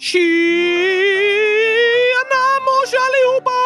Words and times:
Tjena 0.00 0.20
mors 2.64 2.92
allihopa! 3.06 3.60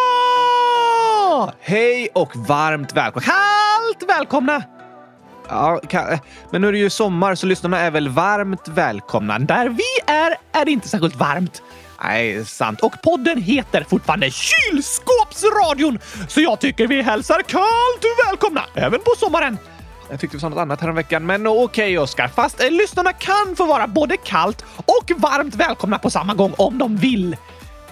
Hej 1.61 2.09
och 2.15 2.37
varmt 2.37 2.93
välkomna. 2.93 3.27
Kallt 3.27 4.11
välkomna! 4.11 4.63
Ja, 5.49 5.81
men 6.51 6.61
nu 6.61 6.69
är 6.69 6.73
det 6.73 6.79
ju 6.79 6.91
sommar 6.91 7.35
så 7.35 7.47
lyssnarna 7.47 7.81
är 7.81 7.91
väl 7.91 8.09
varmt 8.09 8.69
välkomna. 8.69 9.39
Där 9.39 9.69
vi 9.69 10.13
är 10.13 10.37
är 10.53 10.65
det 10.65 10.71
inte 10.71 10.89
särskilt 10.89 11.17
varmt. 11.17 11.63
Nej, 12.03 12.45
sant. 12.45 12.81
Och 12.81 12.93
podden 13.03 13.43
heter 13.43 13.85
fortfarande 13.89 14.31
Kylskåpsradion, 14.31 15.99
så 16.29 16.41
jag 16.41 16.61
tycker 16.61 16.87
vi 16.87 17.03
hälsar 17.03 17.43
kallt 17.43 18.05
välkomna 18.27 18.65
även 18.75 19.01
på 19.01 19.11
sommaren. 19.19 19.59
Jag 20.15 20.21
tyckte 20.21 20.37
vi 20.37 20.41
sa 20.41 20.49
något 20.49 20.59
annat 20.59 20.81
häromveckan, 20.81 21.27
men 21.27 21.47
okej 21.47 21.99
Oskar. 21.99 22.29
Fast 22.29 22.63
eh, 22.63 22.71
lyssnarna 22.71 23.13
kan 23.13 23.57
få 23.57 23.67
vara 23.67 23.87
både 23.87 24.17
kallt 24.17 24.65
och 24.77 25.11
varmt 25.17 25.55
välkomna 25.55 25.99
på 25.99 26.11
samma 26.11 26.35
gång 26.35 26.55
om 26.57 26.79
de 26.79 26.97
vill. 26.97 27.37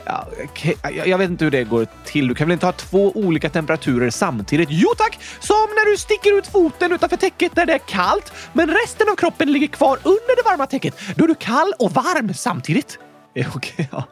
Ja, 0.05 0.27
okay. 0.45 0.75
jag, 0.83 1.07
jag 1.07 1.19
vet 1.19 1.31
inte 1.31 1.45
hur 1.45 1.51
det 1.51 1.65
går 1.65 1.87
till. 2.05 2.29
Du 2.29 2.35
kan 2.35 2.49
väl 2.49 2.53
inte 2.53 2.67
ha 2.67 2.73
två 2.73 3.13
olika 3.15 3.51
temperaturer 3.51 4.11
samtidigt? 4.11 4.69
Jo 4.71 4.89
tack! 4.99 5.19
Som 5.41 5.57
när 5.57 5.91
du 5.91 5.97
sticker 5.97 6.39
ut 6.39 6.47
foten 6.47 6.93
utanför 6.93 7.17
täcket 7.17 7.57
när 7.57 7.67
det 7.67 7.73
är 7.73 7.79
kallt, 7.79 8.33
men 8.53 8.71
resten 8.71 9.09
av 9.09 9.17
kroppen 9.17 9.53
ligger 9.53 9.69
kvar 9.69 9.99
under 10.03 10.37
det 10.37 10.43
varma 10.51 10.67
täcket. 10.67 11.01
Då 11.17 11.25
är 11.25 11.29
du 11.29 11.35
kall 11.35 11.73
och 11.79 11.93
varm 11.93 12.35
samtidigt. 12.35 12.99
Okej, 13.35 13.49
okay, 13.55 13.87
ja. 13.91 14.05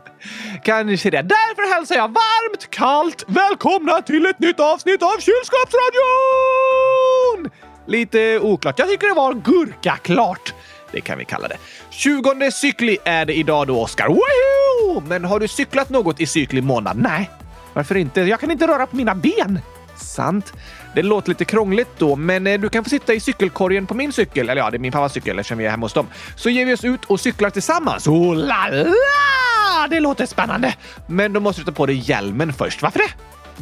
Kanske 0.64 1.10
det. 1.10 1.22
Därför 1.22 1.74
hälsar 1.74 1.94
jag 1.94 2.08
varmt, 2.08 2.70
kallt 2.70 3.24
välkomna 3.26 4.02
till 4.02 4.26
ett 4.26 4.38
nytt 4.38 4.60
avsnitt 4.60 5.02
av 5.02 5.16
Kylskåpsradion! 5.20 7.69
Lite 7.86 8.38
oklart. 8.38 8.78
Jag 8.78 8.88
tycker 8.88 9.08
det 9.08 9.14
var 9.14 9.34
gurkaklart. 9.34 10.54
Det 10.92 11.00
kan 11.00 11.18
vi 11.18 11.24
kalla 11.24 11.48
det. 11.48 11.56
20 11.90 12.50
cykli 12.50 12.98
är 13.04 13.24
det 13.24 13.34
idag 13.34 13.66
då, 13.66 13.80
Oskar. 13.82 14.08
Woohoo! 14.08 15.02
Men 15.06 15.24
har 15.24 15.40
du 15.40 15.48
cyklat 15.48 15.90
något 15.90 16.20
i 16.20 16.26
cykli 16.26 16.60
månad? 16.60 16.96
Nej. 16.96 17.30
Varför 17.72 17.96
inte? 17.96 18.20
Jag 18.20 18.40
kan 18.40 18.50
inte 18.50 18.66
röra 18.66 18.86
på 18.86 18.96
mina 18.96 19.14
ben. 19.14 19.58
Sant. 19.96 20.52
Det 20.94 21.02
låter 21.02 21.28
lite 21.28 21.44
krångligt 21.44 21.88
då, 21.98 22.16
men 22.16 22.46
eh, 22.46 22.60
du 22.60 22.68
kan 22.68 22.84
få 22.84 22.90
sitta 22.90 23.14
i 23.14 23.20
cykelkorgen 23.20 23.86
på 23.86 23.94
min 23.94 24.12
cykel. 24.12 24.48
Eller 24.48 24.62
ja, 24.62 24.70
det 24.70 24.76
är 24.76 24.78
min 24.78 24.92
pappas 24.92 25.12
cykel 25.12 25.38
eftersom 25.38 25.58
vi 25.58 25.66
är 25.66 25.70
hemma 25.70 25.84
hos 25.84 25.92
dem. 25.92 26.06
Så 26.36 26.50
ger 26.50 26.66
vi 26.66 26.74
oss 26.74 26.84
ut 26.84 27.04
och 27.04 27.20
cyklar 27.20 27.50
tillsammans. 27.50 28.06
Oh 28.06 28.36
la 28.36 28.68
la! 28.68 29.86
Det 29.90 30.00
låter 30.00 30.26
spännande. 30.26 30.74
Men 31.06 31.32
då 31.32 31.40
måste 31.40 31.60
du 31.60 31.64
ta 31.64 31.72
på 31.72 31.86
dig 31.86 31.96
hjälmen 31.96 32.52
först. 32.52 32.82
Varför 32.82 32.98
det? 32.98 33.10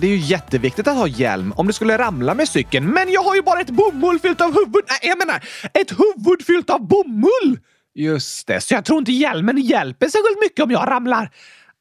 Det 0.01 0.07
är 0.07 0.11
ju 0.11 0.17
jätteviktigt 0.17 0.89
att 0.89 0.97
ha 0.97 1.07
hjälm 1.07 1.53
om 1.57 1.67
du 1.67 1.73
skulle 1.73 1.99
ramla 1.99 2.35
med 2.35 2.49
cykeln. 2.49 2.87
Men 2.87 3.13
jag 3.13 3.23
har 3.23 3.35
ju 3.35 3.43
bara 3.43 3.61
ett 3.61 3.71
bomull 3.71 4.19
fyllt 4.19 4.41
av 4.41 4.55
huvud... 4.55 4.85
Nej, 4.89 4.99
jag 5.03 5.19
menar 5.19 5.43
ett 5.75 5.91
huvud 5.91 6.47
fyllt 6.47 6.71
av 6.71 6.89
bomull! 6.89 7.59
Just 7.95 8.47
det, 8.47 8.61
så 8.61 8.75
jag 8.75 8.85
tror 8.85 8.99
inte 8.99 9.13
hjälmen 9.13 9.59
hjälper 9.59 10.07
särskilt 10.07 10.41
mycket 10.41 10.65
om 10.65 10.71
jag 10.71 10.89
ramlar. 10.89 11.31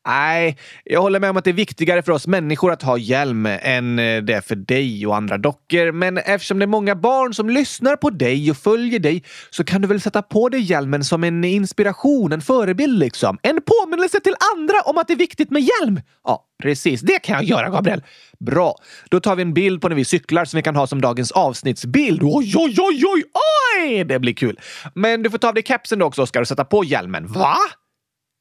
Nej, 0.08 0.58
jag 0.84 1.02
håller 1.02 1.20
med 1.20 1.30
om 1.30 1.38
att 1.38 1.44
det 1.44 1.52
är 1.52 1.54
viktigare 1.54 2.04
för 2.04 2.12
oss 2.12 2.28
människor 2.28 2.72
att 2.72 2.82
ha 2.82 2.98
hjälm 2.98 3.46
än 3.46 4.00
eh, 4.00 4.24
det 4.24 4.34
är 4.34 4.42
för 4.42 4.56
dig 4.56 5.08
och 5.08 5.16
andra 5.16 5.38
dockor. 5.38 5.92
Men 5.92 6.18
eftersom 6.18 6.60
det 6.60 6.66
är 6.66 6.68
många 6.68 6.96
barn 6.96 7.34
som 7.34 7.50
lyssnar 7.50 7.96
på 7.96 8.10
dig 8.10 8.52
och 8.52 8.58
följer 8.58 9.00
dig 9.00 9.24
så 9.50 9.64
kan 9.64 9.82
du 9.82 9.88
väl 9.88 10.02
sätta 10.02 10.22
på 10.22 10.50
dig 10.50 10.62
hjälmen 10.62 11.04
som 11.04 11.24
en 11.24 11.44
inspiration, 11.44 12.32
en 12.32 12.42
förebild 12.42 13.00
liksom. 13.00 13.38
En 13.42 13.60
påminnelse 13.62 14.20
till 14.20 14.36
andra 14.56 14.82
om 14.82 14.98
att 14.98 15.08
det 15.08 15.14
är 15.14 15.18
viktigt 15.18 15.52
med 15.52 15.62
hjälm. 15.62 16.02
Ja, 16.24 16.46
precis. 16.64 17.02
Det 17.02 17.20
kan 17.20 17.36
jag 17.36 17.44
göra, 17.44 17.70
Gabriel. 17.70 18.04
Bra. 18.40 18.76
Då 19.10 19.20
tar 19.20 19.36
vi 19.36 19.42
en 19.42 19.54
bild 19.54 19.82
på 19.82 19.90
när 19.90 19.96
vi 19.96 20.06
cyklar 20.06 20.46
som 20.46 20.58
vi 20.58 20.64
kan 20.64 20.76
ha 20.76 20.88
som 20.88 21.02
dagens 21.02 21.32
avsnittsbild. 21.32 22.22
Oj, 22.24 22.54
oj, 22.58 22.76
oj, 22.78 23.04
oj, 23.06 23.24
oj! 23.84 24.04
Det 24.04 24.20
blir 24.20 24.34
kul. 24.34 24.60
Men 24.94 25.24
du 25.24 25.30
får 25.30 25.38
ta 25.38 25.48
av 25.48 25.54
dig 25.54 25.64
kepsen 25.64 26.00
då 26.00 26.06
också, 26.06 26.22
Oskar, 26.22 26.42
och 26.42 26.48
sätta 26.48 26.66
på 26.66 26.84
hjälmen. 26.84 27.28
Va? 27.28 27.58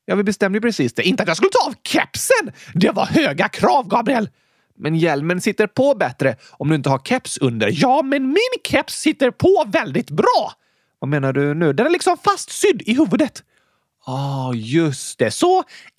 Ja, 0.08 0.14
vi 0.14 0.22
bestämde 0.22 0.56
ju 0.56 0.60
precis 0.60 0.92
det. 0.94 1.02
Inte 1.02 1.22
att 1.22 1.28
jag 1.28 1.36
skulle 1.36 1.50
ta 1.50 1.66
av 1.66 1.74
kepsen! 1.82 2.52
Det 2.74 2.90
var 2.90 3.06
höga 3.06 3.48
krav, 3.48 3.88
Gabriel! 3.88 4.28
Men 4.78 4.96
hjälmen 4.96 5.40
sitter 5.40 5.66
på 5.66 5.94
bättre 5.94 6.36
om 6.50 6.68
du 6.68 6.74
inte 6.74 6.90
har 6.90 6.98
keps 6.98 7.38
under. 7.38 7.70
Ja, 7.72 8.02
men 8.02 8.26
min 8.26 8.60
keps 8.64 8.94
sitter 8.94 9.30
på 9.30 9.64
väldigt 9.66 10.10
bra! 10.10 10.52
Vad 10.98 11.08
menar 11.08 11.32
du 11.32 11.54
nu? 11.54 11.72
Den 11.72 11.86
är 11.86 11.90
liksom 11.90 12.16
fastsydd 12.24 12.82
i 12.86 12.94
huvudet. 12.94 13.42
Ja, 14.06 14.12
ah, 14.12 14.54
just 14.54 15.18
det. 15.18 15.30
Så 15.30 15.58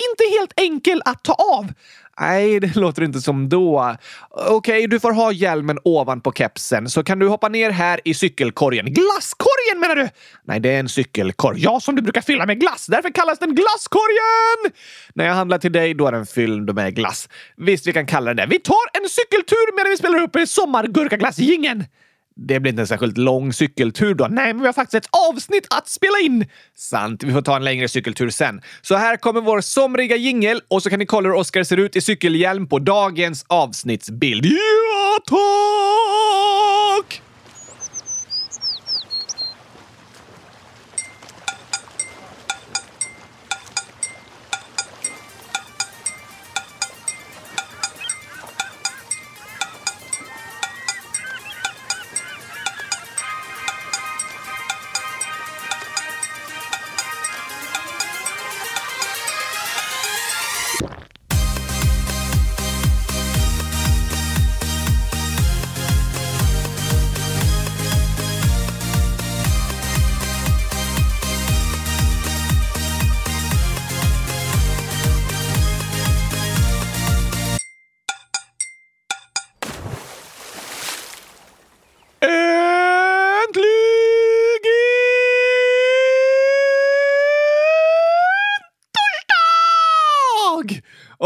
inte 0.09 0.23
helt 0.39 0.53
enkel 0.55 1.01
att 1.05 1.23
ta 1.23 1.33
av. 1.33 1.73
Nej, 2.19 2.59
det 2.59 2.75
låter 2.79 3.03
inte 3.03 3.21
som 3.21 3.49
då. 3.49 3.95
Okej, 4.29 4.87
du 4.87 4.99
får 4.99 5.11
ha 5.11 5.31
hjälmen 5.31 5.79
ovanpå 5.83 6.31
kepsen, 6.31 6.89
så 6.89 7.03
kan 7.03 7.19
du 7.19 7.27
hoppa 7.27 7.49
ner 7.49 7.69
här 7.69 7.99
i 8.05 8.13
cykelkorgen. 8.13 8.85
Glasskorgen 8.85 9.79
menar 9.79 9.95
du? 9.95 10.09
Nej, 10.45 10.59
det 10.59 10.69
är 10.69 10.79
en 10.79 10.89
cykelkorg. 10.89 11.59
Ja, 11.59 11.79
som 11.79 11.95
du 11.95 12.01
brukar 12.01 12.21
fylla 12.21 12.45
med 12.45 12.59
glass. 12.59 12.85
Därför 12.85 13.09
kallas 13.09 13.39
den 13.39 13.55
glasskorgen! 13.55 14.73
När 15.13 15.25
jag 15.25 15.33
handlar 15.33 15.57
till 15.57 15.71
dig, 15.71 15.93
då 15.93 16.07
är 16.07 16.11
den 16.11 16.25
fylld 16.25 16.75
med 16.75 16.95
glass. 16.95 17.29
Visst, 17.57 17.87
vi 17.87 17.93
kan 17.93 18.05
kalla 18.05 18.33
den 18.33 18.37
det. 18.37 18.55
Vi 18.55 18.59
tar 18.59 19.01
en 19.03 19.09
cykeltur 19.09 19.75
medan 19.75 19.89
vi 19.89 19.97
spelar 19.97 20.21
upp 20.23 20.47
sommargurkaglassjingeln. 20.47 21.83
Det 22.39 22.59
blir 22.59 22.71
inte 22.71 22.81
en 22.81 22.87
särskilt 22.87 23.17
lång 23.17 23.53
cykeltur 23.53 24.13
då. 24.13 24.27
Nej, 24.29 24.53
men 24.53 24.61
vi 24.61 24.65
har 24.65 24.73
faktiskt 24.73 25.05
ett 25.05 25.09
avsnitt 25.29 25.67
att 25.69 25.87
spela 25.87 26.19
in! 26.19 26.45
Sant, 26.75 27.23
vi 27.23 27.33
får 27.33 27.41
ta 27.41 27.55
en 27.55 27.63
längre 27.63 27.87
cykeltur 27.87 28.29
sen. 28.29 28.61
Så 28.81 28.95
här 28.95 29.17
kommer 29.17 29.41
vår 29.41 29.61
somriga 29.61 30.15
jingel 30.15 30.61
och 30.67 30.83
så 30.83 30.89
kan 30.89 30.99
ni 30.99 31.05
kolla 31.05 31.29
hur 31.29 31.35
Oskar 31.35 31.63
ser 31.63 31.77
ut 31.77 31.95
i 31.95 32.01
cykelhjälm 32.01 32.67
på 32.67 32.79
dagens 32.79 33.45
avsnittsbild. 33.47 34.45
Ja, 34.45 35.19
tack! 35.25 37.21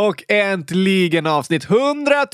Och 0.02 0.24
äntligen 0.28 1.28
avsnitt 1.28 1.64
100 1.64 2.26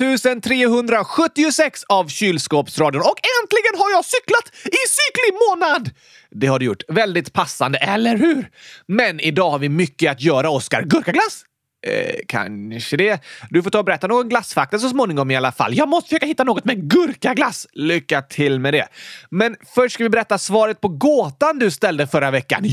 376 0.43 1.83
av 1.87 2.07
Kylskåpsradion. 2.07 3.01
Och 3.01 3.19
äntligen 3.41 3.79
har 3.79 3.91
jag 3.91 4.05
cyklat 4.05 4.51
i 4.65 4.81
cyklig 4.97 5.33
månad! 5.49 5.89
Det 6.31 6.47
har 6.47 6.59
du 6.59 6.65
gjort. 6.65 6.83
Väldigt 6.87 7.33
passande, 7.33 7.77
eller 7.77 8.17
hur? 8.17 8.49
Men 8.87 9.19
idag 9.19 9.49
har 9.49 9.59
vi 9.59 9.69
mycket 9.69 10.11
att 10.11 10.21
göra, 10.21 10.49
Oskar. 10.49 10.81
Gurkaglass? 10.81 11.43
Eh, 11.87 12.15
kanske 12.27 12.97
det. 12.97 13.19
Du 13.49 13.63
får 13.63 13.69
ta 13.69 13.79
och 13.79 13.85
berätta 13.85 14.07
någon 14.07 14.29
glassfakta 14.29 14.79
så 14.79 14.89
småningom 14.89 15.31
i 15.31 15.35
alla 15.35 15.51
fall. 15.51 15.77
Jag 15.77 15.89
måste 15.89 16.09
försöka 16.09 16.25
hitta 16.25 16.43
något 16.43 16.65
med 16.65 16.89
gurkaglass. 16.89 17.67
Lycka 17.73 18.21
till 18.21 18.59
med 18.59 18.73
det. 18.73 18.87
Men 19.29 19.55
först 19.75 19.93
ska 19.93 20.03
vi 20.03 20.09
berätta 20.09 20.37
svaret 20.37 20.81
på 20.81 20.87
gåtan 20.87 21.59
du 21.59 21.71
ställde 21.71 22.07
förra 22.07 22.31
veckan. 22.31 22.63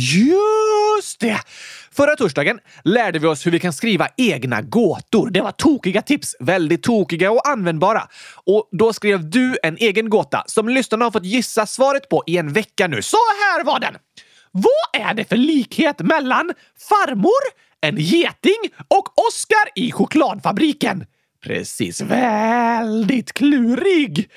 Just 0.96 1.20
det! 1.20 1.40
Förra 1.92 2.16
torsdagen 2.16 2.60
lärde 2.84 3.18
vi 3.18 3.26
oss 3.26 3.46
hur 3.46 3.50
vi 3.50 3.60
kan 3.60 3.72
skriva 3.72 4.08
egna 4.16 4.62
gåtor. 4.62 5.30
Det 5.30 5.40
var 5.40 5.52
tokiga 5.52 6.02
tips, 6.02 6.36
väldigt 6.40 6.82
tokiga 6.82 7.30
och 7.30 7.48
användbara. 7.48 8.08
Och 8.44 8.68
då 8.72 8.92
skrev 8.92 9.30
du 9.30 9.58
en 9.62 9.76
egen 9.76 10.10
gåta 10.10 10.44
som 10.46 10.68
lyssnarna 10.68 11.04
har 11.04 11.10
fått 11.10 11.24
gissa 11.24 11.66
svaret 11.66 12.08
på 12.08 12.22
i 12.26 12.36
en 12.36 12.52
vecka 12.52 12.86
nu. 12.88 13.02
Så 13.02 13.16
här 13.16 13.64
var 13.64 13.80
den! 13.80 13.94
Vad 14.50 15.02
är 15.08 15.14
det 15.14 15.24
för 15.24 15.36
likhet 15.36 16.00
mellan 16.00 16.52
farmor, 16.88 17.42
en 17.80 17.96
geting 17.96 18.70
och 18.88 19.26
Oscar 19.28 19.68
i 19.74 19.92
chokladfabriken? 19.92 21.04
Precis. 21.44 22.00
Väldigt 22.00 23.32
klurig. 23.32 24.30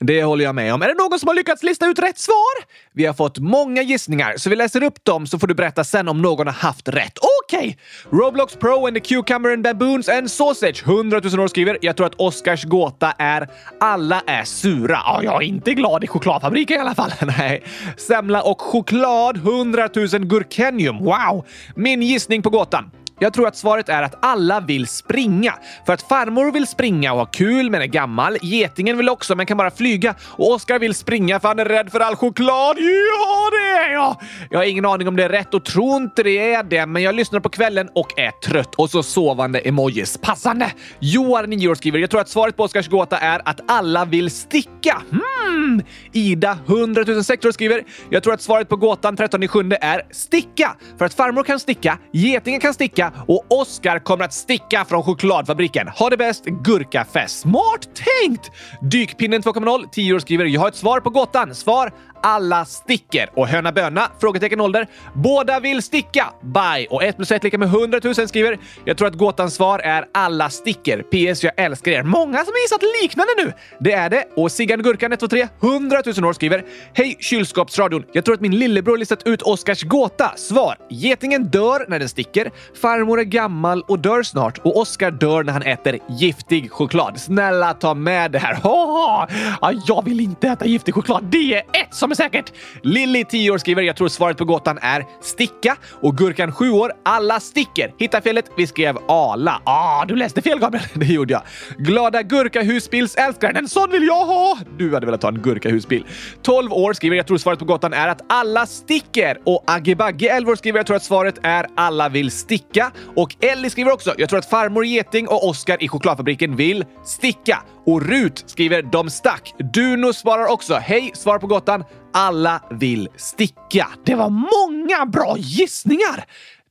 Det 0.00 0.22
håller 0.24 0.44
jag 0.44 0.54
med 0.54 0.74
om. 0.74 0.82
Är 0.82 0.88
det 0.88 0.94
någon 0.94 1.18
som 1.18 1.28
har 1.28 1.34
lyckats 1.34 1.62
lista 1.62 1.86
ut 1.86 1.98
rätt 1.98 2.18
svar? 2.18 2.64
Vi 2.92 3.06
har 3.06 3.14
fått 3.14 3.38
många 3.38 3.82
gissningar, 3.82 4.34
så 4.36 4.50
vi 4.50 4.56
läser 4.56 4.82
upp 4.82 5.04
dem 5.04 5.26
så 5.26 5.38
får 5.38 5.46
du 5.46 5.54
berätta 5.54 5.84
sen 5.84 6.08
om 6.08 6.22
någon 6.22 6.46
har 6.46 6.54
haft 6.54 6.88
rätt. 6.88 7.18
Okej! 7.44 7.78
Okay. 8.08 8.18
Roblox 8.20 8.56
Pro 8.56 8.86
and 8.86 8.94
the 8.94 9.00
Cucumber 9.00 9.52
and 9.52 9.62
Baboons 9.62 10.08
and 10.08 10.30
Sausage. 10.30 10.82
100 10.86 11.20
000 11.24 11.40
år 11.40 11.48
skriver. 11.48 11.78
Jag 11.80 11.96
tror 11.96 12.06
att 12.06 12.14
Oscars 12.14 12.64
gåta 12.64 13.12
är 13.18 13.48
alla 13.80 14.22
är 14.26 14.44
sura. 14.44 15.00
Ja, 15.04 15.20
jag 15.22 15.42
är 15.42 15.46
inte 15.46 15.74
glad 15.74 16.04
i 16.04 16.06
chokladfabriken 16.06 16.76
i 16.76 16.80
alla 16.80 16.94
fall. 16.94 17.12
Nej. 17.38 17.62
Semla 17.96 18.42
och 18.42 18.60
choklad. 18.60 19.36
100 19.36 19.88
000 19.94 20.06
gurkenium. 20.06 20.98
Wow! 20.98 21.46
Min 21.74 22.02
gissning 22.02 22.42
på 22.42 22.50
gåtan. 22.50 22.90
Jag 23.18 23.32
tror 23.32 23.48
att 23.48 23.56
svaret 23.56 23.88
är 23.88 24.02
att 24.02 24.14
alla 24.20 24.60
vill 24.60 24.86
springa. 24.86 25.54
För 25.86 25.92
att 25.92 26.02
farmor 26.02 26.52
vill 26.52 26.66
springa 26.66 27.12
och 27.12 27.18
ha 27.18 27.26
kul 27.26 27.70
men 27.70 27.82
är 27.82 27.86
gammal. 27.86 28.38
Getingen 28.42 28.96
vill 28.96 29.08
också 29.08 29.34
men 29.34 29.46
kan 29.46 29.56
bara 29.56 29.70
flyga. 29.70 30.14
Och 30.20 30.52
Oskar 30.52 30.78
vill 30.78 30.94
springa 30.94 31.40
för 31.40 31.48
han 31.48 31.58
är 31.58 31.64
rädd 31.64 31.90
för 31.90 32.00
all 32.00 32.16
choklad. 32.16 32.76
Ja, 32.78 33.50
det 33.50 33.82
är 33.82 33.92
jag! 33.92 34.16
Jag 34.50 34.58
har 34.58 34.64
ingen 34.64 34.84
aning 34.84 35.08
om 35.08 35.16
det 35.16 35.24
är 35.24 35.28
rätt 35.28 35.54
och 35.54 35.64
tror 35.64 35.96
inte 35.96 36.22
det 36.22 36.52
är 36.52 36.62
det, 36.62 36.86
men 36.86 37.02
jag 37.02 37.14
lyssnar 37.14 37.40
på 37.40 37.48
kvällen 37.48 37.88
och 37.94 38.18
är 38.18 38.30
trött. 38.30 38.74
Och 38.74 38.90
så 38.90 39.02
sovande 39.02 39.58
emojis. 39.58 40.18
Passande! 40.22 40.72
Johan, 40.98 41.50
9 41.50 41.68
år, 41.68 41.74
skriver 41.74 41.98
“Jag 41.98 42.10
tror 42.10 42.20
att 42.20 42.28
svaret 42.28 42.56
på 42.56 42.62
Oskars 42.62 42.88
gåta 42.88 43.18
är 43.18 43.40
att 43.44 43.60
alla 43.68 44.04
vill 44.04 44.30
sticka”. 44.30 45.02
Hmm. 45.10 45.82
Ida, 46.12 46.58
100 46.66 47.04
006 47.22 47.44
år, 47.44 47.52
skriver 47.52 47.84
“Jag 48.10 48.22
tror 48.22 48.34
att 48.34 48.42
svaret 48.42 48.68
på 48.68 48.76
gåtan 48.76 49.16
13 49.16 49.48
7 49.48 49.70
är 49.80 50.02
sticka. 50.10 50.76
För 50.98 51.04
att 51.04 51.14
farmor 51.14 51.42
kan 51.42 51.60
sticka, 51.60 51.98
getingen 52.12 52.60
kan 52.60 52.74
sticka 52.74 53.12
och 53.26 53.44
Oskar 53.48 53.98
kommer 53.98 54.24
att 54.24 54.32
sticka 54.32 54.84
från 54.84 55.02
chokladfabriken. 55.02 55.88
Ha 55.88 56.10
det 56.10 56.16
bäst, 56.16 56.44
gurkafest. 56.44 57.40
Smart 57.40 57.88
tänkt! 57.94 58.50
Dykpinnen 58.80 59.42
2.0, 59.42 59.84
10 59.92 60.14
år, 60.14 60.18
skriver 60.18 60.44
“Jag 60.44 60.60
har 60.60 60.68
ett 60.68 60.76
svar 60.76 61.00
på 61.00 61.10
gåtan. 61.10 61.54
Svar 61.54 61.92
alla 62.24 62.64
sticker. 62.64 63.30
Och 63.34 63.48
höna 63.48 63.72
böna? 63.72 64.10
Frågetecken 64.20 64.60
ålder. 64.60 64.86
Båda 65.14 65.60
vill 65.60 65.82
sticka. 65.82 66.26
Bye. 66.40 66.86
Och 66.90 67.04
1 67.04 67.16
plus 67.16 67.32
1 67.32 67.44
lika 67.44 67.58
med 67.58 67.68
100 67.68 68.00
000 68.04 68.14
skriver. 68.14 68.58
Jag 68.84 68.96
tror 68.96 69.08
att 69.08 69.14
gåtans 69.14 69.54
svar 69.54 69.78
är 69.78 70.04
alla 70.14 70.50
sticker. 70.50 71.02
PS. 71.02 71.44
Jag 71.44 71.52
älskar 71.56 71.92
er. 71.92 72.02
Många 72.02 72.44
som 72.44 72.52
har 72.52 72.62
gissat 72.62 72.82
liknande 73.02 73.32
nu. 73.36 73.52
Det 73.80 73.92
är 73.92 74.10
det. 74.10 74.24
Och 74.36 74.52
Siggan 74.52 74.82
Gurkan 74.82 75.12
123 75.12 75.48
100 75.62 76.02
000 76.16 76.24
år 76.24 76.32
skriver. 76.32 76.64
Hej 76.92 77.16
kylskåpsradion. 77.20 78.04
Jag 78.12 78.24
tror 78.24 78.34
att 78.34 78.40
min 78.40 78.58
lillebror 78.58 78.98
listat 78.98 79.26
ut 79.26 79.42
Oskars 79.42 79.82
gåta. 79.82 80.32
Svar. 80.36 80.76
Getingen 80.90 81.44
dör 81.44 81.84
när 81.88 81.98
den 81.98 82.08
sticker. 82.08 82.50
Farmor 82.94 83.20
är 83.20 83.24
gammal 83.24 83.82
och 83.88 83.98
dör 83.98 84.22
snart. 84.22 84.58
Och 84.58 84.76
Oskar 84.76 85.10
dör 85.10 85.44
när 85.44 85.52
han 85.52 85.62
äter 85.62 85.98
giftig 86.08 86.72
choklad. 86.72 87.20
Snälla 87.20 87.74
ta 87.74 87.94
med 87.94 88.30
det 88.32 88.38
här. 88.38 88.58
Oh, 88.64 89.72
jag 89.86 90.04
vill 90.04 90.20
inte 90.20 90.48
äta 90.48 90.66
giftig 90.66 90.94
choklad. 90.94 91.24
Det 91.24 91.54
är 91.54 91.58
ett 91.58 91.94
som 91.94 92.10
är 92.10 92.14
säkert. 92.14 92.52
Lilly, 92.82 93.24
10 93.24 93.50
år, 93.50 93.58
skriver 93.58 93.82
“Jag 93.82 93.96
tror 93.96 94.08
svaret 94.08 94.36
på 94.36 94.44
gåtan 94.44 94.78
är 94.82 95.06
sticka” 95.20 95.76
och 96.02 96.16
Gurkan, 96.16 96.52
7 96.52 96.70
år, 96.70 96.92
“Alla 97.04 97.40
sticker”. 97.40 97.94
Hitta 97.98 98.20
felet. 98.20 98.44
Vi 98.56 98.66
skrev 98.66 98.98
“ala”. 99.08 99.62
Ah, 99.64 100.04
du 100.04 100.16
läste 100.16 100.42
fel 100.42 100.58
Gabriel. 100.58 100.84
Det 100.94 101.06
gjorde 101.06 101.32
jag. 101.32 101.42
Glada 101.78 102.22
Gurka-husbilsälskaren. 102.22 103.56
En 103.56 103.68
sån 103.68 103.90
vill 103.90 104.06
jag 104.06 104.26
ha! 104.26 104.58
Du 104.78 104.94
hade 104.94 105.06
velat 105.06 105.22
ha 105.22 105.30
en 105.30 105.38
Gurka-husbil. 105.42 106.04
12 106.42 106.72
år 106.72 106.92
skriver 106.92 107.16
“Jag 107.16 107.26
tror 107.26 107.38
svaret 107.38 107.58
på 107.58 107.64
gåtan 107.64 107.92
är 107.92 108.08
att 108.08 108.20
alla 108.28 108.66
sticker” 108.66 109.38
och 109.44 109.64
Aggebagge, 109.66 110.28
11 110.28 110.52
år, 110.52 110.56
skriver 110.56 110.78
“Jag 110.78 110.86
tror 110.86 110.96
att 110.96 111.04
svaret 111.04 111.38
är 111.42 111.66
alla 111.76 112.08
vill 112.08 112.30
sticka” 112.30 112.83
och 113.16 113.36
Ellie 113.40 113.70
skriver 113.70 113.92
också 113.92 114.14
“Jag 114.18 114.28
tror 114.28 114.38
att 114.38 114.50
farmor 114.50 114.84
Geting 114.84 115.28
och 115.28 115.48
Oskar 115.48 115.82
i 115.82 115.88
chokladfabriken 115.88 116.56
vill 116.56 116.84
sticka” 117.04 117.62
och 117.86 118.02
Rut 118.02 118.44
skriver 118.46 118.82
“De 118.82 119.10
stack”. 119.10 119.54
Duno 119.74 120.12
svarar 120.12 120.46
också 120.46 120.74
“Hej, 120.74 121.10
svar 121.14 121.38
på 121.38 121.46
gottan. 121.46 121.84
Alla 122.12 122.62
vill 122.70 123.08
sticka. 123.16 123.88
Det 124.04 124.14
var 124.14 124.30
många 124.30 125.06
bra 125.06 125.34
gissningar! 125.38 126.24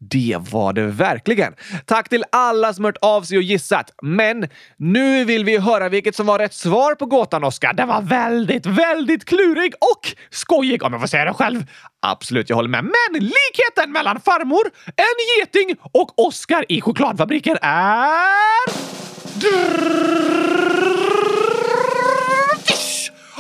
Det 0.10 0.38
var 0.52 0.74
det 0.74 0.86
verkligen. 0.88 1.54
Tack 1.86 2.10
till 2.10 2.24
alla 2.32 2.74
som 2.74 2.86
hört 2.86 2.98
av 3.02 3.22
sig 3.22 3.38
och 3.38 3.44
gissat. 3.44 3.92
Men 4.02 4.48
nu 4.78 5.26
vill 5.26 5.46
vi 5.46 5.58
höra 5.58 5.90
vilket 5.90 6.16
som 6.16 6.26
var 6.26 6.40
rätt 6.40 6.54
svar 6.54 6.96
på 6.96 7.06
gåtan, 7.06 7.44
Oskar. 7.44 7.74
Den 7.74 7.88
var 7.88 8.02
väldigt, 8.02 8.66
väldigt 8.66 9.26
klurig 9.26 9.74
och 9.80 10.16
skojig 10.30 10.84
om 10.84 10.94
jag 10.94 11.02
får 11.02 11.08
säga 11.08 11.26
det 11.26 11.34
själv. 11.34 11.66
Absolut, 12.02 12.50
jag 12.50 12.56
håller 12.56 12.70
med. 12.70 12.84
Men 12.84 13.22
likheten 13.22 13.92
mellan 13.92 14.20
farmor, 14.20 14.72
en 14.86 15.40
geting 15.40 15.76
och 15.92 16.20
Oskar 16.28 16.66
i 16.70 16.82
chokladfabriken 16.82 17.58
är... 17.62 18.94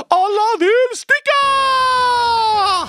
Alla 0.10 0.60
vill 0.60 0.98
sticka! 0.98 2.03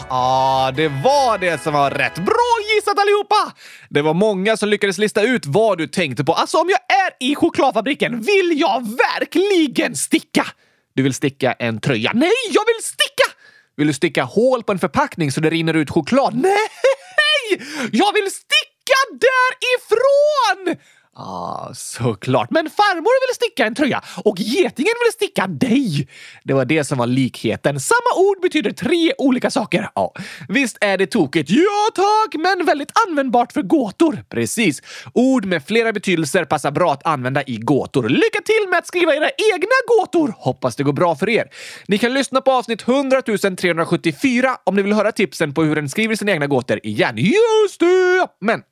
Ja, 0.08 0.72
det 0.76 0.88
var 0.88 1.38
det 1.38 1.62
som 1.62 1.72
var 1.72 1.90
rätt. 1.90 2.14
Bra 2.14 2.58
gissat 2.74 2.98
allihopa! 2.98 3.52
Det 3.90 4.02
var 4.02 4.14
många 4.14 4.56
som 4.56 4.68
lyckades 4.68 4.98
lista 4.98 5.22
ut 5.22 5.46
vad 5.46 5.78
du 5.78 5.86
tänkte 5.86 6.24
på. 6.24 6.32
Alltså, 6.32 6.58
om 6.58 6.70
jag 6.70 6.80
är 6.96 7.30
i 7.30 7.34
chokladfabriken 7.34 8.20
vill 8.20 8.60
jag 8.60 8.96
verkligen 8.96 9.96
sticka! 9.96 10.46
Du 10.94 11.02
vill 11.02 11.14
sticka 11.14 11.52
en 11.52 11.80
tröja? 11.80 12.10
Nej, 12.14 12.30
jag 12.50 12.64
vill 12.66 12.84
sticka! 12.84 13.38
Vill 13.76 13.86
du 13.86 13.92
sticka 13.92 14.24
hål 14.24 14.62
på 14.62 14.72
en 14.72 14.78
förpackning 14.78 15.32
så 15.32 15.40
det 15.40 15.50
rinner 15.50 15.74
ut 15.74 15.90
choklad? 15.90 16.34
Nej! 16.42 17.60
Jag 17.92 18.12
vill 18.12 18.30
sticka 18.30 18.98
därifrån! 19.10 20.76
Ah, 21.16 21.74
såklart. 21.74 22.50
Men 22.50 22.70
farmor 22.70 23.26
ville 23.26 23.34
sticka 23.34 23.66
en 23.66 23.74
tröja 23.74 24.02
och 24.24 24.40
getingen 24.40 24.94
ville 25.04 25.12
sticka 25.12 25.46
dig. 25.46 26.08
Det 26.44 26.52
var 26.52 26.64
det 26.64 26.84
som 26.84 26.98
var 26.98 27.06
likheten. 27.06 27.80
Samma 27.80 28.20
ord 28.30 28.42
betyder 28.42 28.70
tre 28.70 29.12
olika 29.18 29.50
saker. 29.50 29.90
Ja, 29.94 30.14
visst 30.48 30.78
är 30.80 30.98
det 30.98 31.06
tokigt? 31.06 31.50
Ja 31.50 31.88
tack, 31.94 32.34
men 32.42 32.66
väldigt 32.66 32.92
användbart 33.08 33.52
för 33.52 33.62
gåtor. 33.62 34.24
Precis. 34.28 34.82
Ord 35.12 35.44
med 35.44 35.66
flera 35.66 35.92
betydelser 35.92 36.44
passar 36.44 36.70
bra 36.70 36.92
att 36.92 37.06
använda 37.06 37.42
i 37.42 37.56
gåtor. 37.56 38.08
Lycka 38.08 38.40
till 38.44 38.68
med 38.70 38.78
att 38.78 38.86
skriva 38.86 39.14
era 39.14 39.30
egna 39.54 39.76
gåtor! 39.98 40.34
Hoppas 40.38 40.76
det 40.76 40.82
går 40.82 40.92
bra 40.92 41.16
för 41.16 41.28
er. 41.28 41.44
Ni 41.88 41.98
kan 41.98 42.14
lyssna 42.14 42.40
på 42.40 42.52
avsnitt 42.52 42.88
100 42.88 43.22
374 43.22 44.56
om 44.64 44.76
ni 44.76 44.82
vill 44.82 44.92
höra 44.92 45.12
tipsen 45.12 45.54
på 45.54 45.62
hur 45.62 45.78
en 45.78 45.88
skriver 45.88 46.16
sina 46.16 46.32
egna 46.32 46.46
gåtor 46.46 46.80
igen. 46.82 47.16
Just 47.16 47.80
det! 47.80 48.26
Men 48.40 48.62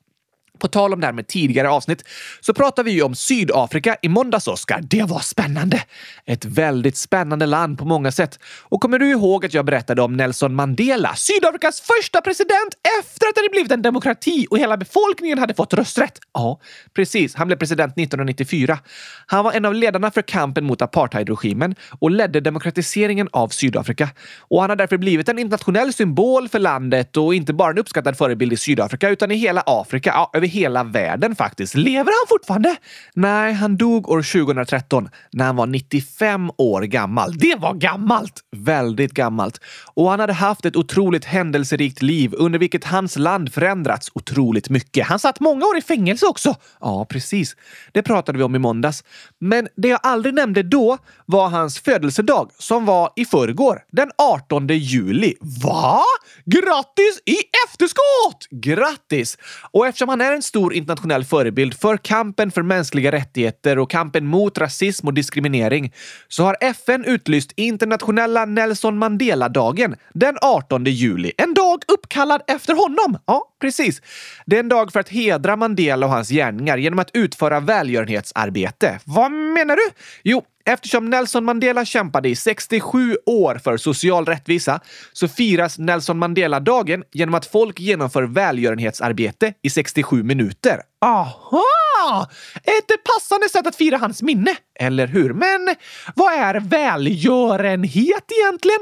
på 0.63 0.67
tal 0.67 0.93
om 0.93 0.99
det 0.99 1.05
här 1.05 1.13
med 1.13 1.27
tidigare 1.27 1.69
avsnitt 1.69 2.03
så 2.41 2.53
pratade 2.53 2.85
vi 2.85 2.91
ju 2.91 3.01
om 3.01 3.15
Sydafrika 3.15 3.95
i 4.01 4.09
måndags, 4.09 4.47
Oskar. 4.47 4.79
Det 4.81 5.03
var 5.03 5.19
spännande! 5.19 5.83
Ett 6.25 6.45
väldigt 6.45 6.97
spännande 6.97 7.45
land 7.45 7.77
på 7.77 7.85
många 7.85 8.11
sätt. 8.11 8.39
Och 8.61 8.81
kommer 8.81 8.99
du 8.99 9.11
ihåg 9.11 9.45
att 9.45 9.53
jag 9.53 9.65
berättade 9.65 10.01
om 10.01 10.17
Nelson 10.17 10.55
Mandela, 10.55 11.15
Sydafrikas 11.15 11.81
första 11.81 12.21
president 12.21 12.73
efter 12.99 13.27
att 13.27 13.35
det 13.35 13.41
hade 13.41 13.49
blivit 13.49 13.71
en 13.71 13.81
demokrati 13.81 14.47
och 14.49 14.57
hela 14.57 14.77
befolkningen 14.77 15.39
hade 15.39 15.53
fått 15.53 15.73
rösträtt? 15.73 16.19
Ja, 16.33 16.59
precis. 16.93 17.35
Han 17.35 17.47
blev 17.47 17.57
president 17.57 17.91
1994. 17.91 18.79
Han 19.25 19.43
var 19.43 19.51
en 19.51 19.65
av 19.65 19.73
ledarna 19.73 20.11
för 20.11 20.21
kampen 20.21 20.65
mot 20.65 20.81
apartheidregimen 20.81 21.75
och 21.99 22.11
ledde 22.11 22.39
demokratiseringen 22.39 23.29
av 23.31 23.47
Sydafrika. 23.47 24.09
Och 24.39 24.61
han 24.61 24.69
har 24.69 24.77
därför 24.77 24.97
blivit 24.97 25.29
en 25.29 25.39
internationell 25.39 25.93
symbol 25.93 26.49
för 26.49 26.59
landet 26.59 27.17
och 27.17 27.35
inte 27.35 27.53
bara 27.53 27.71
en 27.71 27.77
uppskattad 27.77 28.17
förebild 28.17 28.53
i 28.53 28.57
Sydafrika 28.57 29.09
utan 29.09 29.31
i 29.31 29.35
hela 29.35 29.63
Afrika. 29.65 30.11
Ja, 30.15 30.29
över 30.33 30.52
hela 30.53 30.83
världen 30.83 31.35
faktiskt. 31.35 31.75
Lever 31.75 32.11
han 32.21 32.27
fortfarande? 32.29 32.75
Nej, 33.13 33.53
han 33.53 33.77
dog 33.77 34.09
år 34.09 34.43
2013 34.45 35.09
när 35.31 35.45
han 35.45 35.55
var 35.55 35.65
95 35.65 36.51
år 36.57 36.81
gammal. 36.81 37.37
Det 37.37 37.55
var 37.55 37.73
gammalt! 37.73 38.41
Väldigt 38.55 39.13
gammalt. 39.13 39.59
Och 39.93 40.09
han 40.09 40.19
hade 40.19 40.33
haft 40.33 40.65
ett 40.65 40.75
otroligt 40.75 41.25
händelserikt 41.25 42.01
liv 42.01 42.33
under 42.37 42.59
vilket 42.59 42.83
hans 42.83 43.17
land 43.17 43.53
förändrats 43.53 44.11
otroligt 44.13 44.69
mycket. 44.69 45.07
Han 45.07 45.19
satt 45.19 45.39
många 45.39 45.65
år 45.65 45.77
i 45.77 45.81
fängelse 45.81 46.25
också. 46.25 46.55
Ja, 46.81 47.05
precis. 47.05 47.55
Det 47.91 48.01
pratade 48.01 48.37
vi 48.37 48.43
om 48.43 48.55
i 48.55 48.59
måndags. 48.59 49.03
Men 49.39 49.67
det 49.75 49.87
jag 49.87 49.99
aldrig 50.03 50.35
nämnde 50.35 50.63
då 50.63 50.97
var 51.25 51.49
hans 51.49 51.79
födelsedag 51.79 52.51
som 52.57 52.85
var 52.85 53.09
i 53.15 53.25
förrgår, 53.25 53.79
den 53.91 54.11
18 54.17 54.67
juli. 54.67 55.35
Va? 55.63 56.01
Grattis 56.45 57.19
i 57.25 57.35
efterskott! 57.67 58.47
Grattis! 58.51 59.37
Och 59.71 59.87
eftersom 59.87 60.09
han 60.09 60.21
är 60.21 60.32
en 60.33 60.41
stor 60.41 60.73
internationell 60.73 61.23
förebild 61.23 61.73
för 61.73 61.97
kampen 61.97 62.51
för 62.51 62.61
mänskliga 62.61 63.11
rättigheter 63.11 63.79
och 63.79 63.89
kampen 63.89 64.25
mot 64.25 64.57
rasism 64.57 65.07
och 65.07 65.13
diskriminering 65.13 65.93
så 66.27 66.43
har 66.43 66.57
FN 66.61 67.05
utlyst 67.05 67.51
internationella 67.55 68.45
Nelson 68.45 68.97
Mandela-dagen 68.97 69.95
den 70.13 70.37
18 70.41 70.85
juli. 70.85 71.31
En 71.37 71.53
dag 71.53 71.83
uppkallad 71.87 72.41
efter 72.47 72.73
honom. 72.73 73.17
Ja, 73.25 73.55
precis. 73.61 74.01
Det 74.45 74.55
är 74.55 74.59
en 74.59 74.69
dag 74.69 74.93
för 74.93 74.99
att 74.99 75.09
hedra 75.09 75.55
Mandela 75.55 76.05
och 76.05 76.11
hans 76.11 76.29
gärningar 76.29 76.77
genom 76.77 76.99
att 76.99 77.09
utföra 77.13 77.59
välgörenhetsarbete. 77.59 78.99
Vad 79.05 79.31
menar 79.31 79.75
du? 79.75 79.89
Jo, 80.23 80.43
Eftersom 80.65 81.09
Nelson 81.09 81.45
Mandela 81.45 81.85
kämpade 81.85 82.29
i 82.29 82.35
67 82.35 83.17
år 83.25 83.59
för 83.63 83.77
social 83.77 84.25
rättvisa 84.25 84.79
så 85.13 85.27
firas 85.27 85.77
Nelson 85.77 86.17
Mandela-dagen 86.17 87.03
genom 87.11 87.35
att 87.35 87.45
folk 87.45 87.79
genomför 87.79 88.23
välgörenhetsarbete 88.23 89.53
i 89.61 89.69
67 89.69 90.23
minuter. 90.23 90.81
Aha! 91.01 92.29
Ett 92.63 93.03
passande 93.03 93.49
sätt 93.49 93.67
att 93.67 93.75
fira 93.75 93.97
hans 93.97 94.21
minne, 94.21 94.55
eller 94.79 95.07
hur? 95.07 95.33
Men 95.33 95.75
vad 96.15 96.33
är 96.33 96.59
välgörenhet 96.59 98.25
egentligen? 98.41 98.79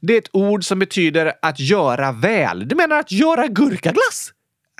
Det 0.00 0.14
är 0.14 0.18
ett 0.18 0.30
ord 0.32 0.64
som 0.64 0.78
betyder 0.78 1.32
att 1.42 1.60
göra 1.60 2.12
väl. 2.12 2.68
Du 2.68 2.76
menar 2.76 2.98
att 2.98 3.12
göra 3.12 3.46
gurkaglass? 3.46 4.32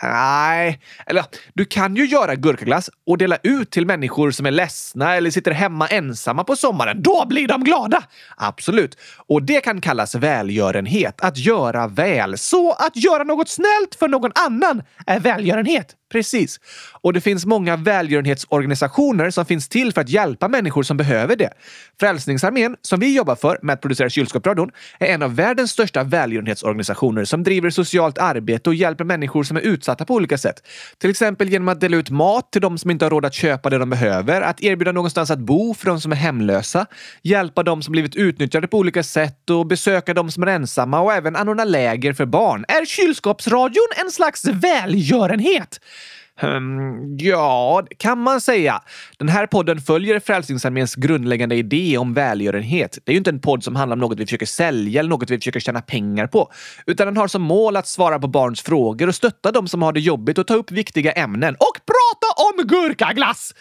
Nej, 0.03 0.81
eller 1.07 1.25
du 1.55 1.65
kan 1.65 1.97
ju 1.97 2.07
göra 2.07 2.35
gurkaglass 2.35 2.91
och 3.07 3.19
dela 3.19 3.39
ut 3.43 3.71
till 3.71 3.87
människor 3.87 4.31
som 4.31 4.47
är 4.47 4.51
ledsna 4.51 5.17
eller 5.17 5.31
sitter 5.31 5.51
hemma 5.51 5.87
ensamma 5.87 6.45
på 6.45 6.57
sommaren. 6.57 7.03
Då 7.03 7.27
blir 7.29 7.49
de 7.49 7.65
glada! 7.65 8.03
Absolut. 8.37 8.99
Och 9.27 9.43
det 9.43 9.61
kan 9.61 9.81
kallas 9.81 10.15
välgörenhet, 10.15 11.21
att 11.21 11.39
göra 11.39 11.87
väl. 11.87 12.39
Så 12.39 12.73
att 12.73 12.97
göra 12.97 13.25
något 13.25 13.49
snällt 13.49 13.95
för 13.99 14.09
någon 14.09 14.33
annan 14.35 14.83
är 15.07 15.21
välgörenhet. 15.21 15.97
Precis. 16.13 16.61
Och 17.01 17.13
det 17.13 17.21
finns 17.21 17.47
många 17.47 17.77
välgörenhetsorganisationer 17.77 19.31
som 19.31 19.47
finns 19.47 19.69
till 19.69 19.93
för 19.93 20.01
att 20.01 20.09
hjälpa 20.09 20.49
människor 20.49 20.83
som 20.83 20.97
behöver 20.97 21.37
det. 21.37 21.51
Frälsningsarmén, 22.01 22.77
som 22.83 23.01
vi 23.01 23.17
jobbar 23.17 23.35
för 23.35 23.59
med 23.63 23.75
att 23.75 23.81
producera 23.81 24.11
kylskåpsradion, 24.11 24.71
är 24.99 25.07
en 25.07 25.23
av 25.23 25.37
världens 25.37 25.71
största 25.71 26.05
välgörenhetsorganisationer 26.05 27.25
som 27.25 27.43
driver 27.43 27.71
socialt 27.71 28.19
arbete 28.19 28.71
och 28.71 28.75
hjälper 28.75 29.05
människor 29.05 29.43
som 29.43 29.57
är 29.57 29.61
utsatta 29.61 30.05
på 30.05 30.15
olika 30.15 30.39
sätt. 30.39 30.63
Till 30.99 31.11
exempel 31.11 31.49
genom 31.49 31.69
att 31.69 31.81
dela 31.81 31.97
ut 31.97 32.11
mat 32.11 32.53
till 32.53 32.61
de 32.61 32.79
som 32.79 32.91
inte 32.91 33.05
har 33.05 33.11
råd 33.11 33.25
att 33.25 33.35
köpa 33.35 33.71
det 33.71 33.79
de 33.79 33.91
behöver, 33.91 34.41
att 34.41 34.63
erbjuda 34.63 34.93
någonstans 34.93 35.31
att 35.31 35.39
bo 35.39 35.75
för 35.75 35.87
de 35.87 36.01
som 36.01 36.13
är 36.13 36.17
hemlösa, 36.17 36.87
hjälpa 37.23 37.63
de 37.63 37.83
som 37.83 37.93
blivit 37.93 38.17
utnyttjade 38.17 38.69
på 38.69 38.79
olika 38.79 39.03
sätt 39.03 39.51
och 39.51 39.67
besöka 39.67 40.15
de 40.15 40.31
som 40.31 40.43
är 40.43 40.47
ensamma 40.47 41.01
och 41.01 41.13
även 41.13 41.37
anordna 41.37 41.65
läger 41.65 42.13
för 42.13 42.27
barn. 42.27 42.65
Är 42.69 42.85
kylskåpsradion 42.85 43.89
en 44.05 44.11
slags 44.11 44.45
välgörenhet? 44.45 45.81
Um, 46.43 47.17
ja, 47.19 47.83
kan 47.99 48.19
man 48.19 48.41
säga. 48.41 48.83
Den 49.19 49.29
här 49.29 49.47
podden 49.47 49.81
följer 49.81 50.21
Frälsningsarméns 50.21 50.95
grundläggande 50.95 51.55
idé 51.55 51.99
om 51.99 52.15
välgörenhet. 52.15 52.99
Det 53.05 53.11
är 53.11 53.15
ju 53.15 53.19
inte 53.19 53.31
en 53.31 53.41
podd 53.41 53.65
som 53.65 53.77
handlar 53.77 53.97
om 53.97 54.01
något 54.01 54.19
vi 54.19 54.27
försöker 54.27 54.47
sälja 54.47 55.01
eller 55.01 55.11
något 55.11 55.31
vi 55.31 55.39
försöker 55.39 55.61
tjäna 55.61 55.81
pengar 55.81 56.27
på, 56.27 56.53
utan 56.87 57.07
den 57.07 57.17
har 57.17 57.29
som 57.29 57.43
mål 57.43 57.77
att 57.77 57.87
svara 57.87 58.19
på 58.19 58.29
barns 58.29 58.63
frågor 58.63 59.09
och 59.09 59.15
stötta 59.15 59.53
de 59.53 59.69
som 59.69 59.83
har 59.83 59.93
det 59.93 60.01
jobbigt 60.01 60.39
och 60.39 60.47
ta 60.47 60.55
upp 60.55 60.71
viktiga 60.71 61.13
ämnen. 61.13 61.55
Och 61.55 61.77
prata 61.87 62.43
om 62.43 62.67
gurkaglass! 62.67 63.55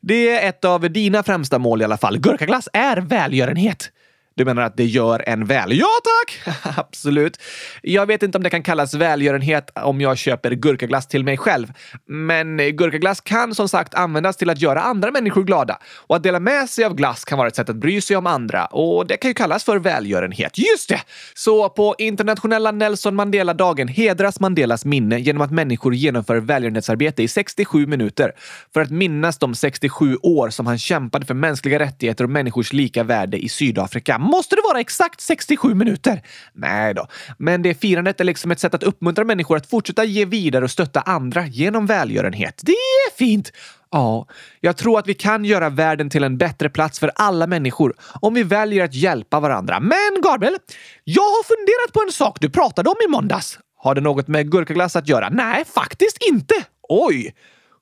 Det 0.00 0.28
är 0.28 0.48
ett 0.48 0.64
av 0.64 0.90
dina 0.92 1.22
främsta 1.22 1.58
mål 1.58 1.82
i 1.82 1.84
alla 1.84 1.96
fall. 1.96 2.18
Gurkaglass 2.18 2.68
är 2.72 2.96
välgörenhet. 2.96 3.90
Du 4.36 4.44
menar 4.44 4.62
att 4.62 4.76
det 4.76 4.84
gör 4.84 5.24
en 5.28 5.44
väl? 5.44 5.78
Ja 5.78 5.88
tack! 6.04 6.56
Absolut. 6.78 7.38
Jag 7.82 8.06
vet 8.06 8.22
inte 8.22 8.38
om 8.38 8.44
det 8.44 8.50
kan 8.50 8.62
kallas 8.62 8.94
välgörenhet 8.94 9.70
om 9.74 10.00
jag 10.00 10.18
köper 10.18 10.50
gurkaglass 10.50 11.08
till 11.08 11.24
mig 11.24 11.36
själv. 11.36 11.72
Men 12.06 12.56
gurkaglass 12.56 13.20
kan 13.20 13.54
som 13.54 13.68
sagt 13.68 13.94
användas 13.94 14.36
till 14.36 14.50
att 14.50 14.60
göra 14.60 14.82
andra 14.82 15.10
människor 15.10 15.44
glada. 15.44 15.78
Och 16.06 16.16
att 16.16 16.22
dela 16.22 16.40
med 16.40 16.70
sig 16.70 16.84
av 16.84 16.94
glass 16.94 17.24
kan 17.24 17.38
vara 17.38 17.48
ett 17.48 17.56
sätt 17.56 17.68
att 17.68 17.76
bry 17.76 18.00
sig 18.00 18.16
om 18.16 18.26
andra. 18.26 18.66
Och 18.66 19.06
det 19.06 19.16
kan 19.16 19.30
ju 19.30 19.34
kallas 19.34 19.64
för 19.64 19.78
välgörenhet. 19.78 20.58
Just 20.58 20.88
det! 20.88 21.00
Så 21.34 21.68
på 21.68 21.94
internationella 21.98 22.70
Nelson 22.70 23.14
Mandela-dagen 23.14 23.88
hedras 23.88 24.40
Mandelas 24.40 24.84
minne 24.84 25.18
genom 25.18 25.42
att 25.42 25.50
människor 25.50 25.94
genomför 25.94 26.36
välgörenhetsarbete 26.36 27.22
i 27.22 27.28
67 27.28 27.86
minuter 27.86 28.32
för 28.74 28.80
att 28.80 28.90
minnas 28.90 29.38
de 29.38 29.54
67 29.54 30.16
år 30.22 30.50
som 30.50 30.66
han 30.66 30.78
kämpade 30.78 31.26
för 31.26 31.34
mänskliga 31.34 31.78
rättigheter 31.78 32.24
och 32.24 32.30
människors 32.30 32.72
lika 32.72 33.02
värde 33.02 33.44
i 33.44 33.48
Sydafrika. 33.48 34.18
Måste 34.24 34.56
det 34.56 34.62
vara 34.64 34.80
exakt 34.80 35.20
67 35.20 35.74
minuter? 35.74 36.22
Nej 36.52 36.94
då, 36.94 37.06
men 37.38 37.62
det 37.62 37.74
firandet 37.74 38.20
är 38.20 38.24
liksom 38.24 38.50
ett 38.50 38.60
sätt 38.60 38.74
att 38.74 38.82
uppmuntra 38.82 39.24
människor 39.24 39.56
att 39.56 39.70
fortsätta 39.70 40.04
ge 40.04 40.24
vidare 40.24 40.64
och 40.64 40.70
stötta 40.70 41.00
andra 41.00 41.46
genom 41.46 41.86
välgörenhet. 41.86 42.60
Det 42.62 42.72
är 42.72 43.16
fint! 43.16 43.52
Ja, 43.90 44.26
jag 44.60 44.76
tror 44.76 44.98
att 44.98 45.06
vi 45.06 45.14
kan 45.14 45.44
göra 45.44 45.70
världen 45.70 46.10
till 46.10 46.24
en 46.24 46.38
bättre 46.38 46.70
plats 46.70 46.98
för 46.98 47.10
alla 47.14 47.46
människor 47.46 47.94
om 48.20 48.34
vi 48.34 48.42
väljer 48.42 48.84
att 48.84 48.94
hjälpa 48.94 49.40
varandra. 49.40 49.80
Men 49.80 50.20
Gabriel, 50.22 50.56
jag 51.04 51.22
har 51.22 51.44
funderat 51.44 51.92
på 51.92 52.02
en 52.06 52.12
sak 52.12 52.36
du 52.40 52.50
pratade 52.50 52.90
om 52.90 52.96
i 53.08 53.10
måndags. 53.10 53.58
Har 53.76 53.94
det 53.94 54.00
något 54.00 54.28
med 54.28 54.50
gurkaglass 54.50 54.96
att 54.96 55.08
göra? 55.08 55.28
Nej, 55.28 55.64
faktiskt 55.64 56.18
inte. 56.30 56.54
Oj! 56.88 57.34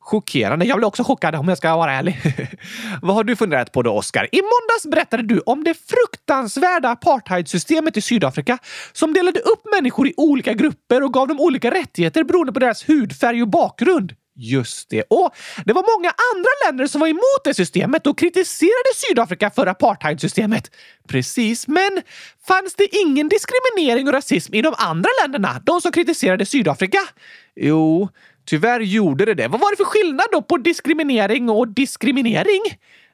Chockerande. 0.05 0.65
Jag 0.65 0.77
blir 0.79 0.87
också 0.87 1.05
chockad 1.05 1.35
om 1.35 1.49
jag 1.49 1.59
ska 1.59 1.77
vara 1.77 1.93
ärlig. 1.93 2.21
Vad 3.03 3.17
har 3.17 3.25
du 3.25 3.37
funderat 3.37 3.73
på 3.73 3.83
då, 3.83 3.93
Oscar? 3.93 4.29
I 4.33 4.41
måndags 4.43 4.87
berättade 4.87 5.23
du 5.23 5.41
om 5.41 5.65
det 5.65 5.75
fruktansvärda 5.75 6.89
apartheidsystemet 6.89 7.97
i 7.97 8.01
Sydafrika 8.01 8.59
som 8.93 9.13
delade 9.13 9.41
upp 9.41 9.63
människor 9.75 10.09
i 10.09 10.15
olika 10.17 10.53
grupper 10.53 11.03
och 11.03 11.13
gav 11.13 11.29
dem 11.29 11.41
olika 11.41 11.71
rättigheter 11.71 12.25
beroende 12.25 12.53
på 12.53 12.59
deras 12.59 12.89
hudfärg 12.89 13.43
och 13.43 13.49
bakgrund. 13.49 14.15
Just 14.35 14.91
det. 14.91 15.03
Och 15.03 15.35
det 15.65 15.73
var 15.73 15.99
många 15.99 16.13
andra 16.35 16.51
länder 16.67 16.87
som 16.87 17.01
var 17.01 17.09
emot 17.09 17.45
det 17.45 17.55
systemet 17.55 18.07
och 18.07 18.19
kritiserade 18.19 18.93
Sydafrika 18.95 19.51
för 19.51 19.67
apartheidsystemet. 19.67 20.71
Precis, 21.09 21.69
men 21.69 22.03
fanns 22.47 22.75
det 22.75 22.97
ingen 22.97 23.29
diskriminering 23.29 24.09
och 24.09 24.15
rasism 24.15 24.55
i 24.55 24.63
de 24.63 24.75
andra 24.79 25.11
länderna? 25.23 25.63
De 25.65 25.81
som 25.81 25.93
kritiserade 25.93 26.47
Sydafrika? 26.47 26.99
Jo, 27.57 28.09
Tyvärr 28.45 28.81
gjorde 28.81 29.25
det 29.25 29.35
det. 29.35 29.49
Vad 29.49 29.61
var 29.61 29.71
det 29.71 29.77
för 29.77 29.85
skillnad 29.85 30.27
då 30.33 30.43
på 30.43 30.57
diskriminering 30.57 31.51
och 31.51 31.69
diskriminering? 31.69 32.61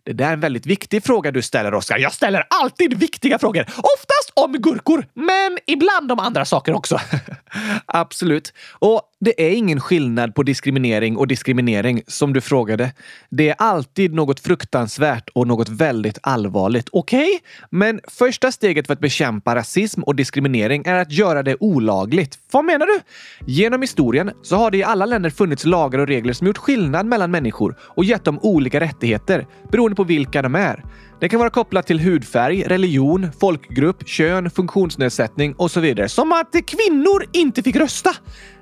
Det 0.05 0.13
där 0.13 0.29
är 0.29 0.33
en 0.33 0.41
väldigt 0.41 0.67
viktig 0.67 1.05
fråga 1.05 1.31
du 1.31 1.43
ställer, 1.43 1.75
Oskar. 1.75 1.99
Jag 1.99 2.13
ställer 2.13 2.45
alltid 2.51 2.95
viktiga 2.95 3.39
frågor. 3.39 3.63
Oftast 3.63 4.33
om 4.35 4.53
gurkor, 4.53 5.07
men 5.15 5.59
ibland 5.67 6.13
om 6.13 6.19
andra 6.19 6.45
saker 6.45 6.73
också. 6.73 7.01
Absolut. 7.87 8.53
Och 8.73 9.03
det 9.21 9.47
är 9.47 9.51
ingen 9.51 9.81
skillnad 9.81 10.35
på 10.35 10.43
diskriminering 10.43 11.17
och 11.17 11.27
diskriminering 11.27 12.03
som 12.07 12.33
du 12.33 12.41
frågade. 12.41 12.93
Det 13.31 13.49
är 13.49 13.55
alltid 13.59 14.15
något 14.15 14.41
fruktansvärt 14.41 15.29
och 15.33 15.47
något 15.47 15.69
väldigt 15.69 16.19
allvarligt. 16.23 16.89
Okej? 16.93 17.21
Okay? 17.21 17.39
Men 17.71 18.01
första 18.09 18.53
steget 18.53 18.87
för 18.87 18.93
att 18.93 19.01
bekämpa 19.01 19.55
rasism 19.55 20.03
och 20.03 20.15
diskriminering 20.15 20.83
är 20.87 20.95
att 20.95 21.13
göra 21.13 21.43
det 21.43 21.57
olagligt. 21.61 22.39
Vad 22.53 22.65
menar 22.65 22.87
du? 22.87 23.01
Genom 23.53 23.83
historien 23.83 24.31
så 24.43 24.57
har 24.57 24.71
det 24.71 24.79
i 24.79 24.85
alla 24.85 25.07
länder 25.07 25.31
funnits 25.31 25.65
lagar 25.65 25.99
och 25.99 26.07
regler 26.07 26.33
som 26.33 26.47
gjort 26.47 26.59
skillnad 26.59 27.07
mellan 27.07 27.31
människor 27.31 27.77
och 27.81 28.05
gett 28.05 28.25
dem 28.25 28.39
olika 28.43 28.81
rättigheter 28.81 29.47
beroende 29.71 29.97
på 29.97 30.05
vilka 30.05 30.43
de 30.43 30.55
är. 30.55 30.85
Det 31.21 31.29
kan 31.29 31.39
vara 31.39 31.51
kopplat 31.51 31.87
till 31.87 32.01
hudfärg, 32.01 32.63
religion, 32.63 33.29
folkgrupp, 33.41 34.09
kön, 34.09 34.51
funktionsnedsättning 34.51 35.55
och 35.55 35.71
så 35.71 35.81
vidare. 35.81 36.09
Som 36.09 36.33
att 36.33 36.53
kvinnor 36.67 37.25
inte 37.33 37.63
fick 37.63 37.77
rösta. 37.77 38.11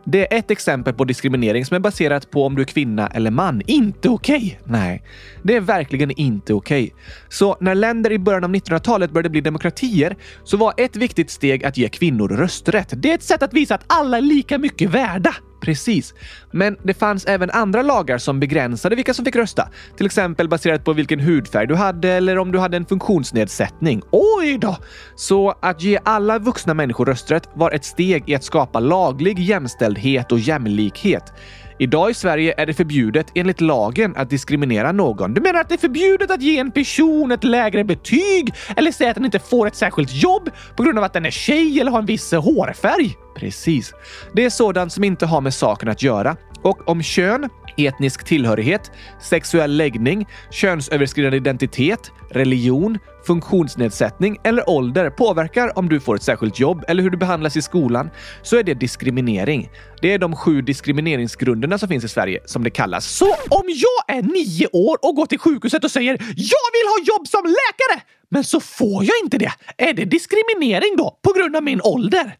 Det 0.04 0.34
är 0.34 0.38
ett 0.38 0.50
exempel 0.50 0.94
på 0.94 1.04
diskriminering 1.04 1.64
som 1.64 1.75
är 1.75 1.78
baserat 1.78 2.30
på 2.30 2.46
om 2.46 2.54
du 2.54 2.62
är 2.62 2.66
kvinna 2.66 3.06
eller 3.08 3.30
man. 3.30 3.62
Inte 3.66 4.08
okej! 4.08 4.36
Okay. 4.36 4.72
Nej, 4.72 5.02
det 5.42 5.56
är 5.56 5.60
verkligen 5.60 6.10
inte 6.10 6.54
okej. 6.54 6.84
Okay. 6.84 7.04
Så 7.28 7.56
när 7.60 7.75
länder 7.75 8.12
i 8.12 8.18
början 8.18 8.44
av 8.44 8.50
1900-talet 8.50 9.10
började 9.10 9.30
bli 9.30 9.40
demokratier 9.40 10.16
så 10.44 10.56
var 10.56 10.75
ett 10.76 10.96
viktigt 10.96 11.30
steg 11.30 11.64
att 11.64 11.76
ge 11.76 11.88
kvinnor 11.88 12.28
rösträtt. 12.28 12.88
Det 12.92 13.10
är 13.10 13.14
ett 13.14 13.22
sätt 13.22 13.42
att 13.42 13.52
visa 13.52 13.75
att 13.75 13.84
alla 13.86 14.16
är 14.16 14.22
lika 14.22 14.58
mycket 14.58 14.90
värda. 14.90 15.34
Precis. 15.66 16.14
Men 16.50 16.76
det 16.82 16.94
fanns 16.94 17.25
även 17.25 17.50
andra 17.50 17.82
lagar 17.82 18.18
som 18.18 18.40
begränsade 18.40 18.96
vilka 18.96 19.14
som 19.14 19.25
fick 19.25 19.37
rösta. 19.37 19.68
Till 19.96 20.06
exempel 20.06 20.49
baserat 20.49 20.85
på 20.85 20.92
vilken 20.92 21.20
hudfärg 21.20 21.66
du 21.66 21.75
hade 21.75 22.08
eller 22.08 22.38
om 22.38 22.52
du 22.52 22.58
hade 22.58 22.76
en 22.76 22.87
funktionsnedsättning. 22.87 24.02
Oj 24.11 24.58
då! 24.58 24.76
Så 25.16 25.54
att 25.62 25.82
ge 25.82 25.99
alla 26.04 26.38
vuxna 26.38 26.75
människor 26.75 27.06
rösträtt 27.06 27.49
var 27.54 27.70
ett 27.70 27.85
steg 27.85 28.23
i 28.26 28.35
att 28.35 28.44
skapa 28.44 28.80
laglig 28.80 29.38
jämställdhet 29.38 30.32
och 30.32 30.38
jämlikhet. 30.38 31.32
Idag 31.78 32.11
i 32.11 32.14
Sverige 32.14 32.54
är 32.56 32.66
det 32.66 32.75
förbjudet 32.75 33.26
enligt 33.35 33.61
lagen 33.61 34.16
att 34.16 34.30
diskriminera 34.30 34.92
någon. 34.92 35.35
Du 35.35 35.40
menar 35.40 35.61
att 35.61 35.68
det 35.68 35.75
är 35.75 35.78
förbjudet 35.78 36.30
att 36.30 36.42
ge 36.42 36.59
en 36.59 36.71
person 36.71 37.33
ett 37.33 37.45
lägre 37.45 37.85
betyg 37.85 38.54
eller 38.76 38.92
säga 38.92 39.11
att 39.11 39.16
den 39.16 39.25
inte 39.25 39.38
får 39.38 39.66
ett 39.66 39.76
särskilt 39.76 40.12
jobb 40.12 40.50
på 40.76 40.83
grund 40.83 40.99
av 40.99 41.04
att 41.04 41.12
den 41.12 41.26
är 41.26 41.30
tjej 41.30 41.80
eller 41.80 41.90
har 41.90 41.99
en 41.99 42.06
viss 42.06 42.33
hårfärg? 42.33 43.16
Precis. 43.37 43.92
Det 44.35 44.45
är 44.45 44.50
sådant 44.50 44.92
som 44.92 45.04
inte 45.04 45.26
har 45.26 45.40
med 45.40 45.54
saken 45.54 45.88
att 45.88 46.02
göra. 46.02 46.37
Och 46.66 46.88
om 46.88 47.02
kön, 47.02 47.49
etnisk 47.76 48.25
tillhörighet, 48.25 48.92
sexuell 49.20 49.76
läggning, 49.76 50.26
könsöverskridande 50.50 51.37
identitet, 51.37 52.12
religion, 52.30 52.99
funktionsnedsättning 53.26 54.38
eller 54.44 54.70
ålder 54.70 55.11
påverkar 55.11 55.78
om 55.78 55.88
du 55.88 56.00
får 56.00 56.16
ett 56.16 56.23
särskilt 56.23 56.61
jobb 56.61 56.85
eller 56.88 57.02
hur 57.02 57.11
du 57.11 57.16
behandlas 57.16 57.56
i 57.56 57.62
skolan 57.62 58.11
så 58.42 58.56
är 58.56 58.62
det 58.62 58.75
diskriminering. 58.75 59.70
Det 60.02 60.12
är 60.12 60.18
de 60.18 60.37
sju 60.37 60.62
diskrimineringsgrunderna 60.62 61.78
som 61.78 61.88
finns 61.88 62.04
i 62.04 62.08
Sverige 62.08 62.40
som 62.44 62.64
det 62.64 62.70
kallas. 62.70 63.06
Så 63.06 63.26
om 63.50 63.64
jag 63.66 64.16
är 64.16 64.23
nio 64.23 64.66
år 64.73 64.99
och 65.02 65.14
går 65.14 65.26
till 65.26 65.38
sjukhuset 65.38 65.85
och 65.85 65.90
säger 65.90 66.12
“Jag 66.37 66.66
vill 66.75 66.87
ha 66.88 67.16
jobb 67.16 67.28
som 67.28 67.42
läkare!” 67.42 68.02
men 68.28 68.44
så 68.44 68.61
får 68.61 69.04
jag 69.04 69.14
inte 69.25 69.38
det. 69.38 69.52
Är 69.76 69.92
det 69.92 70.04
diskriminering 70.04 70.96
då 70.96 71.18
på 71.23 71.32
grund 71.32 71.56
av 71.56 71.62
min 71.62 71.80
ålder? 71.85 72.37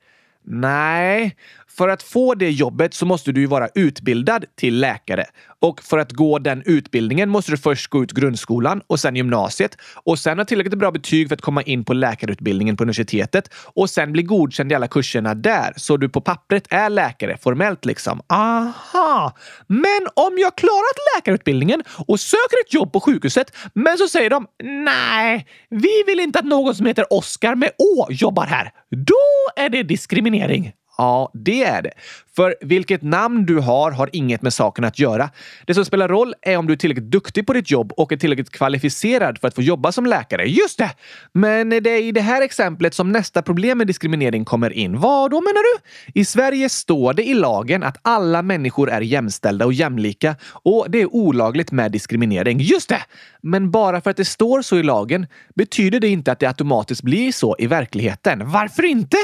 Nej, 0.49 1.37
för 1.77 1.89
att 1.89 2.03
få 2.03 2.35
det 2.35 2.51
jobbet 2.51 2.95
så 2.95 3.07
måste 3.07 3.33
du 3.33 3.41
ju 3.41 3.47
vara 3.47 3.69
utbildad 3.75 4.45
till 4.55 4.81
läkare. 4.81 5.25
Och 5.61 5.83
för 5.83 5.99
att 5.99 6.13
gå 6.13 6.39
den 6.39 6.63
utbildningen 6.67 7.29
måste 7.29 7.51
du 7.51 7.57
först 7.57 7.91
gå 7.91 8.03
ut 8.03 8.13
grundskolan 8.13 8.83
och 8.87 9.01
sen 9.01 9.17
gymnasiet 9.17 9.77
och 9.95 10.19
sen 10.19 10.39
ha 10.39 10.45
tillräckligt 10.45 10.79
bra 10.79 10.91
betyg 10.91 11.29
för 11.29 11.35
att 11.35 11.41
komma 11.41 11.63
in 11.63 11.85
på 11.85 11.93
läkarutbildningen 11.93 12.77
på 12.77 12.85
universitetet 12.85 13.55
och 13.75 13.91
sen 13.91 14.13
bli 14.13 14.23
godkänd 14.23 14.73
i 14.73 14.75
alla 14.75 14.89
kurserna 14.89 15.35
där. 15.35 15.73
Så 15.77 15.97
du 15.97 16.09
på 16.09 16.21
pappret 16.21 16.67
är 16.71 16.91
läkare, 16.91 17.37
formellt 17.43 17.85
liksom. 17.85 18.21
Aha! 18.29 19.37
Men 19.67 20.07
om 20.15 20.39
jag 20.39 20.57
klarat 20.57 20.97
läkarutbildningen 21.17 21.83
och 22.09 22.21
söker 22.21 22.57
ett 22.67 22.75
jobb 22.75 22.93
på 22.93 23.01
sjukhuset, 23.01 23.57
men 23.75 23.99
så 23.99 24.09
säger 24.09 24.31
de 24.31 24.47
nej, 24.63 25.47
vi 25.71 26.03
vill 26.07 26.21
inte 26.21 26.39
att 26.39 26.45
någon 26.45 26.75
som 26.75 26.87
heter 26.87 27.13
Oskar 27.13 27.55
med 27.55 27.71
Å 27.79 28.07
jobbar 28.11 28.47
här. 28.47 28.71
Då 28.91 29.63
är 29.63 29.69
det 29.69 29.83
diskriminering. 29.83 30.73
Ja, 30.99 31.31
det 31.35 31.65
är 31.65 31.83
det. 31.83 31.93
För 32.37 32.55
vilket 32.61 33.03
namn 33.03 33.47
du 33.47 33.59
har 33.59 33.91
har 33.91 34.11
inget 34.13 34.43
med 34.43 34.53
saken 34.53 34.85
att 34.85 34.99
göra. 34.99 35.31
Det 35.67 35.75
som 35.75 35.85
spelar 35.85 36.09
roll 36.09 36.35
är 36.43 36.57
om 36.57 36.67
du 36.67 36.73
är 36.73 36.77
tillräckligt 36.77 37.11
duktig 37.11 37.47
på 37.47 37.53
ditt 37.53 37.71
jobb 37.71 37.93
och 37.97 38.13
är 38.13 38.17
tillräckligt 38.17 38.51
kvalificerad 38.51 39.39
för 39.39 39.49
att 39.49 39.55
få 39.55 39.63
jobba 39.63 39.93
som 39.93 40.07
läkare. 40.07 40.45
Just 40.45 40.79
det! 40.79 40.91
Men 41.33 41.69
det 41.69 41.91
är 41.91 42.03
i 42.03 42.13
det 42.13 42.21
här 42.21 42.43
exemplet 42.43 42.95
som 42.95 43.13
nästa 43.13 43.43
problem 43.43 43.79
med 43.79 43.87
diskriminering 43.87 44.45
kommer 44.45 44.73
in. 44.73 45.01
Vad 45.01 45.31
då 45.31 45.41
menar 45.41 45.63
du? 45.63 45.81
I 46.21 46.25
Sverige 46.25 46.69
står 46.69 47.15
det 47.15 47.25
i 47.25 47.35
lagen 47.35 47.83
att 47.83 47.97
alla 48.03 48.43
människor 48.43 48.91
är 48.91 49.01
jämställda 49.01 49.67
och 49.67 49.73
jämlika 49.73 50.37
och 50.53 50.87
det 50.89 51.01
är 51.01 51.15
olagligt 51.15 51.73
med 51.73 51.93
diskriminering. 51.93 52.61
Just 52.61 52.89
det! 52.89 53.03
Men 53.41 53.71
bara 53.71 54.01
för 54.01 54.11
att 54.11 54.17
det 54.17 54.25
står 54.25 54.63
så 54.63 54.77
i 54.77 54.83
lagen 54.83 55.27
betyder 55.55 56.01
det 56.01 56.09
inte 56.09 56.33
att 56.33 56.39
det 56.39 56.47
automatiskt 56.47 57.03
blir 57.03 57.33
så 57.33 57.57
i 57.59 57.67
verkligheten. 57.67 58.51
Varför 58.51 58.85
inte? 58.85 59.17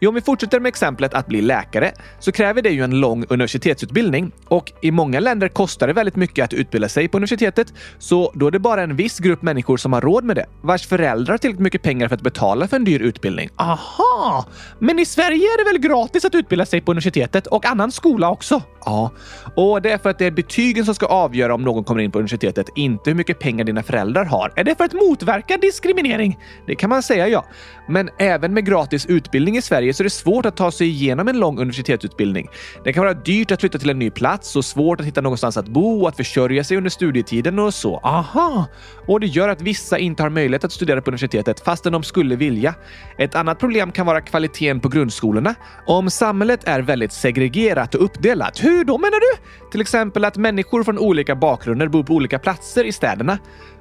Jo, 0.00 0.08
om 0.08 0.14
vi 0.14 0.20
fortsätter 0.20 0.60
med 0.60 0.68
exemplet 0.68 1.07
att 1.14 1.26
bli 1.26 1.40
läkare 1.40 1.92
så 2.18 2.32
kräver 2.32 2.62
det 2.62 2.70
ju 2.70 2.84
en 2.84 3.00
lång 3.00 3.24
universitetsutbildning 3.28 4.32
och 4.48 4.72
i 4.82 4.90
många 4.90 5.20
länder 5.20 5.48
kostar 5.48 5.86
det 5.86 5.92
väldigt 5.92 6.16
mycket 6.16 6.44
att 6.44 6.52
utbilda 6.52 6.88
sig 6.88 7.08
på 7.08 7.16
universitetet. 7.16 7.72
Så 7.98 8.32
då 8.34 8.46
är 8.46 8.50
det 8.50 8.58
bara 8.58 8.82
en 8.82 8.96
viss 8.96 9.18
grupp 9.18 9.42
människor 9.42 9.76
som 9.76 9.92
har 9.92 10.00
råd 10.00 10.24
med 10.24 10.36
det, 10.36 10.46
vars 10.62 10.86
föräldrar 10.86 11.32
har 11.32 11.38
tillräckligt 11.38 11.62
mycket 11.62 11.82
pengar 11.82 12.08
för 12.08 12.14
att 12.14 12.22
betala 12.22 12.68
för 12.68 12.76
en 12.76 12.84
dyr 12.84 13.00
utbildning. 13.00 13.48
Aha! 13.56 14.46
Men 14.78 14.98
i 14.98 15.04
Sverige 15.04 15.44
är 15.44 15.64
det 15.64 15.70
väl 15.70 15.90
gratis 15.90 16.24
att 16.24 16.34
utbilda 16.34 16.66
sig 16.66 16.80
på 16.80 16.92
universitetet 16.92 17.46
och 17.46 17.66
annan 17.66 17.92
skola 17.92 18.30
också? 18.30 18.62
Ja, 18.84 19.10
och 19.54 19.82
det 19.82 19.90
är 19.90 19.98
för 19.98 20.10
att 20.10 20.18
det 20.18 20.26
är 20.26 20.30
betygen 20.30 20.84
som 20.84 20.94
ska 20.94 21.06
avgöra 21.06 21.54
om 21.54 21.62
någon 21.62 21.84
kommer 21.84 22.00
in 22.00 22.10
på 22.10 22.18
universitetet, 22.18 22.66
inte 22.76 23.10
hur 23.10 23.14
mycket 23.14 23.38
pengar 23.38 23.64
dina 23.64 23.82
föräldrar 23.82 24.24
har. 24.24 24.52
Är 24.56 24.64
det 24.64 24.74
för 24.74 24.84
att 24.84 24.92
motverka 24.92 25.56
diskriminering? 25.56 26.38
Det 26.66 26.74
kan 26.74 26.90
man 26.90 27.02
säga, 27.02 27.28
ja. 27.28 27.44
Men 27.88 28.10
även 28.18 28.54
med 28.54 28.66
gratis 28.66 29.06
utbildning 29.06 29.56
i 29.56 29.62
Sverige 29.62 29.94
så 29.94 30.02
är 30.02 30.04
det 30.04 30.10
svårt 30.10 30.46
att 30.46 30.56
ta 30.56 30.70
sig 30.70 30.97
igenom 30.98 31.28
en 31.28 31.38
lång 31.38 31.58
universitetsutbildning. 31.58 32.48
Det 32.84 32.92
kan 32.92 33.02
vara 33.02 33.14
dyrt 33.14 33.50
att 33.50 33.60
flytta 33.60 33.78
till 33.78 33.90
en 33.90 33.98
ny 33.98 34.10
plats 34.10 34.56
och 34.56 34.64
svårt 34.64 35.00
att 35.00 35.06
hitta 35.06 35.20
någonstans 35.20 35.56
att 35.56 35.68
bo 35.68 36.02
och 36.02 36.08
att 36.08 36.16
försörja 36.16 36.64
sig 36.64 36.76
under 36.76 36.90
studietiden 36.90 37.58
och 37.58 37.74
så. 37.74 37.96
Aha! 37.96 38.66
Och 39.06 39.20
det 39.20 39.26
gör 39.26 39.48
att 39.48 39.62
vissa 39.62 39.98
inte 39.98 40.22
har 40.22 40.30
möjlighet 40.30 40.64
att 40.64 40.72
studera 40.72 41.00
på 41.00 41.10
universitetet 41.10 41.60
fastän 41.60 41.92
de 41.92 42.02
skulle 42.02 42.36
vilja. 42.36 42.74
Ett 43.18 43.34
annat 43.34 43.58
problem 43.58 43.92
kan 43.92 44.06
vara 44.06 44.20
kvaliteten 44.20 44.80
på 44.80 44.88
grundskolorna. 44.88 45.54
Om 45.86 46.10
samhället 46.10 46.68
är 46.68 46.80
väldigt 46.80 47.12
segregerat 47.12 47.94
och 47.94 48.04
uppdelat, 48.04 48.64
hur 48.64 48.84
då 48.84 48.98
menar 48.98 49.20
du? 49.20 49.42
Till 49.70 49.80
exempel 49.80 50.24
att 50.24 50.36
människor 50.36 50.84
från 50.84 50.98
olika 50.98 51.36
bakgrunder 51.36 51.88
bor 51.88 52.02
på 52.02 52.14
olika 52.14 52.38
platser 52.38 52.84
i 52.84 52.92
städerna. 52.92 53.38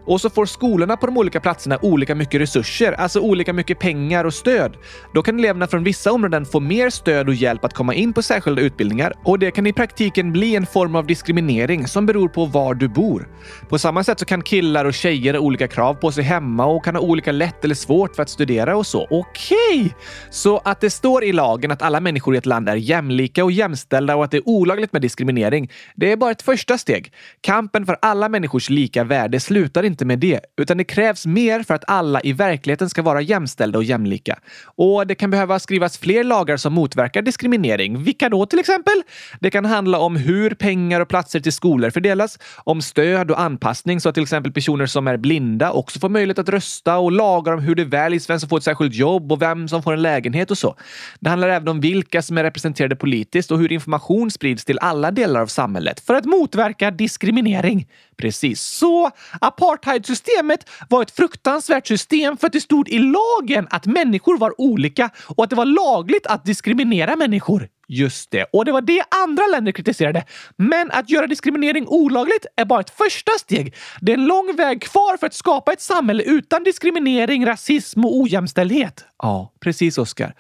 Och 0.07 0.21
så 0.21 0.29
får 0.29 0.45
skolorna 0.45 0.97
på 0.97 1.05
de 1.05 1.17
olika 1.17 1.39
platserna 1.39 1.79
olika 1.81 2.15
mycket 2.15 2.41
resurser, 2.41 2.93
alltså 2.93 3.19
olika 3.19 3.53
mycket 3.53 3.79
pengar 3.79 4.25
och 4.25 4.33
stöd. 4.33 4.77
Då 5.13 5.23
kan 5.23 5.39
eleverna 5.39 5.67
från 5.67 5.83
vissa 5.83 6.11
områden 6.11 6.45
få 6.45 6.59
mer 6.59 6.89
stöd 6.89 7.27
och 7.27 7.33
hjälp 7.33 7.65
att 7.65 7.73
komma 7.73 7.93
in 7.93 8.13
på 8.13 8.21
särskilda 8.21 8.61
utbildningar 8.61 9.13
och 9.23 9.39
det 9.39 9.51
kan 9.51 9.67
i 9.67 9.73
praktiken 9.73 10.31
bli 10.31 10.55
en 10.55 10.65
form 10.65 10.95
av 10.95 11.05
diskriminering 11.07 11.87
som 11.87 12.05
beror 12.05 12.29
på 12.29 12.45
var 12.45 12.73
du 12.73 12.87
bor. 12.87 13.27
På 13.69 13.79
samma 13.79 14.03
sätt 14.03 14.19
så 14.19 14.25
kan 14.25 14.41
killar 14.41 14.85
och 14.85 14.93
tjejer 14.93 15.33
ha 15.33 15.41
olika 15.41 15.67
krav 15.67 15.93
på 15.93 16.11
sig 16.11 16.23
hemma 16.23 16.65
och 16.65 16.85
kan 16.85 16.95
ha 16.95 17.01
olika 17.01 17.31
lätt 17.31 17.65
eller 17.65 17.75
svårt 17.75 18.15
för 18.15 18.23
att 18.23 18.29
studera 18.29 18.77
och 18.77 18.87
så. 18.87 19.07
Okej! 19.09 19.57
Okay. 19.79 19.89
Så 20.29 20.61
att 20.65 20.81
det 20.81 20.89
står 20.89 21.23
i 21.23 21.33
lagen 21.33 21.71
att 21.71 21.81
alla 21.81 21.99
människor 21.99 22.35
i 22.35 22.37
ett 22.37 22.45
land 22.45 22.69
är 22.69 22.75
jämlika 22.75 23.43
och 23.43 23.51
jämställda 23.51 24.15
och 24.15 24.23
att 24.23 24.31
det 24.31 24.37
är 24.37 24.49
olagligt 24.49 24.93
med 24.93 25.01
diskriminering, 25.01 25.71
det 25.95 26.11
är 26.11 26.17
bara 26.17 26.31
ett 26.31 26.41
första 26.41 26.77
steg. 26.77 27.11
Kampen 27.41 27.85
för 27.85 27.97
alla 28.01 28.29
människors 28.29 28.69
lika 28.69 29.03
värde 29.03 29.39
slutar 29.39 29.83
inte 29.83 29.97
inte 29.98 30.06
med 30.06 30.20
det, 30.20 30.39
utan 30.58 30.77
det 30.77 30.84
krävs 30.84 31.25
mer 31.25 31.63
för 31.63 31.74
att 31.74 31.84
alla 31.88 32.22
i 32.22 32.34
verkligheten 32.34 32.89
ska 32.89 33.01
vara 33.01 33.22
jämställda 33.22 33.77
och 33.77 33.84
jämlika. 33.84 34.39
Och 34.75 35.08
det 35.08 35.16
kan 35.16 35.30
behöva 35.30 35.60
skrivas 35.60 35.98
fler 35.98 36.24
lagar 36.24 36.58
som 36.58 36.74
motverkar 36.74 37.22
diskriminering. 37.22 38.04
Vilka 38.04 38.30
då 38.30 38.46
till 38.46 38.60
exempel? 38.60 39.04
Det 39.39 39.50
kan 39.50 39.66
handla 39.66 40.00
om 40.00 40.16
hur 40.16 40.50
pengar 40.50 41.01
och 41.01 41.08
platser 41.08 41.39
till 41.39 41.54
skolor 41.54 41.89
fördelas, 41.89 42.39
om 42.63 42.82
stöd 42.82 43.32
och 43.32 43.39
anpassning 43.39 44.01
så 44.01 44.10
att 44.10 44.16
till 44.16 44.24
exempel 44.24 44.51
personer 44.51 44.86
som 44.86 45.08
är 45.08 45.18
blinda 45.18 45.72
också 45.72 46.00
får 46.00 46.10
möjlighet 46.10 46.39
att 46.39 46.50
rösta 46.50 46.98
och 46.98 47.12
lagar 47.12 47.54
om 47.54 47.60
hur 47.60 47.75
det 47.75 47.86
väljs 47.86 48.30
vem 48.30 48.39
som 48.39 48.50
får 48.50 48.58
ett 48.58 48.63
särskilt 48.63 48.94
jobb 48.94 49.32
och 49.32 49.42
vem 49.42 49.68
som 49.68 49.84
får 49.84 49.94
en 49.94 50.01
lägenhet 50.01 50.51
och 50.51 50.58
så. 50.58 50.75
Det 51.20 51.30
handlar 51.30 51.50
även 51.50 51.68
om 51.68 51.80
vilka 51.80 52.22
som 52.22 52.38
är 52.38 52.44
representerade 52.44 52.96
politiskt 52.96 53.51
och 53.51 53.60
hur 53.60 53.72
information 53.72 54.32
sprids 54.32 54.66
till 54.66 54.80
alla 54.80 55.12
delar 55.12 55.42
av 55.42 55.48
samhället 55.48 56.00
för 56.00 56.13
att 56.13 56.25
motverka 56.25 56.92
diskriminering. 56.92 57.88
Precis 58.17 58.62
så. 58.62 59.12
Apartheidsystemet 59.41 60.69
var 60.89 61.01
ett 61.01 61.12
fruktansvärt 61.12 61.87
system 61.87 62.37
för 62.37 62.48
att 62.48 62.53
det 62.53 62.61
stod 62.61 62.89
i 62.89 63.00
lagen 63.00 63.68
att 63.70 63.85
människor 63.85 64.37
var 64.37 64.61
olika 64.61 65.09
och 65.25 65.44
att 65.44 65.50
det 65.50 65.55
var 65.55 65.65
lagligt 65.65 66.27
att 66.27 66.46
diskriminera 66.46 67.15
människor. 67.15 67.70
Just 67.89 68.31
det. 68.31 68.44
Och 68.53 68.65
det 68.65 68.72
var 68.72 68.81
det 68.81 69.03
andra 69.24 69.44
länder 69.48 69.72
kritiserade. 69.72 70.25
Men 70.55 70.92
att 70.92 71.09
göra 71.09 71.27
diskriminering 71.27 71.87
olagligt 71.87 72.46
är 72.55 72.65
bara 72.65 72.79
ett 72.79 72.89
första 72.89 73.31
steg. 73.31 73.75
Det 74.01 74.11
är 74.11 74.18
en 74.18 74.25
lång 74.25 74.55
väg 74.55 74.81
kvar 74.81 75.18
för 75.18 75.27
att 75.27 75.33
skapa 75.33 75.74
ett 75.74 75.81
samhälle 75.81 76.24
utan 76.24 76.63
diskriminering, 76.63 77.46
rasism 77.46 78.05
och 78.05 78.18
ojämställdhet. 78.18 79.05
Ja, 79.24 79.53
precis 79.59 79.98
Oskar. 79.98 80.33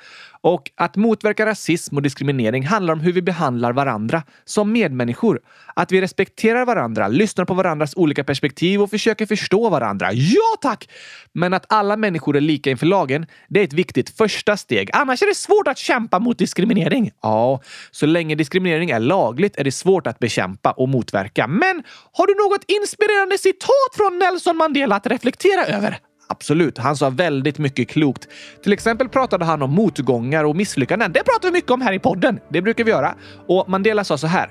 Och 0.47 0.71
att 0.75 0.95
motverka 0.95 1.45
rasism 1.45 1.95
och 1.95 2.01
diskriminering 2.01 2.65
handlar 2.65 2.93
om 2.93 2.99
hur 2.99 3.13
vi 3.13 3.21
behandlar 3.21 3.73
varandra 3.73 4.23
som 4.45 4.71
medmänniskor. 4.71 5.39
Att 5.75 5.91
vi 5.91 6.01
respekterar 6.01 6.65
varandra, 6.65 7.07
lyssnar 7.07 7.45
på 7.45 7.53
varandras 7.53 7.93
olika 7.95 8.23
perspektiv 8.23 8.81
och 8.81 8.89
försöker 8.89 9.25
förstå 9.25 9.69
varandra. 9.69 10.13
Ja 10.13 10.57
tack! 10.61 10.89
Men 11.33 11.53
att 11.53 11.65
alla 11.69 11.97
människor 11.97 12.37
är 12.37 12.41
lika 12.41 12.69
inför 12.69 12.85
lagen, 12.85 13.25
det 13.49 13.59
är 13.59 13.63
ett 13.63 13.73
viktigt 13.73 14.09
första 14.09 14.57
steg. 14.57 14.89
Annars 14.93 15.21
är 15.21 15.27
det 15.27 15.35
svårt 15.35 15.67
att 15.67 15.77
kämpa 15.77 16.19
mot 16.19 16.37
diskriminering. 16.37 17.11
Ja, 17.21 17.61
så 17.91 18.05
länge 18.05 18.35
diskriminering 18.35 18.89
är 18.89 18.99
lagligt 18.99 19.57
är 19.57 19.63
det 19.63 19.71
svårt 19.71 20.07
att 20.07 20.19
bekämpa 20.19 20.71
och 20.71 20.89
motverka. 20.89 21.47
Men 21.47 21.83
har 22.13 22.27
du 22.27 22.33
något 22.33 22.63
inspirerande 22.67 23.37
citat 23.37 23.91
från 23.97 24.19
Nelson 24.19 24.57
Mandela 24.57 24.95
att 24.95 25.07
reflektera 25.07 25.65
över? 25.65 25.97
Absolut, 26.27 26.77
han 26.77 26.97
sa 26.97 27.09
väldigt 27.09 27.57
mycket 27.57 27.89
klokt. 27.89 28.27
Till 28.63 28.73
exempel 28.73 29.09
pratade 29.09 29.45
han 29.45 29.61
om 29.61 29.71
motgångar 29.71 30.43
och 30.43 30.55
misslyckanden. 30.55 31.11
Det 31.11 31.23
pratar 31.23 31.47
vi 31.47 31.51
mycket 31.51 31.71
om 31.71 31.81
här 31.81 31.93
i 31.93 31.99
podden. 31.99 32.39
Det 32.49 32.61
brukar 32.61 32.83
vi 32.83 32.91
göra. 32.91 33.15
Och 33.47 33.69
Mandela 33.69 34.03
sa 34.03 34.17
så 34.17 34.27
här. 34.27 34.49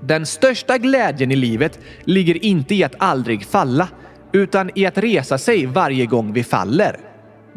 Den 0.00 0.26
största 0.26 0.78
glädjen 0.78 1.32
i 1.32 1.36
livet 1.36 1.78
ligger 2.04 2.44
inte 2.44 2.74
i 2.74 2.84
att 2.84 2.94
aldrig 2.98 3.44
falla, 3.46 3.88
utan 4.32 4.70
i 4.74 4.86
att 4.86 4.98
resa 4.98 5.38
sig 5.38 5.66
varje 5.66 6.06
gång 6.06 6.32
vi 6.32 6.44
faller. 6.44 7.07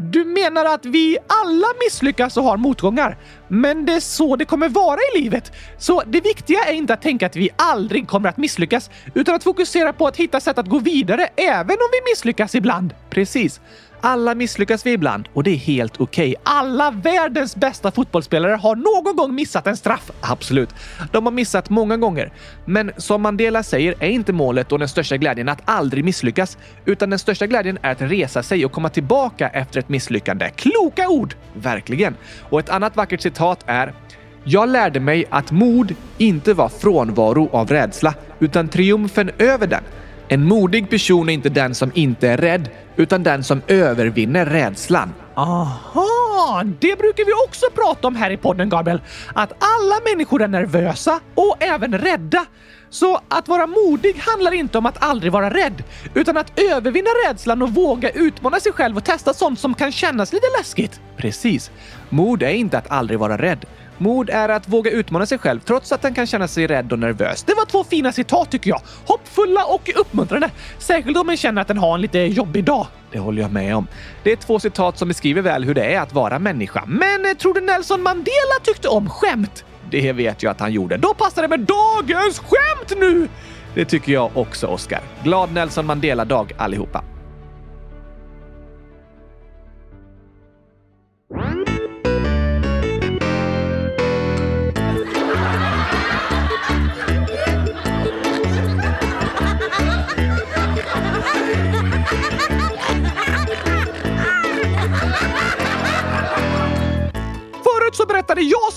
Du 0.09 0.25
menar 0.25 0.65
att 0.65 0.85
vi 0.85 1.17
alla 1.27 1.67
misslyckas 1.85 2.37
och 2.37 2.43
har 2.43 2.57
motgångar? 2.57 3.17
Men 3.47 3.85
det 3.85 3.93
är 3.93 3.99
så 3.99 4.35
det 4.35 4.45
kommer 4.45 4.69
vara 4.69 4.99
i 5.15 5.21
livet. 5.21 5.51
Så 5.77 6.03
det 6.07 6.21
viktiga 6.21 6.59
är 6.63 6.73
inte 6.73 6.93
att 6.93 7.01
tänka 7.01 7.25
att 7.25 7.35
vi 7.35 7.49
aldrig 7.55 8.07
kommer 8.07 8.29
att 8.29 8.37
misslyckas, 8.37 8.89
utan 9.13 9.35
att 9.35 9.43
fokusera 9.43 9.93
på 9.93 10.07
att 10.07 10.17
hitta 10.17 10.39
sätt 10.39 10.57
att 10.57 10.67
gå 10.67 10.79
vidare 10.79 11.27
även 11.35 11.71
om 11.71 11.89
vi 11.91 12.11
misslyckas 12.11 12.55
ibland. 12.55 12.93
Precis. 13.09 13.61
Alla 14.01 14.35
misslyckas 14.35 14.85
vi 14.85 14.91
ibland 14.91 15.29
och 15.33 15.43
det 15.43 15.51
är 15.51 15.55
helt 15.55 16.01
okej. 16.01 16.29
Okay. 16.29 16.41
Alla 16.43 16.91
världens 16.91 17.55
bästa 17.55 17.91
fotbollsspelare 17.91 18.55
har 18.55 18.75
någon 18.75 19.15
gång 19.15 19.35
missat 19.35 19.67
en 19.67 19.77
straff. 19.77 20.11
Absolut. 20.21 20.69
De 21.11 21.25
har 21.25 21.31
missat 21.31 21.69
många 21.69 21.97
gånger. 21.97 22.33
Men 22.65 22.91
som 22.97 23.21
Mandela 23.21 23.63
säger 23.63 23.95
är 23.99 24.09
inte 24.09 24.33
målet 24.33 24.71
och 24.71 24.79
den 24.79 24.87
största 24.87 25.17
glädjen 25.17 25.49
att 25.49 25.61
aldrig 25.65 26.05
misslyckas, 26.05 26.57
utan 26.85 27.09
den 27.09 27.19
största 27.19 27.47
glädjen 27.47 27.77
är 27.81 27.91
att 27.91 28.01
resa 28.01 28.43
sig 28.43 28.65
och 28.65 28.71
komma 28.71 28.89
tillbaka 28.89 29.47
efter 29.47 29.79
ett 29.79 29.89
misslyckande. 29.89 30.49
Kloka 30.55 31.09
ord! 31.09 31.35
Verkligen. 31.53 32.15
Och 32.49 32.59
ett 32.59 32.69
annat 32.69 32.95
vackert 32.95 33.21
citat 33.21 33.63
är 33.65 33.93
jag 34.43 34.69
lärde 34.69 34.99
mig 34.99 35.25
att 35.29 35.51
mod 35.51 35.95
inte 36.17 36.53
var 36.53 36.69
frånvaro 36.69 37.49
av 37.51 37.69
rädsla, 37.69 38.13
utan 38.39 38.67
triumfen 38.67 39.31
över 39.37 39.67
den. 39.67 39.83
En 40.31 40.47
modig 40.47 40.89
person 40.89 41.29
är 41.29 41.33
inte 41.33 41.49
den 41.49 41.75
som 41.75 41.91
inte 41.93 42.27
är 42.29 42.37
rädd, 42.37 42.69
utan 42.95 43.23
den 43.23 43.43
som 43.43 43.61
övervinner 43.67 44.45
rädslan. 44.45 45.13
Aha! 45.35 46.63
Det 46.79 46.97
brukar 46.97 47.25
vi 47.25 47.47
också 47.47 47.65
prata 47.75 48.07
om 48.07 48.15
här 48.15 48.31
i 48.31 48.37
podden, 48.37 48.69
Gabriel. 48.69 49.01
Att 49.33 49.51
alla 49.59 49.95
människor 50.11 50.41
är 50.41 50.47
nervösa 50.47 51.19
och 51.35 51.63
även 51.63 51.97
rädda. 51.97 52.45
Så 52.89 53.21
att 53.27 53.47
vara 53.47 53.67
modig 53.67 54.15
handlar 54.17 54.51
inte 54.51 54.77
om 54.77 54.85
att 54.85 55.03
aldrig 55.03 55.31
vara 55.31 55.49
rädd, 55.49 55.83
utan 56.13 56.37
att 56.37 56.59
övervinna 56.59 57.09
rädslan 57.27 57.61
och 57.61 57.73
våga 57.73 58.09
utmana 58.09 58.59
sig 58.59 58.71
själv 58.71 58.97
och 58.97 59.03
testa 59.03 59.33
sånt 59.33 59.59
som 59.59 59.73
kan 59.73 59.91
kännas 59.91 60.33
lite 60.33 60.47
läskigt. 60.59 60.99
Precis. 61.17 61.71
Mod 62.09 62.43
är 62.43 62.49
inte 62.49 62.77
att 62.77 62.91
aldrig 62.91 63.19
vara 63.19 63.37
rädd, 63.37 63.65
Mod 64.01 64.29
är 64.29 64.49
att 64.49 64.67
våga 64.67 64.91
utmana 64.91 65.25
sig 65.25 65.37
själv 65.37 65.59
trots 65.59 65.91
att 65.91 66.01
den 66.01 66.13
kan 66.13 66.27
känna 66.27 66.47
sig 66.47 66.67
rädd 66.67 66.91
och 66.91 66.99
nervös. 66.99 67.43
Det 67.43 67.53
var 67.53 67.65
två 67.65 67.83
fina 67.83 68.11
citat 68.11 68.51
tycker 68.51 68.69
jag. 68.69 68.81
Hoppfulla 69.05 69.65
och 69.65 69.89
uppmuntrande. 69.95 70.49
Särskilt 70.79 71.17
om 71.17 71.25
man 71.27 71.37
känner 71.37 71.61
att 71.61 71.67
den 71.67 71.77
har 71.77 71.95
en 71.95 72.01
lite 72.01 72.19
jobbig 72.19 72.63
dag. 72.63 72.87
Det 73.11 73.19
håller 73.19 73.41
jag 73.41 73.51
med 73.51 73.75
om. 73.75 73.87
Det 74.23 74.31
är 74.31 74.35
två 74.35 74.59
citat 74.59 74.97
som 74.97 75.07
beskriver 75.07 75.41
väl 75.41 75.63
hur 75.63 75.73
det 75.73 75.93
är 75.93 76.01
att 76.01 76.13
vara 76.13 76.39
människa. 76.39 76.83
Men 76.87 77.25
eh, 77.25 77.33
tror 77.33 77.53
du 77.53 77.61
Nelson 77.61 78.03
Mandela 78.03 78.59
tyckte 78.63 78.87
om 78.87 79.09
skämt? 79.09 79.65
Det 79.89 80.13
vet 80.13 80.43
jag 80.43 80.51
att 80.51 80.59
han 80.59 80.73
gjorde. 80.73 80.97
Då 80.97 81.13
passar 81.13 81.41
det 81.41 81.47
med 81.47 81.59
dagens 81.59 82.39
skämt 82.39 82.99
nu! 82.99 83.27
Det 83.73 83.85
tycker 83.85 84.13
jag 84.13 84.37
också, 84.37 84.67
Oscar. 84.67 84.99
Glad 85.23 85.53
Nelson 85.53 85.85
Mandela-dag 85.85 86.51
allihopa. 86.57 87.03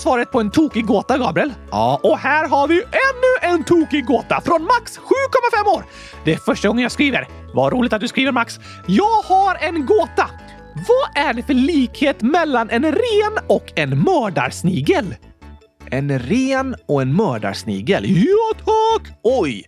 Svaret 0.05 0.31
på 0.31 0.39
en 0.39 0.51
tokig 0.51 0.85
gåta, 0.85 1.17
Gabriel. 1.17 1.53
Ja, 1.71 1.99
och 2.03 2.17
här 2.17 2.49
har 2.49 2.67
vi 2.67 2.75
ännu 2.75 3.53
en 3.53 3.63
tokig 3.63 4.05
gåta 4.05 4.41
från 4.41 4.63
Max, 4.63 4.99
7,5 4.99 5.75
år. 5.75 5.85
Det 6.25 6.33
är 6.33 6.37
första 6.37 6.67
gången 6.67 6.83
jag 6.83 6.91
skriver. 6.91 7.27
Vad 7.53 7.73
roligt 7.73 7.93
att 7.93 8.01
du 8.01 8.07
skriver, 8.07 8.31
Max. 8.31 8.59
Jag 8.87 9.21
har 9.23 9.55
en 9.55 9.85
gåta. 9.85 10.29
Vad 10.73 11.25
är 11.25 11.33
det 11.33 11.43
för 11.43 11.53
likhet 11.53 12.21
mellan 12.21 12.69
en 12.69 12.83
ren 12.83 13.37
och 13.47 13.73
en 13.75 14.03
mördarsnigel? 14.03 15.15
En 15.91 16.19
ren 16.19 16.75
och 16.87 17.01
en 17.01 17.15
mördarsnigel? 17.15 18.05
Ja, 18.07 18.53
tack! 18.57 19.13
Oj! 19.23 19.65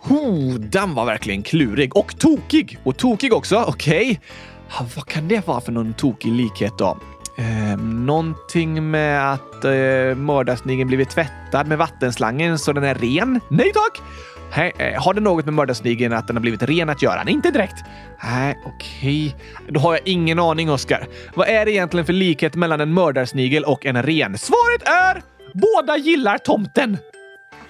Ho, 0.00 0.58
den 0.58 0.94
var 0.94 1.04
verkligen 1.04 1.42
klurig 1.42 1.96
och 1.96 2.18
tokig. 2.18 2.78
Och 2.84 2.96
tokig 2.96 3.32
också, 3.32 3.64
okej. 3.68 4.20
Okay. 4.68 4.86
Vad 4.96 5.06
kan 5.06 5.28
det 5.28 5.46
vara 5.46 5.60
för 5.60 5.72
någon 5.72 5.94
tokig 5.94 6.32
likhet 6.32 6.78
då? 6.78 6.98
Eh, 7.36 7.76
någonting 7.78 8.90
med 8.90 9.32
att 9.32 9.64
eh, 9.64 10.14
mördarsnigeln 10.16 10.88
blivit 10.88 11.10
tvättad 11.10 11.66
med 11.66 11.78
vattenslangen 11.78 12.58
så 12.58 12.72
den 12.72 12.84
är 12.84 12.94
ren? 12.94 13.40
Nej 13.48 13.72
tack! 13.72 14.02
Hey, 14.50 14.72
eh, 14.78 15.02
har 15.02 15.14
det 15.14 15.20
något 15.20 15.44
med 15.44 15.54
mördarsnigeln 15.54 16.12
att 16.12 16.26
den 16.26 16.36
har 16.36 16.40
blivit 16.40 16.62
ren 16.62 16.90
att 16.90 17.02
göra? 17.02 17.22
Nej, 17.24 17.34
inte 17.34 17.50
direkt. 17.50 17.84
Nej, 18.24 18.58
okej. 18.66 19.36
Okay. 19.36 19.68
Då 19.68 19.80
har 19.80 19.92
jag 19.92 20.08
ingen 20.08 20.38
aning, 20.38 20.70
Oskar. 20.70 21.06
Vad 21.34 21.48
är 21.48 21.64
det 21.64 21.72
egentligen 21.72 22.06
för 22.06 22.12
likhet 22.12 22.54
mellan 22.54 22.80
en 22.80 22.92
mördarsnigel 22.92 23.64
och 23.64 23.86
en 23.86 24.02
ren? 24.02 24.38
Svaret 24.38 24.88
är 24.88 25.22
båda 25.54 25.96
gillar 25.96 26.38
tomten. 26.38 26.98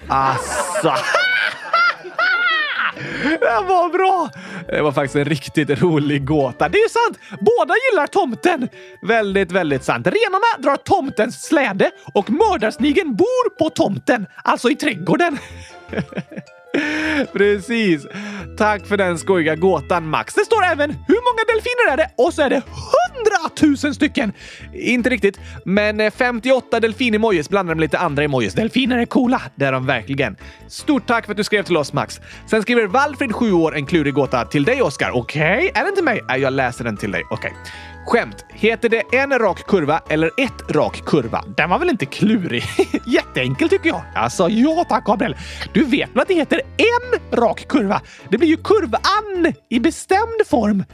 Alltså. 0.08 0.94
Det 3.40 3.64
var 3.68 3.88
bra! 3.88 4.30
Det 4.68 4.82
var 4.82 4.92
faktiskt 4.92 5.16
en 5.16 5.24
riktigt 5.24 5.82
rolig 5.82 6.26
gåta. 6.26 6.68
Det 6.68 6.78
är 6.78 6.88
sant! 6.88 7.18
Båda 7.30 7.74
gillar 7.90 8.06
tomten. 8.06 8.68
Väldigt, 9.02 9.52
väldigt 9.52 9.84
sant. 9.84 10.06
Renarna 10.06 10.58
drar 10.58 10.76
tomtens 10.76 11.42
släde 11.42 11.90
och 12.14 12.30
mördarsnigeln 12.30 13.16
bor 13.16 13.58
på 13.58 13.70
tomten, 13.70 14.26
alltså 14.44 14.70
i 14.70 14.76
trädgården. 14.76 15.38
Precis. 17.32 18.06
Tack 18.58 18.86
för 18.86 18.96
den 18.96 19.18
skojiga 19.18 19.56
gåtan, 19.56 20.08
Max. 20.08 20.34
Det 20.34 20.44
står 20.44 20.64
även 20.64 20.90
hur 20.90 21.20
många 21.26 21.44
delfiner 21.52 21.92
är 21.92 21.96
det 21.96 22.10
och 22.16 22.34
så 22.34 22.42
är 22.42 22.50
det 22.50 22.62
tusen 23.56 23.94
stycken. 23.94 24.32
Inte 24.72 25.10
riktigt, 25.10 25.40
men 25.64 26.00
eh, 26.00 26.10
58 26.10 26.80
delfin-emojis 26.80 27.48
blandade 27.48 27.74
med 27.74 27.80
lite 27.80 27.98
andra 27.98 28.24
emojis. 28.24 28.54
Delfiner 28.54 28.98
är 28.98 29.06
coola, 29.06 29.42
det 29.54 29.64
är 29.64 29.72
de 29.72 29.86
verkligen. 29.86 30.36
Stort 30.68 31.06
tack 31.06 31.24
för 31.24 31.32
att 31.32 31.36
du 31.36 31.44
skrev 31.44 31.62
till 31.62 31.76
oss, 31.76 31.92
Max. 31.92 32.20
Sen 32.50 32.62
skriver 32.62 32.86
Valfrid, 32.86 33.32
7 33.34 33.52
år, 33.52 33.76
en 33.76 33.86
klurig 33.86 34.14
gåta 34.14 34.44
till 34.44 34.64
dig, 34.64 34.82
Oskar. 34.82 35.10
Okej, 35.10 35.56
okay. 35.56 35.82
är 35.82 35.84
den 35.84 35.94
till 35.94 36.04
mig? 36.04 36.20
Jag 36.28 36.52
läser 36.52 36.84
den 36.84 36.96
till 36.96 37.10
dig. 37.10 37.22
Okej. 37.30 37.50
Okay. 37.50 37.72
Skämt. 38.06 38.44
Heter 38.52 38.88
det 38.88 39.02
en 39.12 39.38
rak 39.38 39.66
kurva 39.66 40.02
eller 40.08 40.30
ett 40.36 40.70
rak 40.70 41.04
kurva? 41.06 41.44
Den 41.56 41.70
var 41.70 41.78
väl 41.78 41.90
inte 41.90 42.06
klurig? 42.06 42.64
Jätteenkel 43.06 43.68
tycker 43.68 43.88
jag. 43.88 44.02
Alltså, 44.14 44.48
ja 44.48 44.84
tack 44.88 45.04
Gabriel. 45.04 45.36
Du 45.72 45.84
vet 45.84 46.10
väl 46.10 46.20
att 46.20 46.28
det 46.28 46.34
heter 46.34 46.60
en 46.76 47.38
rak 47.38 47.68
kurva? 47.68 48.00
Det 48.28 48.38
blir 48.38 48.48
ju 48.48 48.56
kurvan 48.56 49.52
i 49.70 49.80
bestämd 49.80 50.46
form. 50.46 50.84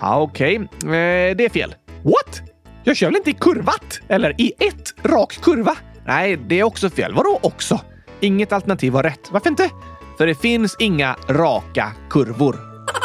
Ja, 0.00 0.20
okej. 0.20 0.58
Okay. 0.58 0.90
Eh, 0.90 1.36
det 1.36 1.44
är 1.44 1.48
fel. 1.48 1.74
What? 2.02 2.42
Jag 2.84 2.96
kör 2.96 3.06
väl 3.06 3.16
inte 3.16 3.30
i 3.30 3.34
kurvat? 3.34 4.00
Eller 4.08 4.40
i 4.40 4.52
ett 4.58 4.94
rak 5.02 5.38
kurva? 5.42 5.76
Nej, 6.06 6.36
det 6.36 6.60
är 6.60 6.64
också 6.64 6.90
fel. 6.90 7.14
Vadå 7.14 7.38
också? 7.42 7.80
Inget 8.20 8.52
alternativ 8.52 8.92
var 8.92 9.02
rätt. 9.02 9.28
Varför 9.30 9.50
inte? 9.50 9.70
För 10.18 10.26
det 10.26 10.34
finns 10.34 10.76
inga 10.78 11.16
raka 11.28 11.92
kurvor. 12.10 12.56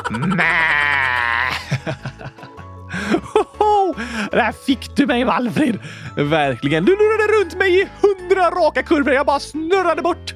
Där 4.31 4.51
fick 4.65 4.95
du 4.95 5.05
mig, 5.05 5.23
Valfrid! 5.23 5.79
Verkligen. 6.15 6.86
Du 6.86 6.91
lurade 6.91 7.41
runt 7.41 7.58
mig 7.58 7.81
i 7.81 7.88
hundra 8.01 8.49
raka 8.49 8.84
kurvor. 8.84 9.13
Jag 9.13 9.25
bara 9.25 9.39
snurrade 9.39 10.01
bort. 10.01 10.34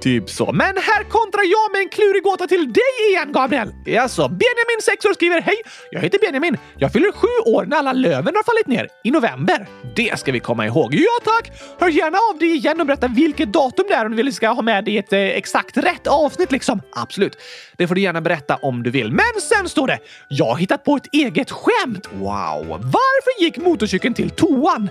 Typ 0.00 0.30
så. 0.30 0.52
Men 0.52 0.76
här 0.76 1.04
kontrar 1.04 1.42
jag 1.42 1.72
med 1.72 1.80
en 1.80 1.88
klurig 1.88 2.22
gåta 2.22 2.46
till 2.46 2.72
dig 2.72 3.10
igen, 3.10 3.32
Gabriel. 3.32 3.68
Alltså, 4.00 4.28
Benjamin, 4.28 4.80
6 4.82 5.04
år, 5.04 5.14
skriver 5.14 5.40
Hej! 5.40 5.56
Jag 5.90 6.00
heter 6.00 6.18
Benjamin. 6.18 6.56
Jag 6.78 6.92
fyller 6.92 7.12
sju 7.12 7.52
år 7.52 7.64
när 7.64 7.76
alla 7.76 7.92
löven 7.92 8.34
har 8.36 8.42
fallit 8.42 8.66
ner 8.66 8.88
i 9.04 9.10
november. 9.10 9.66
Det 9.96 10.18
ska 10.18 10.32
vi 10.32 10.40
komma 10.40 10.66
ihåg. 10.66 10.94
Ja, 10.94 11.18
tack! 11.24 11.52
Hör 11.78 11.88
gärna 11.88 12.18
av 12.32 12.38
dig 12.38 12.54
igen 12.54 12.80
och 12.80 12.86
berätta 12.86 13.08
vilket 13.08 13.52
datum 13.52 13.86
det 13.88 13.94
är 13.94 14.04
om 14.04 14.10
du 14.10 14.16
vill 14.16 14.32
ska 14.32 14.48
ha 14.48 14.62
med 14.62 14.84
dig 14.84 14.98
ett 14.98 15.12
eh, 15.12 15.20
exakt 15.20 15.76
rätt 15.76 16.06
avsnitt 16.06 16.52
liksom. 16.52 16.80
Absolut. 16.92 17.38
Det 17.76 17.86
får 17.88 17.94
du 17.94 18.00
gärna 18.00 18.20
berätta 18.20 18.56
om 18.56 18.82
du 18.82 18.90
vill. 18.90 19.10
Men 19.10 19.40
sen 19.42 19.68
står 19.68 19.86
det 19.86 19.98
Jag 20.28 20.46
har 20.46 20.56
hittat 20.56 20.84
på 20.84 20.96
ett 20.96 21.06
eget 21.12 21.50
skämt. 21.50 22.08
Wow! 22.12 22.66
Varför 22.68 23.42
gick 23.42 23.56
motorcykeln 23.56 24.14
till 24.14 24.30
toan? 24.30 24.88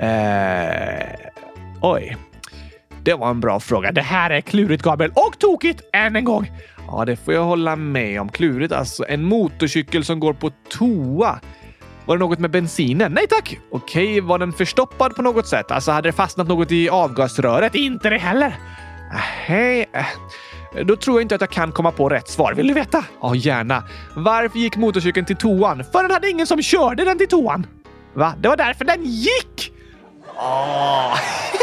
Eh... 0.00 1.32
Oj. 1.82 2.16
Det 3.02 3.14
var 3.14 3.30
en 3.30 3.40
bra 3.40 3.60
fråga. 3.60 3.92
Det 3.92 4.02
här 4.02 4.30
är 4.30 4.40
klurigt, 4.40 4.82
Gabriel. 4.82 5.12
Och 5.14 5.38
tokigt 5.38 5.80
än 5.92 6.16
en 6.16 6.24
gång. 6.24 6.50
Ja, 6.88 7.04
det 7.04 7.16
får 7.16 7.34
jag 7.34 7.44
hålla 7.44 7.76
med 7.76 8.20
om. 8.20 8.28
Klurigt 8.28 8.72
alltså. 8.72 9.04
En 9.08 9.24
motorcykel 9.24 10.04
som 10.04 10.20
går 10.20 10.32
på 10.32 10.50
toa. 10.68 11.40
Var 12.04 12.16
det 12.16 12.20
något 12.20 12.38
med 12.38 12.50
bensinen? 12.50 13.12
Nej 13.12 13.26
tack! 13.26 13.58
Okej, 13.70 14.20
var 14.20 14.38
den 14.38 14.52
förstoppad 14.52 15.16
på 15.16 15.22
något 15.22 15.46
sätt? 15.46 15.70
Alltså, 15.70 15.90
hade 15.90 16.08
det 16.08 16.12
fastnat 16.12 16.48
något 16.48 16.72
i 16.72 16.88
avgasröret? 16.88 17.74
Inte 17.74 18.10
det 18.10 18.18
heller. 18.18 18.56
Hej. 19.46 19.90
Då 20.84 20.96
tror 20.96 21.16
jag 21.16 21.22
inte 21.22 21.34
att 21.34 21.40
jag 21.40 21.50
kan 21.50 21.72
komma 21.72 21.90
på 21.90 22.08
rätt 22.08 22.28
svar. 22.28 22.54
Vill 22.54 22.66
du 22.66 22.74
veta? 22.74 23.04
Ja, 23.22 23.34
gärna. 23.34 23.84
Varför 24.16 24.58
gick 24.58 24.76
motorcykeln 24.76 25.26
till 25.26 25.36
toan? 25.36 25.84
För 25.92 26.02
den 26.02 26.10
hade 26.10 26.30
ingen 26.30 26.46
som 26.46 26.62
körde 26.62 27.04
den 27.04 27.18
till 27.18 27.28
toan. 27.28 27.66
Va? 28.14 28.34
Det 28.38 28.48
var 28.48 28.56
därför 28.56 28.84
den 28.84 29.04
gick! 29.04 29.72
Åh. 30.36 31.18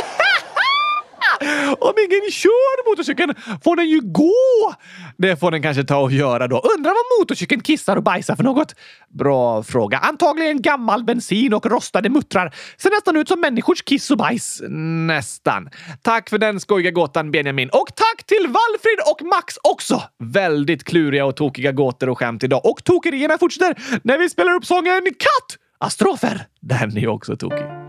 Om 1.79 1.93
ingen 1.97 2.31
kör 2.31 2.89
motorcykeln 2.89 3.33
får 3.63 3.75
den 3.75 3.89
ju 3.89 4.01
gå! 4.01 4.73
Det 5.17 5.39
får 5.39 5.51
den 5.51 5.61
kanske 5.61 5.83
ta 5.83 5.97
och 5.97 6.11
göra 6.11 6.47
då. 6.47 6.61
Undrar 6.77 6.91
vad 6.91 7.19
motorcykeln 7.19 7.61
kissar 7.61 7.95
och 7.95 8.03
bajsar 8.03 8.35
för 8.35 8.43
något? 8.43 8.75
Bra 9.09 9.63
fråga. 9.63 9.97
Antagligen 9.97 10.61
gammal 10.61 11.03
bensin 11.03 11.53
och 11.53 11.65
rostade 11.65 12.09
muttrar. 12.09 12.55
Ser 12.77 12.89
nästan 12.89 13.17
ut 13.17 13.27
som 13.27 13.39
människors 13.39 13.81
kiss 13.81 14.11
och 14.11 14.17
bajs. 14.17 14.61
Nästan. 15.07 15.69
Tack 16.01 16.29
för 16.29 16.37
den 16.37 16.59
skojiga 16.59 16.91
gåtan 16.91 17.31
Benjamin. 17.31 17.69
Och 17.69 17.87
tack 17.95 18.25
till 18.25 18.47
Valfrid 18.47 18.99
och 19.11 19.27
Max 19.27 19.55
också! 19.63 20.01
Väldigt 20.23 20.83
kluriga 20.83 21.25
och 21.25 21.35
tokiga 21.35 21.71
gåtor 21.71 22.09
och 22.09 22.17
skämt 22.17 22.43
idag. 22.43 22.65
Och 22.65 22.83
tokerierna 22.83 23.37
fortsätter 23.37 23.75
när 24.03 24.17
vi 24.17 24.29
spelar 24.29 24.53
upp 24.53 24.65
sången 24.65 25.01
Katt! 25.03 25.57
Astrofer. 25.77 26.47
Den 26.61 26.97
är 26.97 27.07
också 27.07 27.35
tokig. 27.35 27.88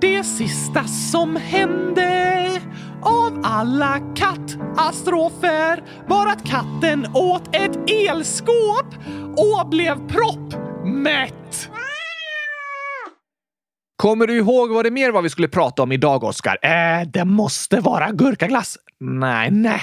Det 0.00 0.24
sista 0.24 0.84
som 0.84 1.36
hände 1.36 2.60
av 3.02 3.40
alla 3.44 4.00
kattastrofer 4.16 5.82
var 6.08 6.26
att 6.26 6.46
katten 6.46 7.06
åt 7.14 7.56
ett 7.56 7.90
elskåp 7.90 8.94
och 9.36 9.68
blev 9.68 10.08
proppmätt. 10.08 11.70
Kommer 13.96 14.26
du 14.26 14.36
ihåg 14.36 14.70
vad 14.70 14.84
det 14.84 14.90
mer 14.90 15.10
var 15.10 15.22
vi 15.22 15.30
skulle 15.30 15.48
prata 15.48 15.82
om 15.82 15.92
idag, 15.92 16.24
Oskar? 16.24 16.58
Äh, 16.62 17.08
det 17.08 17.24
måste 17.24 17.80
vara 17.80 18.10
gurkaglass. 18.10 18.78
Nej, 19.00 19.50
nej. 19.50 19.80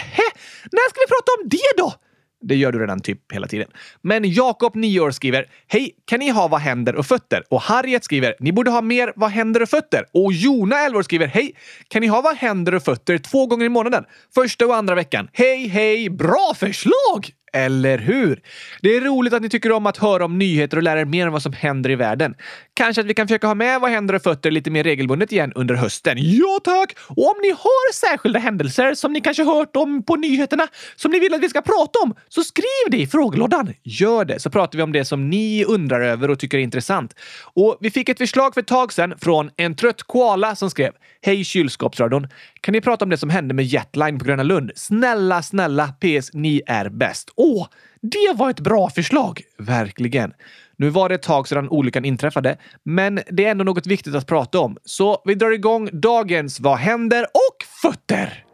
När 0.72 0.90
ska 0.90 1.00
vi 1.00 1.08
prata 1.08 1.32
om 1.42 1.50
det 1.50 1.78
då? 1.78 1.94
Det 2.42 2.56
gör 2.56 2.72
du 2.72 2.80
redan 2.80 3.00
typ 3.00 3.32
hela 3.34 3.48
tiden. 3.48 3.68
Men 4.02 4.34
Jakob, 4.34 4.76
9 4.76 5.00
år, 5.00 5.12
skriver 5.12 5.46
Hej! 5.68 5.96
Kan 6.06 6.20
ni 6.20 6.30
ha 6.30 6.48
vad 6.48 6.60
händer 6.60 6.96
och 6.96 7.06
fötter? 7.06 7.44
Och 7.50 7.62
Harriet 7.62 8.04
skriver 8.04 8.36
Ni 8.40 8.52
borde 8.52 8.72
ha 8.72 8.82
mer 8.82 9.14
vad 9.16 9.30
händer 9.30 9.62
och 9.62 9.70
fötter. 9.70 10.06
Och 10.14 10.34
Jona, 10.34 10.80
11 10.80 11.00
år, 11.00 11.04
skriver 11.04 11.28
Hej! 11.28 11.56
Kan 11.88 12.02
ni 12.02 12.08
ha 12.08 12.22
vad 12.22 12.36
händer 12.36 12.76
och 12.76 12.84
fötter 12.84 13.18
två 13.18 13.46
gånger 13.46 13.66
i 13.66 13.70
månaden? 13.70 14.04
Första 14.36 14.66
och 14.66 14.76
andra 14.76 14.96
veckan. 14.96 15.28
Hej, 15.34 15.68
hej! 15.68 16.10
Bra 16.10 16.54
förslag! 16.56 17.32
Eller 17.56 17.98
hur? 17.98 18.42
Det 18.82 18.96
är 18.96 19.02
roligt 19.02 19.34
att 19.34 19.42
ni 19.42 19.50
tycker 19.50 19.72
om 19.72 19.86
att 19.86 19.98
höra 19.98 20.26
om 20.26 20.38
nyheter 20.38 20.78
och 20.78 20.84
lära 20.84 21.00
er 21.00 21.06
mer 21.06 21.28
om 21.28 21.34
vad 21.34 21.42
som 21.42 21.54
händer 21.54 21.90
i 21.90 21.96
världen. 21.96 22.36
Kanske 22.74 23.02
att 23.02 23.08
vi 23.08 23.14
kan 23.14 23.28
försöka 23.28 23.48
ha 23.48 23.56
med 23.56 23.82
vad 23.82 23.92
händer 23.92 24.14
och 24.14 24.22
fötter 24.22 24.52
lite 24.52 24.72
mer 24.72 24.84
regelbundet 24.84 25.32
igen 25.32 25.52
under 25.56 25.76
hösten. 25.76 26.18
Ja 26.18 26.60
tack! 26.64 26.98
Och 26.98 27.30
om 27.30 27.36
ni 27.42 27.50
har 27.50 27.94
särskilda 27.94 28.40
händelser 28.40 28.94
som 28.94 29.14
ni 29.14 29.22
kanske 29.22 29.44
hört 29.44 29.76
om 29.76 30.04
på 30.04 30.16
nyheterna 30.16 30.68
som 30.96 31.12
ni 31.12 31.20
vill 31.20 31.34
att 31.34 31.42
vi 31.42 31.50
ska 31.50 31.62
prata 31.62 32.00
om, 32.04 32.16
så 32.30 32.44
skriv 32.44 32.92
det 32.92 32.98
i 32.98 33.08
frågelådan. 33.08 33.74
Gör 33.84 34.26
det, 34.26 34.40
så 34.40 34.50
pratar 34.50 34.78
vi 34.78 34.84
om 34.84 34.92
det 34.92 35.06
som 35.06 35.30
ni 35.30 35.66
undrar 35.66 36.02
över 36.02 36.30
och 36.30 36.40
tycker 36.40 36.58
är 36.58 36.62
intressant. 36.62 37.14
Och 37.54 37.78
vi 37.82 37.92
fick 37.92 38.10
ett 38.10 38.18
förslag 38.18 38.54
för 38.54 38.62
ett 38.62 38.68
tag 38.68 38.94
sedan 38.94 39.14
från 39.22 39.50
en 39.58 39.76
trött 39.76 40.04
koala 40.04 40.56
som 40.56 40.70
skrev 40.70 40.92
Hej 41.22 41.44
kylskåpsradion! 41.44 42.28
Kan 42.62 42.72
ni 42.72 42.82
prata 42.82 43.06
om 43.06 43.10
det 43.10 43.18
som 43.18 43.30
hände 43.30 43.54
med 43.54 43.66
Jetline 43.66 44.20
på 44.20 44.26
Gröna 44.26 44.44
Lund? 44.44 44.72
Snälla, 44.76 45.42
snälla, 45.42 45.88
PS, 45.88 46.34
ni 46.34 46.62
är 46.68 46.90
bäst. 46.90 47.32
Åh, 47.46 47.68
det 48.02 48.34
var 48.36 48.50
ett 48.50 48.60
bra 48.60 48.90
förslag! 48.90 49.42
Verkligen. 49.58 50.34
Nu 50.78 50.90
var 50.90 51.10
det 51.10 51.16
ett 51.16 51.24
tag 51.24 51.48
sedan 51.48 51.70
olyckan 51.70 52.06
inträffade, 52.06 52.58
men 52.84 53.20
det 53.32 53.46
är 53.46 53.52
ändå 53.52 53.64
något 53.64 53.88
viktigt 53.88 54.16
att 54.16 54.28
prata 54.28 54.60
om. 54.60 54.78
Så 54.86 55.22
vi 55.26 55.36
drar 55.36 55.52
igång 55.52 55.90
dagens 55.94 56.60
Vad 56.60 56.78
händer 56.78 57.24
och 57.24 57.66
fötter! 57.82 58.45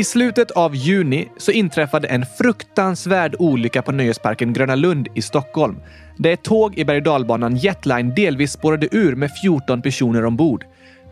I 0.00 0.04
slutet 0.04 0.50
av 0.50 0.76
juni 0.76 1.28
så 1.36 1.52
inträffade 1.52 2.08
en 2.08 2.26
fruktansvärd 2.38 3.36
olycka 3.38 3.82
på 3.82 3.92
nöjesparken 3.92 4.52
Gröna 4.52 4.74
Lund 4.74 5.08
i 5.14 5.22
Stockholm. 5.22 5.76
Där 6.16 6.32
ett 6.32 6.42
tåg 6.42 6.78
i 6.78 6.84
berg 6.84 6.96
och 6.96 7.02
dalbanan 7.02 7.56
Jetline 7.56 8.14
delvis 8.14 8.52
spårade 8.52 8.88
ur 8.92 9.14
med 9.14 9.30
14 9.42 9.82
personer 9.82 10.24
ombord. 10.24 10.64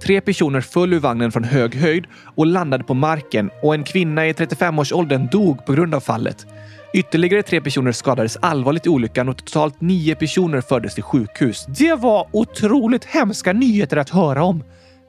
Tre 0.02 0.20
personer 0.20 0.60
föll 0.60 0.92
ur 0.92 0.98
vagnen 0.98 1.32
från 1.32 1.44
hög 1.44 1.74
höjd 1.74 2.04
och 2.36 2.46
landade 2.46 2.84
på 2.84 2.94
marken 2.94 3.50
och 3.62 3.74
en 3.74 3.84
kvinna 3.84 4.26
i 4.26 4.32
35-årsåldern 4.32 5.28
dog 5.32 5.66
på 5.66 5.72
grund 5.72 5.94
av 5.94 6.00
fallet. 6.00 6.46
Ytterligare 6.94 7.42
tre 7.42 7.60
personer 7.60 7.92
skadades 7.92 8.36
allvarligt 8.36 8.86
i 8.86 8.88
olyckan 8.88 9.28
och 9.28 9.36
totalt 9.36 9.80
nio 9.80 10.14
personer 10.14 10.60
fördes 10.60 10.94
till 10.94 11.02
sjukhus. 11.02 11.66
Det 11.66 11.94
var 11.94 12.28
otroligt 12.32 13.04
hemska 13.04 13.52
nyheter 13.52 13.96
att 13.96 14.10
höra 14.10 14.42
om. 14.42 14.64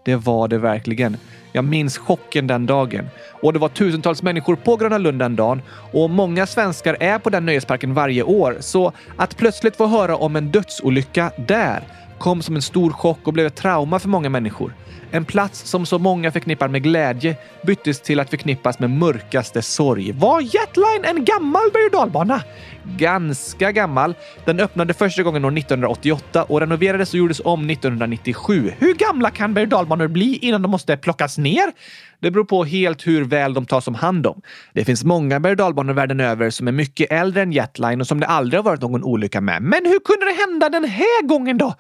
Det 0.06 0.16
var 0.16 0.48
det 0.48 0.58
verkligen. 0.58 1.18
Jag 1.52 1.66
minns 1.66 1.98
chocken 1.98 2.48
den 2.48 2.66
dagen. 2.66 3.10
Och 3.42 3.54
det 3.54 3.60
var 3.60 3.70
tusentals 3.70 4.24
människor 4.24 4.56
på 4.56 4.76
Gröna 4.76 4.98
Lund 4.98 5.20
den 5.20 5.36
dagen 5.36 5.62
och 5.92 6.10
många 6.10 6.46
svenskar 6.46 6.98
är 7.00 7.20
på 7.20 7.30
den 7.30 7.46
nöjesparken 7.46 7.94
varje 7.94 8.24
år. 8.24 8.58
Så 8.60 8.94
att 9.18 9.38
plötsligt 9.38 9.76
få 9.76 9.88
höra 9.88 10.16
om 10.16 10.36
en 10.36 10.52
dödsolycka 10.52 11.32
där 11.38 11.84
kom 12.18 12.42
som 12.42 12.56
en 12.56 12.62
stor 12.62 12.92
chock 12.92 13.28
och 13.28 13.34
blev 13.34 13.48
ett 13.48 13.56
trauma 13.56 14.00
för 14.00 14.10
många 14.10 14.30
människor. 14.30 14.74
En 15.12 15.26
plats 15.26 15.66
som 15.66 15.86
så 15.86 16.00
många 16.00 16.32
förknippar 16.32 16.68
med 16.68 16.84
glädje 16.84 17.36
byttes 17.62 18.02
till 18.02 18.20
att 18.20 18.30
förknippas 18.30 18.80
med 18.80 18.90
mörkaste 18.90 19.62
sorg. 19.62 20.12
Var 20.12 20.42
Jetline 20.42 21.06
en 21.06 21.26
gammal 21.26 21.72
berg 21.74 21.86
och 21.86 21.92
dalbana? 21.92 22.42
Ganska 22.84 23.72
gammal. 23.72 24.14
Den 24.46 24.60
öppnade 24.60 24.94
första 24.94 25.24
gången 25.24 25.46
år 25.46 25.58
1988 25.58 26.44
och 26.44 26.60
renoverades 26.60 27.14
och 27.14 27.20
gjordes 27.20 27.42
om 27.46 27.70
1997. 27.70 28.72
Hur 28.78 28.94
gamla 28.94 29.30
kan 29.30 29.54
berg 29.54 29.64
och 29.64 29.70
dalbanor 29.70 30.08
bli 30.08 30.38
innan 30.38 30.62
de 30.62 30.72
måste 30.72 30.98
plockas 30.98 31.38
ner? 31.38 31.72
Det 32.20 32.32
beror 32.32 32.44
på 32.44 32.64
helt 32.64 33.08
hur 33.08 33.26
väl 33.26 33.54
de 33.54 33.66
tas 33.66 33.88
om 33.88 33.96
hand 33.96 34.28
om. 34.28 34.42
Det 34.74 34.86
finns 34.86 35.04
många 35.04 35.40
berg 35.40 35.52
och 35.52 35.58
dalbanor 35.58 35.94
världen 35.94 36.20
över 36.20 36.50
som 36.50 36.68
är 36.68 36.72
mycket 36.72 37.12
äldre 37.12 37.42
än 37.42 37.52
Jetline 37.52 38.02
och 38.02 38.08
som 38.08 38.20
det 38.20 38.28
aldrig 38.28 38.58
har 38.58 38.64
varit 38.64 38.82
någon 38.82 39.04
olycka 39.04 39.42
med. 39.42 39.62
Men 39.62 39.86
hur 39.86 40.00
kunde 40.00 40.26
det 40.26 40.50
hända 40.50 40.70
den 40.70 40.84
här 40.84 41.28
gången 41.28 41.58
då? 41.58 41.76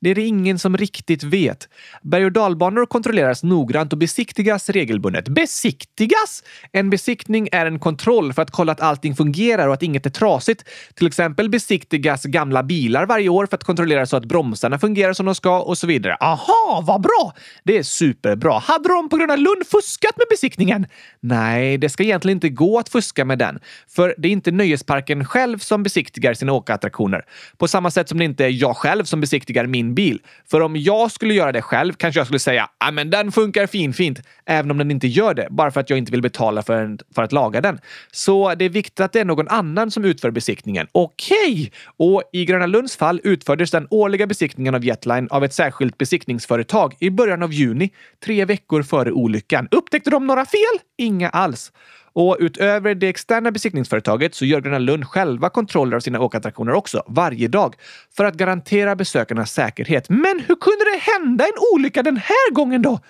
Det 0.00 0.10
är 0.10 0.14
det 0.14 0.26
ingen 0.26 0.58
som 0.58 0.76
riktigt 0.76 1.22
vet. 1.22 1.68
Berg 2.02 2.24
och 2.24 2.32
dalbanor 2.32 2.86
kontrolleras 2.86 3.42
noggrant 3.42 3.92
och 3.92 3.98
besiktigas 3.98 4.70
regelbundet. 4.70 5.28
Besiktigas? 5.28 6.42
En 6.72 6.90
besiktning 6.90 7.48
är 7.52 7.66
en 7.66 7.78
kontroll 7.78 8.32
för 8.32 8.42
att 8.42 8.50
kolla 8.50 8.72
att 8.72 8.80
allting 8.80 9.16
fungerar 9.16 9.68
och 9.68 9.74
att 9.74 9.82
inget 9.82 10.06
är 10.06 10.10
trasigt. 10.10 10.64
Till 10.94 11.06
exempel 11.06 11.50
besiktigas 11.50 12.24
gamla 12.24 12.62
bilar 12.62 13.06
varje 13.06 13.28
år 13.28 13.46
för 13.46 13.56
att 13.56 13.64
kontrollera 13.64 14.06
så 14.06 14.16
att 14.16 14.24
bromsarna 14.24 14.78
fungerar 14.78 15.12
som 15.12 15.26
de 15.26 15.34
ska 15.34 15.60
och 15.60 15.78
så 15.78 15.86
vidare. 15.86 16.16
Aha, 16.20 16.84
vad 16.86 17.00
bra! 17.00 17.34
Det 17.64 17.78
är 17.78 17.82
superbra. 17.82 18.58
Hade 18.58 18.88
de 18.88 19.08
på 19.08 19.16
Gröna 19.16 19.36
Lund 19.36 19.66
fuskat 19.66 20.16
med 20.16 20.26
besiktningen? 20.30 20.86
Nej, 21.20 21.78
det 21.78 21.88
ska 21.88 22.02
egentligen 22.02 22.36
inte 22.36 22.48
gå 22.48 22.78
att 22.78 22.88
fuska 22.88 23.24
med 23.24 23.38
den. 23.38 23.58
För 23.88 24.14
det 24.18 24.28
är 24.28 24.32
inte 24.32 24.50
nöjesparken 24.50 25.24
själv 25.24 25.58
som 25.58 25.82
besiktigar 25.82 26.34
sina 26.34 26.52
åkattraktioner. 26.52 27.24
På 27.56 27.68
samma 27.68 27.90
sätt 27.90 28.08
som 28.08 28.18
det 28.18 28.24
inte 28.24 28.44
är 28.44 28.50
jag 28.50 28.76
själv 28.76 29.04
som 29.04 29.20
besiktigar 29.20 29.66
min 29.66 29.85
bil. 29.94 30.20
För 30.50 30.60
om 30.60 30.76
jag 30.76 31.12
skulle 31.12 31.34
göra 31.34 31.52
det 31.52 31.62
själv 31.62 31.92
kanske 31.92 32.20
jag 32.20 32.26
skulle 32.26 32.38
säga 32.38 32.68
att 32.78 32.94
men 32.94 33.10
den 33.10 33.32
funkar 33.32 33.66
finfint, 33.66 34.20
även 34.46 34.70
om 34.70 34.78
den 34.78 34.90
inte 34.90 35.06
gör 35.06 35.34
det, 35.34 35.48
bara 35.50 35.70
för 35.70 35.80
att 35.80 35.90
jag 35.90 35.98
inte 35.98 36.12
vill 36.12 36.22
betala 36.22 36.62
för, 36.62 36.82
en, 36.82 36.98
för 37.14 37.22
att 37.22 37.32
laga 37.32 37.60
den. 37.60 37.80
Så 38.12 38.54
det 38.54 38.64
är 38.64 38.68
viktigt 38.68 39.00
att 39.00 39.12
det 39.12 39.20
är 39.20 39.24
någon 39.24 39.48
annan 39.48 39.90
som 39.90 40.04
utför 40.04 40.30
besiktningen. 40.30 40.86
Okej! 40.92 41.52
Okay. 41.52 41.70
Och 41.96 42.22
i 42.32 42.44
Gröna 42.44 42.66
Lunds 42.66 42.96
fall 42.96 43.20
utfördes 43.24 43.70
den 43.70 43.86
årliga 43.90 44.26
besiktningen 44.26 44.74
av 44.74 44.84
Jetline 44.84 45.28
av 45.30 45.44
ett 45.44 45.54
särskilt 45.54 45.98
besiktningsföretag 45.98 46.94
i 47.00 47.10
början 47.10 47.42
av 47.42 47.52
juni, 47.52 47.90
tre 48.24 48.44
veckor 48.44 48.82
före 48.82 49.12
olyckan. 49.12 49.68
Upptäckte 49.70 50.10
de 50.10 50.26
några 50.26 50.44
fel? 50.46 50.80
Inga 50.98 51.28
alls. 51.28 51.72
Och 52.16 52.36
utöver 52.40 52.94
det 52.94 53.08
externa 53.08 53.50
besiktningsföretaget 53.50 54.34
så 54.34 54.44
gör 54.44 54.60
Gröna 54.60 54.78
Lund 54.78 55.06
själva 55.06 55.50
kontroller 55.50 55.96
av 55.96 56.00
sina 56.00 56.20
åkattraktioner 56.20 56.72
också, 56.72 57.02
varje 57.06 57.48
dag, 57.48 57.74
för 58.16 58.24
att 58.24 58.34
garantera 58.34 58.96
besökarnas 58.96 59.52
säkerhet. 59.52 60.08
Men 60.08 60.40
hur 60.46 60.56
kunde 60.56 60.84
det 60.84 60.98
hända 61.12 61.44
en 61.44 61.74
olycka 61.74 62.02
den 62.02 62.16
här 62.16 62.52
gången 62.52 62.82
då? 62.82 63.00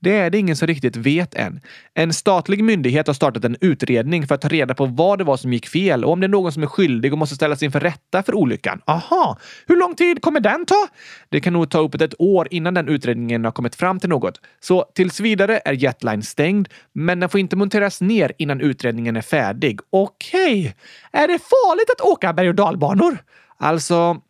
Det 0.00 0.16
är 0.16 0.30
det 0.30 0.38
ingen 0.38 0.56
som 0.56 0.66
riktigt 0.66 0.96
vet 0.96 1.34
än. 1.34 1.60
En 1.94 2.12
statlig 2.12 2.64
myndighet 2.64 3.06
har 3.06 3.14
startat 3.14 3.44
en 3.44 3.56
utredning 3.60 4.26
för 4.26 4.34
att 4.34 4.40
ta 4.40 4.48
reda 4.48 4.74
på 4.74 4.86
vad 4.86 5.18
det 5.18 5.24
var 5.24 5.36
som 5.36 5.52
gick 5.52 5.68
fel 5.68 6.04
och 6.04 6.12
om 6.12 6.20
det 6.20 6.26
är 6.26 6.28
någon 6.28 6.52
som 6.52 6.62
är 6.62 6.66
skyldig 6.66 7.12
och 7.12 7.18
måste 7.18 7.34
ställas 7.34 7.62
inför 7.62 7.80
rätta 7.80 8.22
för 8.22 8.34
olyckan. 8.34 8.80
Aha, 8.86 9.38
hur 9.66 9.76
lång 9.76 9.94
tid 9.94 10.22
kommer 10.22 10.40
den 10.40 10.66
ta? 10.66 10.88
Det 11.28 11.40
kan 11.40 11.52
nog 11.52 11.70
ta 11.70 11.78
upp 11.78 11.94
ett 11.94 12.14
år 12.18 12.48
innan 12.50 12.74
den 12.74 12.88
utredningen 12.88 13.44
har 13.44 13.52
kommit 13.52 13.74
fram 13.74 14.00
till 14.00 14.08
något. 14.08 14.40
Så 14.60 14.84
tills 14.94 15.20
vidare 15.20 15.60
är 15.64 15.72
Jetline 15.72 16.22
stängd, 16.22 16.68
men 16.92 17.20
den 17.20 17.28
får 17.28 17.40
inte 17.40 17.56
monteras 17.56 18.00
ner 18.00 18.32
innan 18.38 18.60
utredningen 18.60 19.16
är 19.16 19.22
färdig. 19.22 19.80
Okej, 19.90 20.60
okay. 20.60 20.72
är 21.12 21.28
det 21.28 21.38
farligt 21.38 21.90
att 21.90 22.00
åka 22.00 22.32
berg 22.32 22.48
och 22.48 22.54
dalbanor? 22.54 23.18
Alltså, 23.58 24.20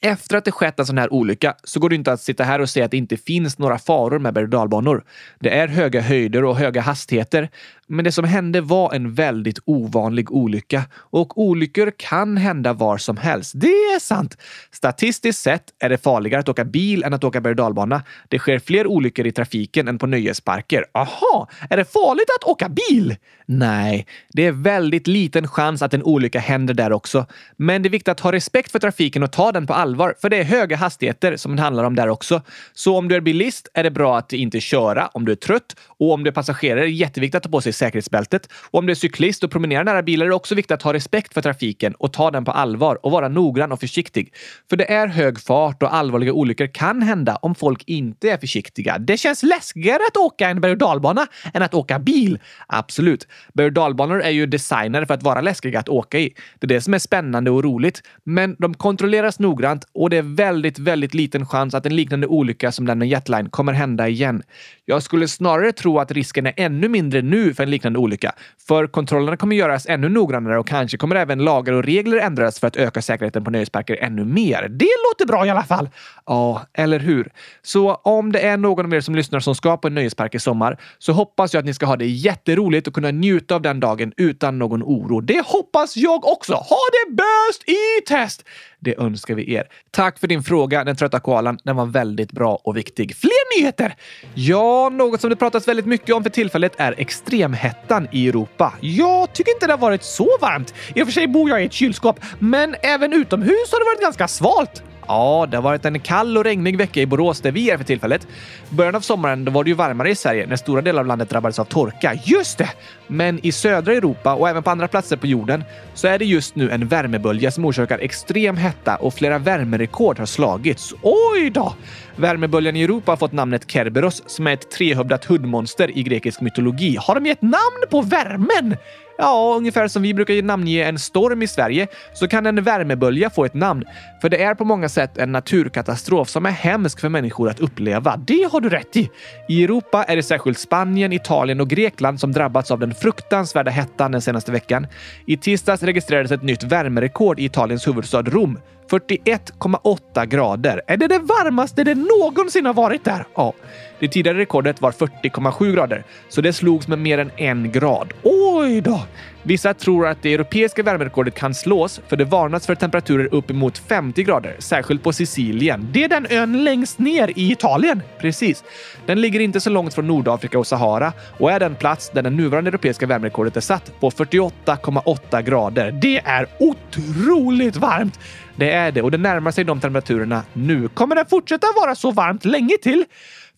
efter 0.00 0.36
att 0.36 0.44
det 0.44 0.52
skett 0.52 0.80
en 0.80 0.86
sån 0.86 0.98
här 0.98 1.12
olycka 1.12 1.54
så 1.64 1.80
går 1.80 1.88
det 1.88 1.94
inte 1.94 2.12
att 2.12 2.20
sitta 2.20 2.44
här 2.44 2.60
och 2.60 2.70
säga 2.70 2.84
att 2.84 2.90
det 2.90 2.96
inte 2.96 3.16
finns 3.16 3.58
några 3.58 3.78
faror 3.78 4.18
med 4.18 4.34
berg 4.34 4.44
och 4.44 4.50
dalbanor. 4.50 5.04
Det 5.40 5.58
är 5.58 5.68
höga 5.68 6.00
höjder 6.00 6.44
och 6.44 6.56
höga 6.56 6.80
hastigheter, 6.80 7.48
men 7.86 8.04
det 8.04 8.12
som 8.12 8.24
hände 8.24 8.60
var 8.60 8.94
en 8.94 9.14
väldigt 9.14 9.58
ovanlig 9.64 10.32
olycka 10.32 10.82
och 10.94 11.38
olyckor 11.38 11.92
kan 11.96 12.36
hända 12.36 12.72
var 12.72 12.98
som 12.98 13.16
helst. 13.16 13.52
Det 13.56 13.66
är 13.66 14.00
sant! 14.00 14.36
Statistiskt 14.70 15.42
sett 15.42 15.64
är 15.78 15.88
det 15.88 15.98
farligare 15.98 16.40
att 16.40 16.48
åka 16.48 16.64
bil 16.64 17.02
än 17.02 17.14
att 17.14 17.24
åka 17.24 17.40
berg 17.40 17.50
och 17.50 17.56
dalbana. 17.56 18.02
Det 18.28 18.38
sker 18.38 18.58
fler 18.58 18.86
olyckor 18.86 19.26
i 19.26 19.32
trafiken 19.32 19.88
än 19.88 19.98
på 19.98 20.06
nöjesparker. 20.06 20.84
Aha, 20.94 21.48
är 21.70 21.76
det 21.76 21.92
farligt 21.92 22.28
att 22.38 22.44
åka 22.44 22.68
bil? 22.68 23.16
Nej, 23.46 24.06
det 24.28 24.46
är 24.46 24.52
väldigt 24.52 25.06
liten 25.06 25.48
chans 25.48 25.82
att 25.82 25.94
en 25.94 26.02
olycka 26.02 26.38
händer 26.38 26.74
där 26.74 26.92
också. 26.92 27.26
Men 27.56 27.82
det 27.82 27.88
är 27.88 27.90
viktigt 27.90 28.08
att 28.08 28.20
ha 28.20 28.32
respekt 28.32 28.72
för 28.72 28.78
trafiken 28.78 29.22
och 29.22 29.32
ta 29.32 29.52
den 29.52 29.66
på 29.66 29.74
allvar, 29.74 29.89
allvar, 29.90 30.14
för 30.20 30.28
det 30.28 30.36
är 30.36 30.44
höga 30.44 30.76
hastigheter 30.76 31.36
som 31.36 31.56
det 31.56 31.62
handlar 31.62 31.84
om 31.84 31.94
där 31.94 32.08
också. 32.08 32.42
Så 32.72 32.96
om 32.96 33.08
du 33.08 33.14
är 33.14 33.20
bilist 33.20 33.68
är 33.74 33.82
det 33.82 33.90
bra 33.90 34.18
att 34.18 34.32
inte 34.32 34.60
köra 34.60 35.06
om 35.06 35.24
du 35.24 35.32
är 35.32 35.36
trött 35.36 35.76
och 36.00 36.12
om 36.12 36.24
du 36.24 36.28
är 36.28 36.32
passagerare 36.32 36.80
är 36.80 36.84
det 36.84 36.90
jätteviktigt 36.90 37.34
att 37.34 37.42
ta 37.42 37.48
på 37.48 37.60
sig 37.60 37.72
säkerhetsbältet. 37.72 38.48
Och 38.70 38.78
om 38.78 38.86
du 38.86 38.90
är 38.90 38.94
cyklist 38.94 39.44
och 39.44 39.50
promenerar 39.50 39.84
nära 39.84 40.02
bilar 40.02 40.26
är 40.26 40.28
det 40.30 40.34
också 40.34 40.54
viktigt 40.54 40.70
att 40.70 40.82
ha 40.82 40.92
respekt 40.92 41.34
för 41.34 41.42
trafiken 41.42 41.94
och 41.94 42.12
ta 42.12 42.30
den 42.30 42.44
på 42.44 42.50
allvar 42.50 43.06
och 43.06 43.10
vara 43.10 43.28
noggrann 43.28 43.72
och 43.72 43.80
försiktig. 43.80 44.34
För 44.70 44.76
det 44.76 44.92
är 44.92 45.06
hög 45.06 45.40
fart 45.40 45.82
och 45.82 45.94
allvarliga 45.94 46.32
olyckor 46.32 46.66
kan 46.66 47.02
hända 47.02 47.36
om 47.36 47.54
folk 47.54 47.82
inte 47.86 48.30
är 48.30 48.38
försiktiga. 48.38 48.98
Det 48.98 49.16
känns 49.16 49.42
läskigare 49.42 50.00
att 50.08 50.16
åka 50.16 50.48
en 50.48 50.60
berg 50.60 50.72
och 50.72 50.78
dalbana 50.78 51.26
än 51.54 51.62
att 51.62 51.74
åka 51.74 51.98
bil. 51.98 52.38
Absolut. 52.66 53.26
Berg 53.54 53.66
och 53.66 53.72
dalbanor 53.72 54.22
är 54.22 54.30
ju 54.30 54.46
designade 54.46 55.06
för 55.06 55.14
att 55.14 55.22
vara 55.22 55.40
läskiga 55.40 55.78
att 55.78 55.88
åka 55.88 56.18
i. 56.18 56.34
Det 56.58 56.64
är 56.64 56.68
det 56.68 56.80
som 56.80 56.94
är 56.94 56.98
spännande 56.98 57.50
och 57.50 57.64
roligt. 57.64 58.02
Men 58.24 58.56
de 58.58 58.74
kontrolleras 58.74 59.38
noggrant 59.38 59.84
och 59.92 60.10
det 60.10 60.16
är 60.16 60.36
väldigt, 60.36 60.78
väldigt 60.78 61.14
liten 61.14 61.46
chans 61.46 61.74
att 61.74 61.86
en 61.86 61.96
liknande 61.96 62.26
olycka 62.26 62.72
som 62.72 62.86
den 62.86 62.98
med 62.98 63.08
Jetline 63.08 63.50
kommer 63.50 63.72
hända 63.72 64.08
igen. 64.08 64.42
Jag 64.84 65.02
skulle 65.02 65.28
snarare 65.28 65.72
tro 65.72 65.89
att 65.98 66.12
risken 66.12 66.46
är 66.46 66.52
ännu 66.56 66.88
mindre 66.88 67.22
nu 67.22 67.54
för 67.54 67.62
en 67.62 67.70
liknande 67.70 67.98
olycka. 67.98 68.32
För 68.68 68.86
kontrollerna 68.86 69.36
kommer 69.36 69.56
göras 69.56 69.86
ännu 69.86 70.08
noggrannare 70.08 70.58
och 70.58 70.66
kanske 70.66 70.96
kommer 70.96 71.16
även 71.16 71.38
lagar 71.38 71.72
och 71.72 71.84
regler 71.84 72.16
ändras 72.16 72.60
för 72.60 72.66
att 72.66 72.76
öka 72.76 73.02
säkerheten 73.02 73.44
på 73.44 73.50
nöjesparker 73.50 73.96
ännu 74.00 74.24
mer. 74.24 74.68
Det 74.68 74.88
låter 75.10 75.26
bra 75.26 75.46
i 75.46 75.50
alla 75.50 75.62
fall! 75.62 75.88
Ja, 76.26 76.62
eller 76.72 76.98
hur? 76.98 77.32
Så 77.62 77.94
om 77.94 78.32
det 78.32 78.40
är 78.40 78.56
någon 78.56 78.86
av 78.86 78.94
er 78.94 79.00
som 79.00 79.14
lyssnar 79.14 79.40
som 79.40 79.54
ska 79.54 79.76
på 79.76 79.88
en 79.88 79.94
nöjespark 79.94 80.34
i 80.34 80.38
sommar 80.38 80.78
så 80.98 81.12
hoppas 81.12 81.54
jag 81.54 81.58
att 81.58 81.66
ni 81.66 81.74
ska 81.74 81.86
ha 81.86 81.96
det 81.96 82.06
jätteroligt 82.06 82.88
och 82.88 82.94
kunna 82.94 83.10
njuta 83.10 83.54
av 83.54 83.62
den 83.62 83.80
dagen 83.80 84.12
utan 84.16 84.58
någon 84.58 84.82
oro. 84.82 85.20
Det 85.20 85.46
hoppas 85.46 85.96
jag 85.96 86.26
också! 86.26 86.54
Ha 86.54 86.78
det 86.92 87.12
bäst 87.12 87.68
i 87.68 88.06
test! 88.08 88.44
Det 88.82 88.98
önskar 88.98 89.34
vi 89.34 89.54
er. 89.54 89.64
Tack 89.90 90.18
för 90.18 90.26
din 90.26 90.42
fråga, 90.42 90.84
den 90.84 90.96
trötta 90.96 91.20
koalan. 91.20 91.58
Den 91.64 91.76
var 91.76 91.86
väldigt 91.86 92.32
bra 92.32 92.60
och 92.64 92.76
viktig. 92.76 93.16
Fler 93.16 93.58
nyheter! 93.58 93.94
Ja, 94.34 94.88
något 94.92 95.20
som 95.20 95.30
det 95.30 95.36
pratas 95.36 95.68
väldigt 95.68 95.79
mycket 95.86 96.14
om 96.14 96.22
för 96.22 96.30
tillfället 96.30 96.72
är 96.76 96.94
extremhettan 96.98 98.08
i 98.12 98.28
Europa. 98.28 98.74
Jag 98.80 99.32
tycker 99.32 99.52
inte 99.52 99.66
det 99.66 99.72
har 99.72 99.78
varit 99.78 100.02
så 100.02 100.28
varmt. 100.40 100.74
I 100.94 101.02
och 101.02 101.06
för 101.06 101.12
sig 101.12 101.26
bor 101.26 101.50
jag 101.50 101.62
i 101.62 101.66
ett 101.66 101.72
kylskåp, 101.72 102.20
men 102.38 102.76
även 102.82 103.12
utomhus 103.12 103.72
har 103.72 103.78
det 103.78 103.84
varit 103.84 104.02
ganska 104.02 104.28
svalt. 104.28 104.82
Ja, 105.06 105.46
det 105.50 105.56
har 105.56 105.62
varit 105.62 105.84
en 105.84 106.00
kall 106.00 106.38
och 106.38 106.44
regnig 106.44 106.78
vecka 106.78 107.00
i 107.00 107.06
Borås 107.06 107.40
där 107.40 107.52
vi 107.52 107.70
är 107.70 107.76
för 107.76 107.84
tillfället. 107.84 108.26
Början 108.68 108.94
av 108.94 109.00
sommaren 109.00 109.44
då 109.44 109.52
var 109.52 109.64
det 109.64 109.70
ju 109.70 109.76
varmare 109.76 110.10
i 110.10 110.14
Sverige 110.14 110.46
när 110.46 110.56
stora 110.56 110.82
delar 110.82 111.00
av 111.00 111.06
landet 111.06 111.30
drabbades 111.30 111.58
av 111.58 111.64
torka. 111.64 112.14
Just 112.24 112.58
det! 112.58 112.68
Men 113.06 113.46
i 113.46 113.52
södra 113.52 113.92
Europa 113.92 114.34
och 114.34 114.48
även 114.48 114.62
på 114.62 114.70
andra 114.70 114.88
platser 114.88 115.16
på 115.16 115.26
jorden 115.26 115.64
så 115.94 116.08
är 116.08 116.18
det 116.18 116.24
just 116.24 116.54
nu 116.54 116.70
en 116.70 116.88
värmebölja 116.88 117.50
som 117.50 117.64
orsakar 117.64 117.98
extrem 117.98 118.56
hetta 118.56 118.96
och 118.96 119.14
flera 119.14 119.38
värmerekord 119.38 120.18
har 120.18 120.26
slagits. 120.26 120.94
Oj 121.02 121.50
då! 121.50 121.74
Värmeböljan 122.16 122.76
i 122.76 122.82
Europa 122.82 123.12
har 123.12 123.16
fått 123.16 123.32
namnet 123.32 123.70
Kerberos 123.70 124.22
som 124.26 124.46
är 124.46 124.52
ett 124.52 124.70
trehövdat 124.70 125.24
hundmonster 125.24 125.98
i 125.98 126.02
grekisk 126.02 126.40
mytologi. 126.40 126.96
Har 127.00 127.14
de 127.14 127.26
gett 127.26 127.42
namn 127.42 127.84
på 127.90 128.02
värmen? 128.02 128.76
Ja, 129.20 129.54
ungefär 129.56 129.88
som 129.88 130.02
vi 130.02 130.14
brukar 130.14 130.42
namnge 130.42 130.84
en 130.84 130.98
storm 130.98 131.42
i 131.42 131.46
Sverige 131.46 131.86
så 132.14 132.28
kan 132.28 132.46
en 132.46 132.62
värmebölja 132.62 133.30
få 133.30 133.44
ett 133.44 133.54
namn. 133.54 133.84
För 134.20 134.28
det 134.28 134.42
är 134.42 134.54
på 134.54 134.64
många 134.64 134.88
sätt 134.88 135.18
en 135.18 135.32
naturkatastrof 135.32 136.28
som 136.28 136.46
är 136.46 136.50
hemsk 136.50 137.00
för 137.00 137.08
människor 137.08 137.48
att 137.48 137.60
uppleva. 137.60 138.16
Det 138.16 138.48
har 138.52 138.60
du 138.60 138.68
rätt 138.68 138.96
i. 138.96 139.10
I 139.48 139.64
Europa 139.64 140.04
är 140.04 140.16
det 140.16 140.22
särskilt 140.22 140.58
Spanien, 140.58 141.12
Italien 141.12 141.60
och 141.60 141.68
Grekland 141.68 142.20
som 142.20 142.32
drabbats 142.32 142.70
av 142.70 142.78
den 142.78 142.94
fruktansvärda 142.94 143.70
hettan 143.70 144.12
den 144.12 144.20
senaste 144.20 144.52
veckan. 144.52 144.86
I 145.26 145.36
tisdags 145.36 145.82
registrerades 145.82 146.32
ett 146.32 146.42
nytt 146.42 146.62
värmerekord 146.62 147.40
i 147.40 147.44
Italiens 147.44 147.88
huvudstad 147.88 148.22
Rom. 148.22 148.58
41,8 148.90 150.26
grader. 150.26 150.82
Är 150.86 150.96
det 150.96 151.08
det 151.08 151.18
varmaste 151.18 151.84
det 151.84 151.94
någonsin 151.94 152.66
har 152.66 152.74
varit 152.74 153.04
där? 153.04 153.24
Ja. 153.34 153.52
Det 153.98 154.08
tidigare 154.08 154.38
rekordet 154.38 154.80
var 154.80 154.92
40,7 154.92 155.72
grader, 155.72 156.04
så 156.28 156.40
det 156.40 156.52
slogs 156.52 156.88
med 156.88 156.98
mer 156.98 157.18
än 157.18 157.30
en 157.36 157.72
grad. 157.72 158.12
Oj 158.22 158.80
då! 158.80 159.00
Vissa 159.42 159.74
tror 159.74 160.06
att 160.06 160.22
det 160.22 160.34
europeiska 160.34 160.82
värmerekordet 160.82 161.34
kan 161.34 161.54
slås, 161.54 162.00
för 162.08 162.16
det 162.16 162.24
varnas 162.24 162.66
för 162.66 162.74
temperaturer 162.74 163.28
uppemot 163.34 163.78
50 163.78 164.22
grader, 164.22 164.56
särskilt 164.58 165.02
på 165.02 165.12
Sicilien. 165.12 165.88
Det 165.92 166.04
är 166.04 166.08
den 166.08 166.26
ön 166.30 166.64
längst 166.64 166.98
ner 166.98 167.28
i 167.28 167.52
Italien. 167.52 168.02
Precis. 168.18 168.64
Den 169.06 169.20
ligger 169.20 169.40
inte 169.40 169.60
så 169.60 169.70
långt 169.70 169.94
från 169.94 170.06
Nordafrika 170.06 170.58
och 170.58 170.66
Sahara 170.66 171.12
och 171.38 171.52
är 171.52 171.60
den 171.60 171.74
plats 171.74 172.10
där 172.10 172.22
det 172.22 172.30
nuvarande 172.30 172.68
europeiska 172.70 173.06
värmerekordet 173.06 173.56
är 173.56 173.60
satt 173.60 174.00
på 174.00 174.10
48,8 174.10 175.42
grader. 175.42 175.92
Det 175.92 176.18
är 176.18 176.46
otroligt 176.58 177.76
varmt! 177.76 178.18
Det 178.56 178.72
är 178.72 178.92
det 178.92 179.02
och 179.02 179.10
det 179.10 179.18
närmar 179.18 179.50
sig 179.50 179.64
de 179.64 179.80
temperaturerna 179.80 180.42
nu. 180.52 180.88
Kommer 180.88 181.16
det 181.16 181.24
fortsätta 181.30 181.66
vara 181.80 181.94
så 181.94 182.10
varmt 182.10 182.44
länge 182.44 182.76
till? 182.82 183.04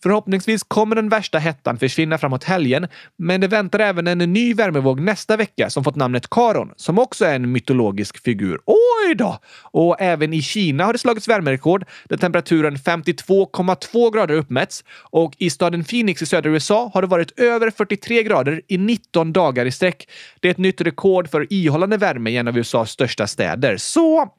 Förhoppningsvis 0.03 0.63
kommer 0.63 0.95
den 0.95 1.09
värsta 1.09 1.39
hettan 1.39 1.77
försvinna 1.77 2.17
framåt 2.17 2.43
helgen, 2.43 2.87
men 3.17 3.41
det 3.41 3.47
väntar 3.47 3.79
även 3.79 4.07
en 4.07 4.33
ny 4.33 4.53
värmevåg 4.53 4.99
nästa 4.99 5.37
vecka 5.37 5.69
som 5.69 5.83
fått 5.83 5.95
namnet 5.95 6.29
Karon, 6.29 6.71
som 6.75 6.99
också 6.99 7.25
är 7.25 7.35
en 7.35 7.51
mytologisk 7.51 8.23
figur. 8.23 8.59
Oj 8.65 9.15
då! 9.15 9.39
Och 9.61 10.01
även 10.01 10.33
i 10.33 10.41
Kina 10.41 10.85
har 10.85 10.93
det 10.93 10.99
slagits 10.99 11.27
värmerekord 11.27 11.85
där 12.09 12.17
temperaturen 12.17 12.75
52,2 12.75 14.13
grader 14.13 14.35
uppmätts 14.35 14.83
och 15.11 15.33
i 15.37 15.49
staden 15.49 15.83
Phoenix 15.83 16.21
i 16.21 16.25
södra 16.25 16.49
USA 16.49 16.91
har 16.93 17.01
det 17.01 17.07
varit 17.07 17.39
över 17.39 17.69
43 17.69 18.23
grader 18.23 18.61
i 18.67 18.77
19 18.77 19.33
dagar 19.33 19.65
i 19.65 19.71
sträck. 19.71 20.09
Det 20.39 20.47
är 20.47 20.51
ett 20.51 20.57
nytt 20.57 20.81
rekord 20.81 21.29
för 21.29 21.53
ihållande 21.53 21.97
värme 21.97 22.29
i 22.29 22.37
en 22.37 22.47
av 22.47 22.57
USAs 22.57 22.91
största 22.91 23.27
städer. 23.27 23.77
Så 23.77 24.29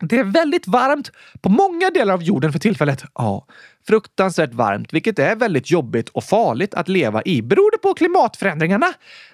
det 0.00 0.18
är 0.18 0.24
väldigt 0.24 0.66
varmt 0.66 1.12
på 1.40 1.48
många 1.48 1.90
delar 1.90 2.14
av 2.14 2.22
jorden 2.22 2.52
för 2.52 2.58
tillfället. 2.58 3.04
Ja, 3.14 3.46
fruktansvärt 3.86 4.54
varmt, 4.54 4.92
vilket 4.92 5.18
är 5.18 5.36
väldigt 5.36 5.70
jobbigt 5.70 6.08
och 6.08 6.24
farligt 6.24 6.74
att 6.74 6.88
leva 6.88 7.22
i. 7.24 7.42
Beror 7.42 7.70
det 7.70 7.78
på 7.78 7.94
klimatförändringarna? 7.94 8.86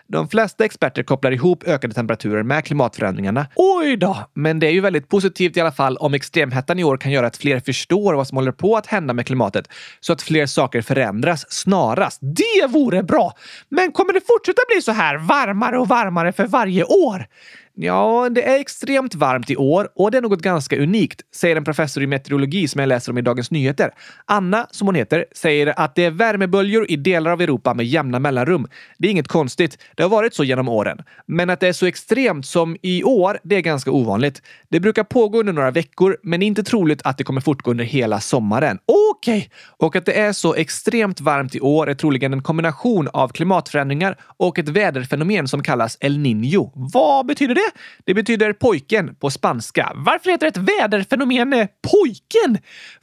De 0.06 0.28
flesta 0.28 0.64
experter 0.64 1.02
kopplar 1.02 1.30
ihop 1.30 1.64
ökade 1.64 1.94
temperaturer 1.94 2.42
med 2.42 2.64
klimatförändringarna. 2.64 3.46
Oj 3.56 3.96
då! 3.96 4.16
Men 4.34 4.58
det 4.58 4.66
är 4.66 4.70
ju 4.70 4.80
väldigt 4.80 5.08
positivt 5.08 5.56
i 5.56 5.60
alla 5.60 5.72
fall 5.72 5.96
om 5.96 6.14
extremhettan 6.14 6.78
i 6.78 6.84
år 6.84 6.96
kan 6.96 7.12
göra 7.12 7.26
att 7.26 7.36
fler 7.36 7.60
förstår 7.60 8.14
vad 8.14 8.28
som 8.28 8.36
håller 8.36 8.52
på 8.52 8.76
att 8.76 8.86
hända 8.86 9.14
med 9.14 9.26
klimatet 9.26 9.68
så 10.00 10.12
att 10.12 10.22
fler 10.22 10.46
saker 10.46 10.82
förändras 10.82 11.52
snarast. 11.52 12.18
Det 12.20 12.66
vore 12.68 13.02
bra! 13.02 13.32
Men 13.68 13.92
kommer 13.92 14.12
det 14.12 14.20
fortsätta 14.26 14.62
bli 14.74 14.82
så 14.82 14.92
här 14.92 15.16
varmare 15.16 15.78
och 15.78 15.88
varmare 15.88 16.32
för 16.32 16.46
varje 16.46 16.84
år? 16.84 17.26
Ja, 17.74 18.28
det 18.30 18.42
är 18.42 18.60
extremt 18.60 19.14
varmt 19.14 19.50
i 19.50 19.56
år 19.56 19.88
och 19.94 20.10
det 20.10 20.18
är 20.18 20.22
något 20.22 20.42
ganska 20.42 20.82
unikt, 20.82 21.20
säger 21.34 21.56
en 21.56 21.64
professor 21.64 22.02
i 22.02 22.06
meteorologi 22.06 22.68
som 22.68 22.78
jag 22.78 22.88
läser 22.88 23.12
om 23.12 23.18
i 23.18 23.22
Dagens 23.22 23.50
Nyheter. 23.50 23.90
Anna, 24.24 24.66
som 24.70 24.88
hon 24.88 24.94
heter, 24.94 25.24
säger 25.32 25.80
att 25.80 25.94
det 25.94 26.04
är 26.04 26.10
värmeböljor 26.10 26.86
i 26.88 26.96
delar 26.96 27.30
av 27.30 27.40
Europa 27.40 27.74
med 27.74 27.86
jämna 27.86 28.18
mellanrum. 28.18 28.68
Det 28.98 29.08
är 29.08 29.10
inget 29.10 29.28
konstigt. 29.28 29.78
Det 29.94 30.02
har 30.02 30.10
varit 30.10 30.34
så 30.34 30.44
genom 30.44 30.68
åren. 30.68 30.98
Men 31.26 31.50
att 31.50 31.60
det 31.60 31.68
är 31.68 31.72
så 31.72 31.86
extremt 31.86 32.46
som 32.46 32.76
i 32.82 33.04
år, 33.04 33.38
det 33.42 33.56
är 33.56 33.60
ganska 33.60 33.90
ovanligt. 33.90 34.42
Det 34.68 34.80
brukar 34.80 35.04
pågå 35.04 35.40
under 35.40 35.52
några 35.52 35.70
veckor, 35.70 36.16
men 36.22 36.40
det 36.40 36.44
är 36.44 36.48
inte 36.48 36.62
troligt 36.62 37.02
att 37.04 37.18
det 37.18 37.24
kommer 37.24 37.40
fortgå 37.40 37.70
under 37.70 37.84
hela 37.84 38.20
sommaren. 38.20 38.78
Okej! 38.86 39.38
Okay. 39.38 39.48
Och 39.76 39.96
att 39.96 40.06
det 40.06 40.20
är 40.20 40.32
så 40.32 40.54
extremt 40.54 41.20
varmt 41.20 41.54
i 41.54 41.60
år 41.60 41.90
är 41.90 41.94
troligen 41.94 42.32
en 42.32 42.42
kombination 42.42 43.08
av 43.12 43.28
klimatförändringar 43.28 44.16
och 44.36 44.58
ett 44.58 44.68
väderfenomen 44.68 45.48
som 45.48 45.62
kallas 45.62 45.96
El 46.00 46.18
Niño. 46.18 46.70
Vad 46.74 47.26
betyder 47.26 47.54
det? 47.54 47.61
Det? 47.62 47.80
Det 48.04 48.14
betyder 48.14 48.52
pojken 48.52 49.14
på 49.14 49.30
spanska. 49.30 49.92
Varför 49.94 50.30
heter 50.30 50.46
ett 50.46 50.56
väderfenomen 50.56 51.52
eh, 51.52 51.66
pojken? 51.92 52.58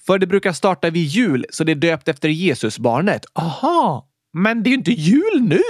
För 0.05 0.17
det 0.17 0.27
brukar 0.27 0.53
starta 0.53 0.89
vid 0.89 1.05
jul, 1.05 1.45
så 1.49 1.63
det 1.63 1.71
är 1.71 1.75
döpt 1.75 2.07
efter 2.07 2.29
Jesusbarnet. 2.29 3.25
Aha! 3.33 4.05
Men 4.33 4.63
det 4.63 4.67
är 4.67 4.71
ju 4.71 4.77
inte 4.77 4.91
jul 4.91 5.41
nu! 5.41 5.61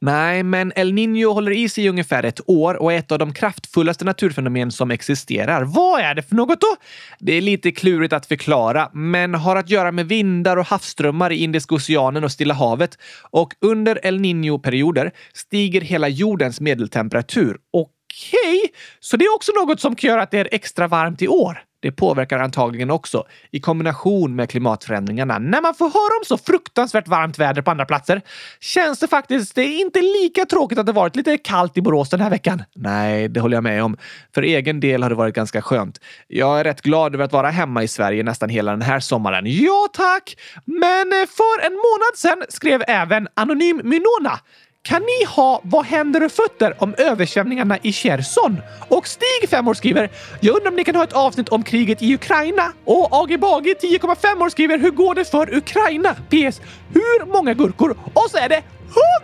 Nej, 0.00 0.42
men 0.42 0.72
El 0.76 0.92
Niño 0.92 1.32
håller 1.32 1.50
i 1.50 1.68
sig 1.68 1.84
i 1.84 1.88
ungefär 1.88 2.22
ett 2.22 2.40
år 2.46 2.74
och 2.74 2.92
är 2.92 2.98
ett 2.98 3.12
av 3.12 3.18
de 3.18 3.34
kraftfullaste 3.34 4.04
naturfenomen 4.04 4.70
som 4.70 4.90
existerar. 4.90 5.62
Vad 5.62 6.00
är 6.00 6.14
det 6.14 6.22
för 6.22 6.34
något 6.34 6.60
då? 6.60 6.76
Det 7.18 7.32
är 7.32 7.40
lite 7.40 7.72
klurigt 7.72 8.12
att 8.12 8.26
förklara, 8.26 8.90
men 8.92 9.34
har 9.34 9.56
att 9.56 9.70
göra 9.70 9.92
med 9.92 10.08
vindar 10.08 10.56
och 10.56 10.66
havsströmmar 10.66 11.32
i 11.32 11.36
Indiska 11.36 11.74
oceanen 11.74 12.24
och 12.24 12.32
Stilla 12.32 12.54
havet. 12.54 12.98
Och 13.30 13.54
under 13.60 14.06
El 14.06 14.20
Niño-perioder 14.20 15.10
stiger 15.32 15.80
hela 15.80 16.08
jordens 16.08 16.60
medeltemperatur. 16.60 17.58
Okej, 17.72 18.01
okay. 18.12 18.68
så 19.00 19.16
det 19.16 19.24
är 19.24 19.34
också 19.34 19.52
något 19.52 19.80
som 19.80 19.96
kan 19.96 20.10
göra 20.10 20.22
att 20.22 20.30
det 20.30 20.38
är 20.38 20.48
extra 20.52 20.88
varmt 20.88 21.22
i 21.22 21.28
år? 21.28 21.64
Det 21.82 21.92
påverkar 21.92 22.38
antagligen 22.38 22.90
också 22.90 23.24
i 23.50 23.60
kombination 23.60 24.36
med 24.36 24.50
klimatförändringarna. 24.50 25.38
När 25.38 25.62
man 25.62 25.74
får 25.74 25.84
höra 25.84 26.18
om 26.20 26.24
så 26.24 26.38
fruktansvärt 26.38 27.08
varmt 27.08 27.38
väder 27.38 27.62
på 27.62 27.70
andra 27.70 27.84
platser 27.84 28.22
känns 28.60 28.98
det 28.98 29.08
faktiskt 29.08 29.54
det 29.54 29.62
är 29.62 29.80
inte 29.80 30.00
lika 30.00 30.46
tråkigt 30.46 30.78
att 30.78 30.86
det 30.86 30.92
varit 30.92 31.16
lite 31.16 31.38
kallt 31.38 31.76
i 31.76 31.82
Borås 31.82 32.10
den 32.10 32.20
här 32.20 32.30
veckan. 32.30 32.62
Nej, 32.74 33.28
det 33.28 33.40
håller 33.40 33.56
jag 33.56 33.64
med 33.64 33.84
om. 33.84 33.96
För 34.34 34.42
egen 34.42 34.80
del 34.80 35.02
har 35.02 35.10
det 35.10 35.16
varit 35.16 35.34
ganska 35.34 35.62
skönt. 35.62 36.00
Jag 36.28 36.60
är 36.60 36.64
rätt 36.64 36.80
glad 36.80 37.14
över 37.14 37.24
att 37.24 37.32
vara 37.32 37.50
hemma 37.50 37.82
i 37.82 37.88
Sverige 37.88 38.22
nästan 38.22 38.48
hela 38.48 38.70
den 38.70 38.82
här 38.82 39.00
sommaren. 39.00 39.44
Ja, 39.46 39.88
tack! 39.92 40.36
Men 40.64 41.12
eh, 41.12 41.26
för 41.28 41.66
en 41.66 41.72
månad 41.72 42.16
sedan 42.16 42.42
skrev 42.48 42.82
även 42.86 43.28
Anonym 43.34 43.80
Minona 43.84 44.40
kan 44.82 45.02
ni 45.02 45.24
ha 45.24 45.60
Vad 45.64 45.84
händer 45.84 46.24
och 46.24 46.32
fötter 46.32 46.74
om 46.78 46.94
översvämningarna 46.98 47.78
i 47.82 47.92
Cherson? 47.92 48.60
Och 48.88 49.08
Stig, 49.08 49.48
5 49.48 49.68
år, 49.68 49.74
skriver 49.74 50.10
Jag 50.40 50.56
undrar 50.56 50.70
om 50.70 50.76
ni 50.76 50.84
kan 50.84 50.96
ha 50.96 51.04
ett 51.04 51.12
avsnitt 51.12 51.48
om 51.48 51.62
kriget 51.62 52.02
i 52.02 52.14
Ukraina? 52.14 52.72
Och 52.84 53.08
Agi 53.22 53.38
Bagi 53.38 53.74
10,5 53.74 54.42
år, 54.44 54.48
skriver 54.48 54.78
Hur 54.78 54.90
går 54.90 55.14
det 55.14 55.24
för 55.24 55.56
Ukraina? 55.56 56.14
PS. 56.14 56.60
Hur 56.92 57.26
många 57.26 57.54
gurkor? 57.54 57.96
Och 58.14 58.30
så 58.30 58.38
är 58.38 58.48
det 58.48 58.62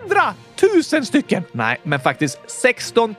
100 0.04 0.34
000 0.92 1.04
stycken! 1.06 1.42
Nej, 1.52 1.80
men 1.82 2.00
faktiskt 2.00 2.38
16 2.46 3.14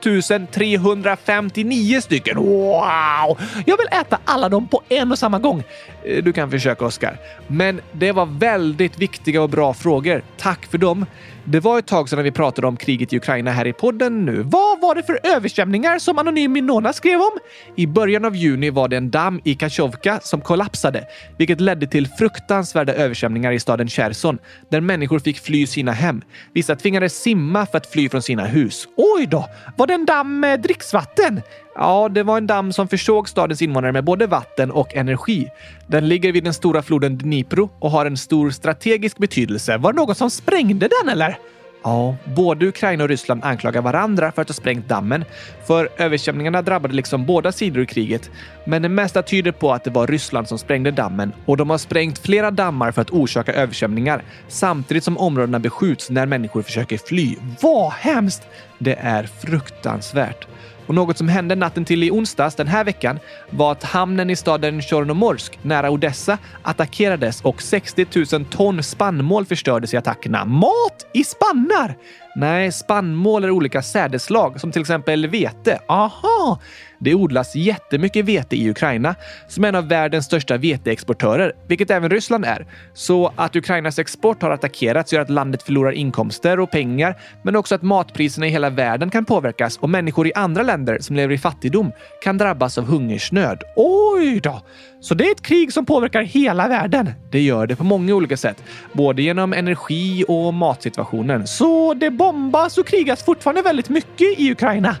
359 0.52 2.00
stycken. 2.00 2.36
Wow! 2.36 3.38
Jag 3.66 3.76
vill 3.76 3.88
äta 4.00 4.18
alla 4.24 4.48
dem 4.48 4.68
på 4.68 4.82
en 4.88 5.12
och 5.12 5.18
samma 5.18 5.38
gång. 5.38 5.62
Eh, 6.04 6.24
du 6.24 6.32
kan 6.32 6.50
försöka, 6.50 6.84
Oskar. 6.84 7.16
Men 7.46 7.80
det 7.92 8.12
var 8.12 8.26
väldigt 8.26 8.98
viktiga 8.98 9.42
och 9.42 9.50
bra 9.50 9.74
frågor. 9.74 10.22
Tack 10.36 10.66
för 10.66 10.78
dem. 10.78 11.06
Det 11.44 11.60
var 11.60 11.78
ett 11.78 11.86
tag 11.86 12.08
sedan 12.08 12.24
vi 12.24 12.30
pratade 12.30 12.66
om 12.66 12.76
kriget 12.76 13.12
i 13.12 13.16
Ukraina 13.16 13.50
här 13.50 13.66
i 13.66 13.72
podden 13.72 14.24
nu. 14.24 14.42
Vad 14.42 14.80
var 14.80 14.94
det 14.94 15.02
för 15.02 15.18
översvämningar 15.22 15.98
som 15.98 16.18
Anonym 16.18 16.52
Minona 16.52 16.92
skrev 16.92 17.20
om? 17.20 17.38
I 17.76 17.86
början 17.86 18.24
av 18.24 18.36
juni 18.36 18.70
var 18.70 18.88
det 18.88 18.96
en 18.96 19.10
damm 19.10 19.40
i 19.44 19.54
Kachovka 19.54 20.20
som 20.22 20.40
kollapsade, 20.40 21.04
vilket 21.38 21.60
ledde 21.60 21.86
till 21.86 22.08
fruktansvärda 22.08 22.94
översvämningar 22.94 23.52
i 23.52 23.60
staden 23.60 23.88
Cherson, 23.88 24.38
där 24.68 24.80
människor 24.80 25.18
fick 25.18 25.38
fly 25.40 25.66
sina 25.66 25.92
hem. 25.92 26.22
Vissa 26.52 26.76
tvingades 26.76 27.22
simma 27.30 27.66
för 27.66 27.78
att 27.78 27.86
fly 27.86 28.08
från 28.08 28.22
sina 28.22 28.44
hus. 28.44 28.88
Oj 28.96 29.26
då! 29.26 29.48
Var 29.76 29.86
det 29.86 29.94
en 29.94 30.06
damm 30.06 30.40
med 30.40 30.60
dricksvatten? 30.60 31.40
Ja, 31.74 32.08
det 32.08 32.22
var 32.22 32.36
en 32.36 32.46
damm 32.46 32.72
som 32.72 32.88
försåg 32.88 33.28
stadens 33.28 33.62
invånare 33.62 33.92
med 33.92 34.04
både 34.04 34.26
vatten 34.26 34.70
och 34.70 34.94
energi. 34.94 35.48
Den 35.86 36.08
ligger 36.08 36.32
vid 36.32 36.44
den 36.44 36.54
stora 36.54 36.82
floden 36.82 37.18
Dnipro 37.18 37.70
och 37.78 37.90
har 37.90 38.06
en 38.06 38.16
stor 38.16 38.50
strategisk 38.50 39.18
betydelse. 39.18 39.76
Var 39.76 39.92
det 39.92 39.96
någon 39.96 40.14
som 40.14 40.30
sprängde 40.30 40.88
den 40.88 41.08
eller? 41.08 41.38
Ja, 41.82 42.16
både 42.24 42.66
Ukraina 42.66 43.04
och 43.04 43.08
Ryssland 43.08 43.44
anklagar 43.44 43.82
varandra 43.82 44.32
för 44.32 44.42
att 44.42 44.48
ha 44.48 44.54
sprängt 44.54 44.88
dammen. 44.88 45.24
För 45.66 45.88
översvämningarna 45.96 46.62
drabbade 46.62 46.94
liksom 46.94 47.26
båda 47.26 47.52
sidor 47.52 47.82
i 47.82 47.86
kriget. 47.86 48.30
Men 48.64 48.82
det 48.82 48.88
mesta 48.88 49.22
tyder 49.22 49.52
på 49.52 49.72
att 49.72 49.84
det 49.84 49.90
var 49.90 50.06
Ryssland 50.06 50.48
som 50.48 50.58
sprängde 50.58 50.90
dammen 50.90 51.32
och 51.46 51.56
de 51.56 51.70
har 51.70 51.78
sprängt 51.78 52.18
flera 52.18 52.50
dammar 52.50 52.92
för 52.92 53.02
att 53.02 53.10
orsaka 53.10 53.52
översvämningar 53.52 54.22
samtidigt 54.48 55.04
som 55.04 55.18
områdena 55.18 55.58
beskjuts 55.58 56.10
när 56.10 56.26
människor 56.26 56.62
försöker 56.62 56.98
fly. 56.98 57.36
Vad 57.60 57.92
hemskt! 57.92 58.42
Det 58.78 58.94
är 58.94 59.22
fruktansvärt. 59.22 60.46
Och 60.90 60.96
något 60.96 61.18
som 61.18 61.28
hände 61.28 61.54
natten 61.54 61.84
till 61.84 62.02
i 62.02 62.10
onsdags 62.10 62.54
den 62.54 62.68
här 62.68 62.84
veckan 62.84 63.18
var 63.50 63.72
att 63.72 63.84
hamnen 63.84 64.30
i 64.30 64.36
staden 64.36 64.82
Tjornomorsk 64.82 65.58
nära 65.62 65.90
Odessa 65.90 66.38
attackerades 66.62 67.40
och 67.40 67.62
60 67.62 68.06
000 68.32 68.44
ton 68.44 68.82
spannmål 68.82 69.46
förstördes 69.46 69.94
i 69.94 69.96
attackerna. 69.96 70.44
Mat 70.44 71.06
i 71.14 71.24
spannar! 71.24 71.94
Nej, 72.36 72.72
spannmål 72.72 73.44
är 73.44 73.50
olika 73.50 73.82
sädeslag 73.82 74.60
som 74.60 74.72
till 74.72 74.80
exempel 74.80 75.26
vete. 75.26 75.80
Aha! 75.88 76.60
Det 77.02 77.14
odlas 77.14 77.56
jättemycket 77.56 78.24
vete 78.24 78.56
i 78.56 78.70
Ukraina 78.70 79.14
som 79.48 79.64
är 79.64 79.68
en 79.68 79.74
av 79.74 79.88
världens 79.88 80.24
största 80.24 80.56
veteexportörer, 80.56 81.52
vilket 81.66 81.90
även 81.90 82.10
Ryssland 82.10 82.44
är. 82.44 82.66
Så 82.94 83.32
att 83.36 83.56
Ukrainas 83.56 83.98
export 83.98 84.42
har 84.42 84.50
attackerats 84.50 85.12
gör 85.12 85.20
att 85.20 85.30
landet 85.30 85.62
förlorar 85.62 85.92
inkomster 85.92 86.60
och 86.60 86.70
pengar, 86.70 87.18
men 87.42 87.56
också 87.56 87.74
att 87.74 87.82
matpriserna 87.82 88.46
i 88.46 88.50
hela 88.50 88.70
världen 88.70 89.10
kan 89.10 89.24
påverkas 89.24 89.78
och 89.78 89.90
människor 89.90 90.26
i 90.26 90.32
andra 90.34 90.62
länder 90.62 90.98
som 91.00 91.16
lever 91.16 91.34
i 91.34 91.38
fattigdom 91.38 91.92
kan 92.22 92.38
drabbas 92.38 92.78
av 92.78 92.84
hungersnöd. 92.84 93.62
Oj 93.76 94.40
då! 94.40 94.62
Så 95.00 95.14
det 95.14 95.24
är 95.24 95.32
ett 95.32 95.42
krig 95.42 95.72
som 95.72 95.86
påverkar 95.86 96.22
hela 96.22 96.68
världen. 96.68 97.12
Det 97.30 97.40
gör 97.40 97.66
det 97.66 97.76
på 97.76 97.84
många 97.84 98.14
olika 98.14 98.36
sätt, 98.36 98.62
både 98.92 99.22
genom 99.22 99.52
energi 99.52 100.24
och 100.28 100.54
matsituationen. 100.54 101.46
Så 101.46 101.94
det 101.94 102.10
bombas 102.10 102.78
och 102.78 102.86
krigas 102.86 103.24
fortfarande 103.24 103.62
väldigt 103.62 103.88
mycket 103.88 104.38
i 104.38 104.52
Ukraina. 104.52 104.96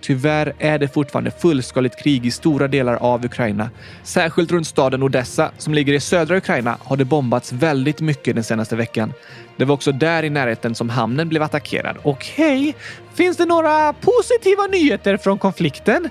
Tyvärr 0.00 0.52
är 0.58 0.78
det 0.78 0.88
fortfarande 0.88 1.30
fullskaligt 1.30 2.02
krig 2.02 2.26
i 2.26 2.30
stora 2.30 2.68
delar 2.68 2.94
av 2.94 3.24
Ukraina. 3.24 3.70
Särskilt 4.02 4.52
runt 4.52 4.66
staden 4.66 5.02
Odessa 5.02 5.50
som 5.58 5.74
ligger 5.74 5.92
i 5.92 6.00
södra 6.00 6.36
Ukraina 6.36 6.76
har 6.80 6.96
det 6.96 7.04
bombats 7.04 7.52
väldigt 7.52 8.00
mycket 8.00 8.34
den 8.34 8.44
senaste 8.44 8.76
veckan. 8.76 9.12
Det 9.56 9.64
var 9.64 9.74
också 9.74 9.92
där 9.92 10.22
i 10.22 10.30
närheten 10.30 10.74
som 10.74 10.88
hamnen 10.88 11.28
blev 11.28 11.42
attackerad. 11.42 11.96
Okej, 12.02 12.60
okay. 12.60 12.72
finns 13.14 13.36
det 13.36 13.46
några 13.46 13.92
positiva 13.92 14.66
nyheter 14.70 15.16
från 15.16 15.38
konflikten? 15.38 16.08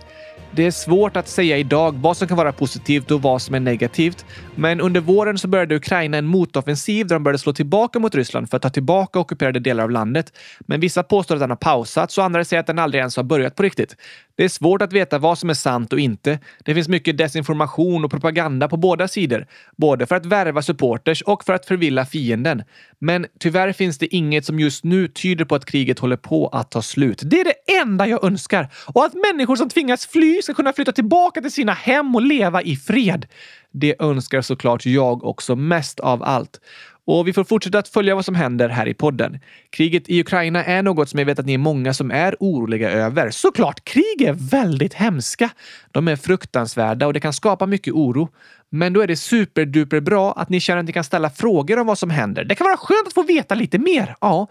Det 0.52 0.66
är 0.66 0.72
svårt 0.72 1.18
att 1.18 1.28
säga 1.28 1.58
idag 1.58 1.96
vad 1.98 2.18
som 2.18 2.28
kan 2.28 2.38
vara 2.38 2.52
positivt 2.52 3.12
och 3.12 3.22
vad 3.22 3.42
som 3.42 3.56
är 3.56 3.60
negativt. 3.60 4.26
Men 4.56 4.82
under 4.82 5.02
våren 5.02 5.38
så 5.38 5.48
började 5.48 5.76
Ukraina 5.76 6.18
en 6.18 6.26
motoffensiv 6.26 7.08
där 7.08 7.16
de 7.16 7.24
började 7.24 7.40
slå 7.40 7.54
tillbaka 7.54 8.00
mot 8.00 8.16
Ryssland 8.16 8.50
för 8.50 8.58
att 8.58 8.64
ta 8.64 8.70
tillbaka 8.70 9.20
ockuperade 9.20 9.60
delar 9.60 9.84
av 9.84 9.92
landet. 9.92 10.34
Men 10.60 10.80
vissa 10.80 11.04
påstår 11.04 11.36
att 11.36 11.42
den 11.42 11.50
har 11.50 11.58
pausats 11.58 12.18
och 12.18 12.24
andra 12.24 12.46
säger 12.46 12.60
att 12.60 12.68
den 12.68 12.80
aldrig 12.80 13.00
ens 13.00 13.16
har 13.16 13.24
börjat 13.24 13.56
på 13.56 13.64
riktigt. 13.64 13.96
Det 14.36 14.44
är 14.44 14.50
svårt 14.50 14.82
att 14.82 14.94
veta 14.94 15.18
vad 15.18 15.38
som 15.38 15.50
är 15.50 15.54
sant 15.54 15.94
och 15.94 16.00
inte. 16.00 16.40
Det 16.64 16.74
finns 16.74 16.88
mycket 16.88 17.18
desinformation 17.18 18.06
och 18.06 18.12
propaganda 18.12 18.68
på 18.68 18.78
båda 18.78 19.08
sidor, 19.08 19.48
både 19.78 20.06
för 20.06 20.16
att 20.16 20.26
värva 20.26 20.62
supporters 20.62 21.22
och 21.22 21.44
för 21.44 21.54
att 21.54 21.66
förvilla 21.66 22.06
fienden. 22.06 22.64
Men 23.00 23.26
tyvärr 23.40 23.74
finns 23.74 23.98
det 23.98 24.16
inget 24.16 24.46
som 24.46 24.60
just 24.60 24.84
nu 24.84 25.08
tyder 25.08 25.46
på 25.46 25.56
att 25.56 25.66
kriget 25.66 26.00
håller 26.00 26.18
på 26.18 26.48
att 26.48 26.72
ta 26.72 26.82
slut. 26.82 27.22
Det 27.26 27.40
är 27.40 27.46
det 27.46 27.74
enda 27.82 28.08
jag 28.08 28.24
önskar 28.24 28.68
och 28.86 29.06
att 29.06 29.14
människor 29.14 29.56
som 29.56 29.70
tvingas 29.70 30.08
fly 30.08 30.39
ska 30.42 30.54
kunna 30.54 30.74
flytta 30.74 30.92
tillbaka 30.92 31.42
till 31.42 31.52
sina 31.52 31.74
hem 31.74 32.16
och 32.16 32.22
leva 32.22 32.62
i 32.62 32.76
fred. 32.76 33.26
Det 33.72 34.02
önskar 34.02 34.42
såklart 34.42 34.86
jag 34.86 35.24
också 35.24 35.56
mest 35.56 36.00
av 36.00 36.24
allt. 36.24 36.60
Och 37.06 37.28
vi 37.28 37.34
får 37.34 37.44
fortsätta 37.44 37.80
att 37.80 37.88
följa 37.88 38.16
vad 38.16 38.26
som 38.26 38.36
händer 38.36 38.70
här 38.70 38.88
i 38.88 38.94
podden. 38.94 39.40
Kriget 39.70 40.10
i 40.10 40.22
Ukraina 40.22 40.64
är 40.64 40.84
något 40.84 41.10
som 41.10 41.20
jag 41.20 41.26
vet 41.26 41.40
att 41.40 41.46
ni 41.46 41.54
är 41.54 41.58
många 41.58 41.94
som 41.94 42.12
är 42.12 42.36
oroliga 42.40 42.92
över. 42.92 43.30
Såklart, 43.30 43.84
krig 43.84 44.22
är 44.22 44.50
väldigt 44.52 44.94
hemska. 44.94 45.50
De 45.92 46.08
är 46.08 46.16
fruktansvärda 46.16 47.08
och 47.08 47.14
det 47.14 47.20
kan 47.20 47.34
skapa 47.34 47.66
mycket 47.66 47.94
oro. 47.94 48.30
Men 48.70 48.94
då 48.94 49.02
är 49.02 49.08
det 49.08 49.16
superduper 49.16 50.00
bra 50.00 50.34
att 50.34 50.50
ni 50.50 50.60
känner 50.60 50.80
att 50.80 50.86
ni 50.86 50.94
kan 50.94 51.04
ställa 51.04 51.30
frågor 51.30 51.80
om 51.80 51.88
vad 51.88 51.98
som 51.98 52.10
händer. 52.10 52.44
Det 52.44 52.56
kan 52.56 52.66
vara 52.66 52.78
skönt 52.78 53.08
att 53.08 53.14
få 53.14 53.24
veta 53.24 53.56
lite 53.56 53.78
mer. 53.78 54.16
Ja, 54.22 54.48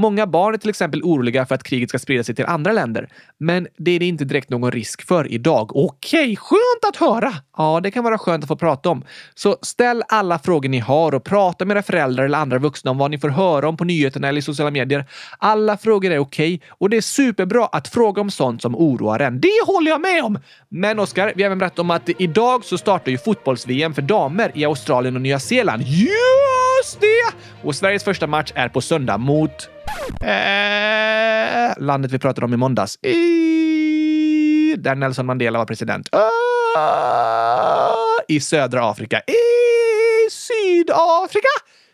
Många 0.00 0.26
barn 0.26 0.54
är 0.54 0.58
till 0.58 0.70
exempel 0.70 1.02
oroliga 1.02 1.46
för 1.46 1.54
att 1.54 1.62
kriget 1.62 1.88
ska 1.88 1.98
sprida 1.98 2.24
sig 2.24 2.34
till 2.34 2.46
andra 2.46 2.72
länder, 2.72 3.08
men 3.38 3.68
det 3.76 3.90
är 3.90 3.98
det 3.98 4.06
inte 4.06 4.24
direkt 4.24 4.50
någon 4.50 4.70
risk 4.70 5.06
för 5.06 5.32
idag. 5.32 5.76
Okej, 5.76 6.36
skönt 6.36 6.84
att 6.88 6.96
höra! 6.96 7.32
Ja, 7.56 7.80
det 7.82 7.90
kan 7.90 8.04
vara 8.04 8.18
skönt 8.18 8.44
att 8.44 8.48
få 8.48 8.56
prata 8.56 8.88
om. 8.88 9.04
Så 9.34 9.56
ställ 9.62 10.02
alla 10.08 10.38
frågor 10.38 10.68
ni 10.68 10.78
har 10.78 11.14
och 11.14 11.24
prata 11.24 11.64
med 11.64 11.74
era 11.74 11.82
föräldrar 11.82 12.24
eller 12.24 12.38
andra 12.38 12.58
vuxna 12.58 12.90
om 12.90 12.98
vad 12.98 13.10
ni 13.10 13.18
får 13.18 13.28
höra 13.28 13.68
om 13.68 13.76
på 13.76 13.84
nyheterna 13.84 14.28
eller 14.28 14.38
i 14.38 14.42
sociala 14.42 14.70
medier. 14.70 15.04
Alla 15.38 15.76
frågor 15.76 16.10
är 16.10 16.18
okej 16.18 16.60
och 16.68 16.90
det 16.90 16.96
är 16.96 17.00
superbra 17.00 17.66
att 17.66 17.88
fråga 17.88 18.20
om 18.20 18.30
sånt 18.30 18.62
som 18.62 18.76
oroar 18.76 19.20
en. 19.20 19.40
Det 19.40 19.66
håller 19.66 19.90
jag 19.90 20.00
med 20.00 20.24
om! 20.24 20.38
Men 20.68 20.98
Oskar, 20.98 21.32
vi 21.36 21.42
har 21.42 21.46
även 21.46 21.58
berättat 21.58 21.78
om 21.78 21.90
att 21.90 22.08
idag 22.18 22.64
så 22.64 22.78
startar 22.78 23.12
ju 23.12 23.18
fotbolls-VM 23.18 23.94
för 23.94 24.02
damer 24.02 24.52
i 24.54 24.64
Australien 24.64 25.16
och 25.16 25.22
Nya 25.22 25.40
Zeeland. 25.40 25.82
Just 25.82 27.00
det! 27.00 27.36
Och 27.62 27.74
Sveriges 27.74 28.04
första 28.04 28.26
match 28.26 28.52
är 28.54 28.68
på 28.68 28.80
söndag 28.80 29.18
mot 29.18 29.68
Eh, 30.20 31.74
landet 31.78 32.12
vi 32.12 32.18
pratade 32.18 32.44
om 32.44 32.54
i 32.54 32.56
måndags. 32.56 32.98
I, 33.04 34.74
där 34.78 34.94
Nelson 34.94 35.26
Mandela 35.26 35.58
var 35.58 35.66
president. 35.66 36.08
Uh, 36.14 36.20
I 38.28 38.40
södra 38.40 38.90
Afrika. 38.90 39.20
I 39.20 40.30
Sydafrika. 40.30 41.48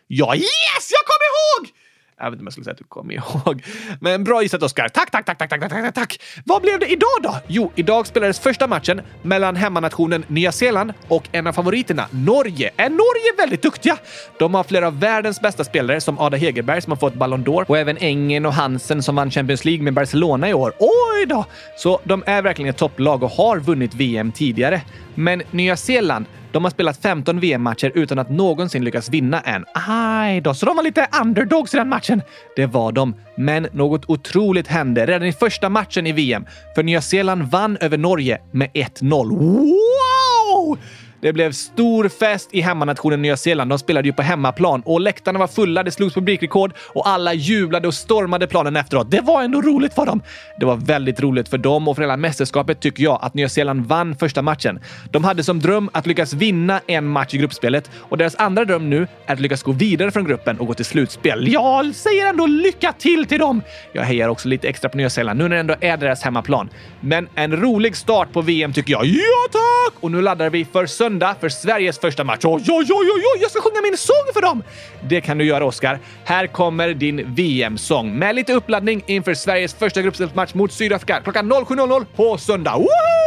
Ja, 0.07 0.35
yes! 0.35 0.91
Jag 0.91 1.01
kommer 1.05 1.27
ihåg! 1.31 1.76
Jag 2.19 2.25
vet 2.25 2.33
inte 2.33 2.41
om 2.41 2.45
jag 2.45 2.53
skulle 2.53 2.63
säga 2.63 2.71
att 2.71 2.77
du 2.77 2.83
kommer 2.83 3.13
ihåg. 3.13 3.63
Men 4.01 4.23
bra 4.23 4.41
gissat 4.43 4.63
Oskar. 4.63 4.89
Tack, 4.89 5.11
tack, 5.11 5.25
tack, 5.25 5.37
tack, 5.39 5.49
tack, 5.49 5.69
tack, 5.69 5.93
tack. 5.93 6.21
Vad 6.45 6.61
blev 6.61 6.79
det 6.79 6.87
idag 6.87 7.17
då? 7.23 7.35
Jo, 7.47 7.71
idag 7.75 8.07
spelades 8.07 8.39
första 8.39 8.67
matchen 8.67 9.01
mellan 9.21 9.55
hemmanationen 9.55 10.25
Nya 10.27 10.51
Zeeland 10.51 10.93
och 11.07 11.23
en 11.31 11.47
av 11.47 11.53
favoriterna, 11.53 12.07
Norge. 12.11 12.71
Är 12.77 12.89
Norge 12.89 13.33
väldigt 13.37 13.61
duktiga? 13.61 13.97
De 14.39 14.53
har 14.53 14.63
flera 14.63 14.87
av 14.87 14.99
världens 14.99 15.41
bästa 15.41 15.63
spelare 15.63 16.01
som 16.01 16.19
Ada 16.19 16.37
Hegerberg 16.37 16.81
som 16.81 16.91
har 16.91 16.97
fått 16.97 17.13
Ballon 17.13 17.45
d'Or 17.45 17.65
och 17.67 17.77
även 17.77 17.97
Engen 17.97 18.45
och 18.45 18.53
Hansen 18.53 19.03
som 19.03 19.15
vann 19.15 19.31
Champions 19.31 19.65
League 19.65 19.83
med 19.83 19.93
Barcelona 19.93 20.49
i 20.49 20.53
år. 20.53 20.73
Oj 20.79 21.25
då! 21.25 21.45
Så 21.77 21.99
de 22.03 22.23
är 22.25 22.41
verkligen 22.41 22.69
ett 22.69 22.77
topplag 22.77 23.23
och 23.23 23.31
har 23.31 23.59
vunnit 23.59 23.93
VM 23.93 24.31
tidigare. 24.31 24.81
Men 25.15 25.41
Nya 25.51 25.77
Zeeland 25.77 26.25
de 26.51 26.63
har 26.63 26.71
spelat 26.71 26.97
15 26.97 27.39
VM-matcher 27.39 27.91
utan 27.95 28.19
att 28.19 28.29
någonsin 28.29 28.83
lyckas 28.83 29.09
vinna 29.09 29.41
en. 29.41 29.65
Aj 29.87 30.41
då, 30.41 30.53
så 30.53 30.65
de 30.65 30.75
var 30.75 30.83
lite 30.83 31.07
underdogs 31.21 31.73
i 31.73 31.77
den 31.77 31.89
matchen. 31.89 32.21
Det 32.55 32.65
var 32.65 32.91
de. 32.91 33.15
Men 33.37 33.67
något 33.71 34.09
otroligt 34.09 34.67
hände 34.67 35.05
redan 35.05 35.27
i 35.27 35.33
första 35.33 35.69
matchen 35.69 36.07
i 36.07 36.11
VM. 36.11 36.45
För 36.75 36.83
Nya 36.83 37.01
Zeeland 37.01 37.43
vann 37.43 37.77
över 37.81 37.97
Norge 37.97 38.41
med 38.51 38.69
1-0. 38.73 39.29
Wow! 39.37 40.77
Det 41.21 41.33
blev 41.33 41.51
stor 41.51 42.09
fest 42.09 42.49
i 42.51 42.61
hemmanationen 42.61 43.21
Nya 43.21 43.37
Zeeland. 43.37 43.71
De 43.71 43.79
spelade 43.79 44.07
ju 44.07 44.13
på 44.13 44.21
hemmaplan 44.21 44.81
och 44.85 45.01
läktarna 45.01 45.39
var 45.39 45.47
fulla, 45.47 45.83
det 45.83 45.91
slogs 45.91 46.13
publikrekord 46.13 46.73
och 46.79 47.07
alla 47.07 47.33
jublade 47.33 47.87
och 47.87 47.93
stormade 47.93 48.47
planen 48.47 48.75
efteråt. 48.75 49.11
Det 49.11 49.21
var 49.21 49.43
ändå 49.43 49.61
roligt 49.61 49.93
för 49.93 50.05
dem. 50.05 50.21
Det 50.59 50.65
var 50.65 50.75
väldigt 50.75 51.19
roligt 51.19 51.49
för 51.49 51.57
dem 51.57 51.87
och 51.87 51.95
för 51.95 52.03
hela 52.03 52.17
mästerskapet 52.17 52.79
tycker 52.79 53.03
jag 53.03 53.19
att 53.21 53.33
Nya 53.33 53.49
Zeeland 53.49 53.85
vann 53.85 54.15
första 54.15 54.41
matchen. 54.41 54.79
De 55.11 55.23
hade 55.23 55.43
som 55.43 55.59
dröm 55.59 55.89
att 55.93 56.07
lyckas 56.07 56.33
vinna 56.33 56.81
en 56.87 57.07
match 57.07 57.33
i 57.33 57.37
gruppspelet 57.37 57.91
och 57.97 58.17
deras 58.17 58.35
andra 58.35 58.65
dröm 58.65 58.89
nu 58.89 59.07
är 59.25 59.33
att 59.33 59.39
lyckas 59.39 59.63
gå 59.63 59.71
vidare 59.71 60.11
från 60.11 60.25
gruppen 60.25 60.59
och 60.59 60.67
gå 60.67 60.73
till 60.73 60.85
slutspel. 60.85 61.47
Jag 61.51 61.95
säger 61.95 62.29
ändå 62.29 62.45
lycka 62.45 62.93
till 62.93 63.25
till 63.25 63.39
dem! 63.39 63.61
Jag 63.93 64.03
hejar 64.03 64.29
också 64.29 64.47
lite 64.47 64.67
extra 64.67 64.89
på 64.89 64.97
Nya 64.97 65.09
Zeeland 65.09 65.39
nu 65.39 65.47
när 65.47 65.55
det 65.55 65.59
ändå 65.59 65.75
är 65.81 65.97
deras 65.97 66.23
hemmaplan. 66.23 66.69
Men 67.01 67.29
en 67.35 67.57
rolig 67.57 67.95
start 67.95 68.33
på 68.33 68.41
VM 68.41 68.73
tycker 68.73 68.91
jag. 68.91 69.05
Ja 69.05 69.47
tack! 69.51 70.03
Och 70.03 70.11
nu 70.11 70.21
laddar 70.21 70.49
vi 70.49 70.65
för 70.65 70.85
söndag 71.07 71.35
för 71.39 71.49
Sveriges 71.49 71.99
första 71.99 72.23
match. 72.23 72.45
Oj, 72.45 72.63
oj, 72.67 72.85
oj, 72.89 73.11
oj, 73.13 73.41
jag 73.41 73.51
ska 73.51 73.61
sjunga 73.61 73.81
min 73.81 73.97
sång 73.97 74.33
för 74.33 74.41
dem! 74.41 74.63
Det 75.09 75.21
kan 75.21 75.37
du 75.37 75.45
göra, 75.45 75.65
Oskar. 75.65 75.99
Här 76.25 76.47
kommer 76.47 76.93
din 76.93 77.35
VM-sång 77.35 78.19
med 78.19 78.35
lite 78.35 78.53
uppladdning 78.53 79.03
inför 79.05 79.33
Sveriges 79.33 79.73
första 79.73 80.01
gruppspelsmatch 80.01 80.53
mot 80.53 80.71
Sydafrika 80.71 81.21
klockan 81.23 81.53
07.00 81.53 82.05
på 82.15 82.37
söndag. 82.37 82.75
Woohoo! 82.77 83.26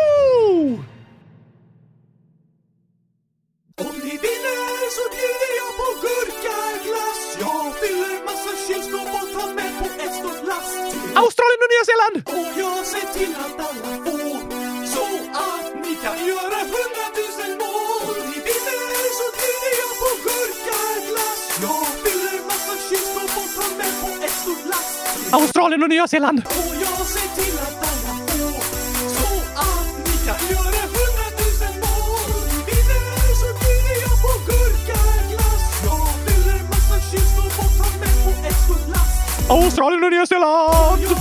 Nya 25.91 26.07
Zeeland! 26.07 26.43
Australien 39.49 40.05
och 40.05 40.11
Nya 40.11 40.26
Zeeland! 40.26 41.19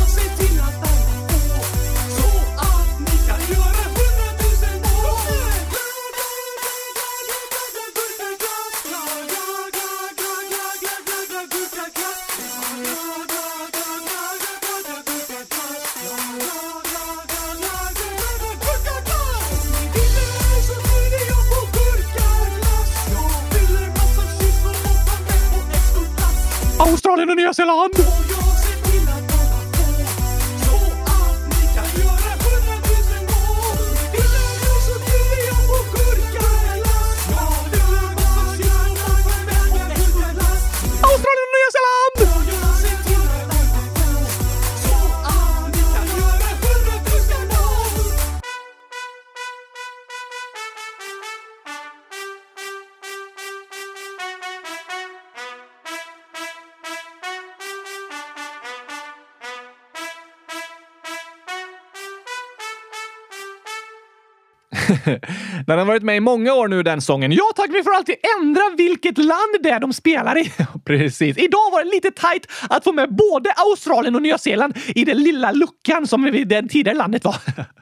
Den 65.68 65.80
har 65.80 65.86
varit 65.86 66.04
med 66.04 66.18
i 66.18 66.20
många 66.20 66.54
år 66.54 66.68
nu 66.68 66.84
den 66.84 67.02
sången. 67.02 67.32
Ja 67.32 67.52
tack, 67.56 67.70
vi 67.74 67.84
får 67.84 67.96
alltid 67.96 68.16
ändra 68.42 68.62
vilket 68.78 69.18
land 69.18 69.56
det 69.64 69.70
är 69.70 69.80
de 69.80 69.94
spelar 69.94 70.38
i. 70.38 70.52
Precis. 70.86 71.38
Idag 71.38 71.72
var 71.72 71.84
det 71.84 71.90
lite 71.90 72.12
tight 72.12 72.48
att 72.70 72.84
få 72.84 72.92
med 72.92 73.16
både 73.16 73.52
Australien 73.52 74.16
och 74.16 74.22
Nya 74.22 74.38
Zeeland 74.38 74.78
i 74.96 75.06
den 75.06 75.18
lilla 75.18 75.52
luckan 75.52 76.08
som 76.08 76.24
vi 76.24 76.44
det 76.44 76.68
tidigare 76.70 76.98
landet 76.98 77.24
var. 77.24 77.36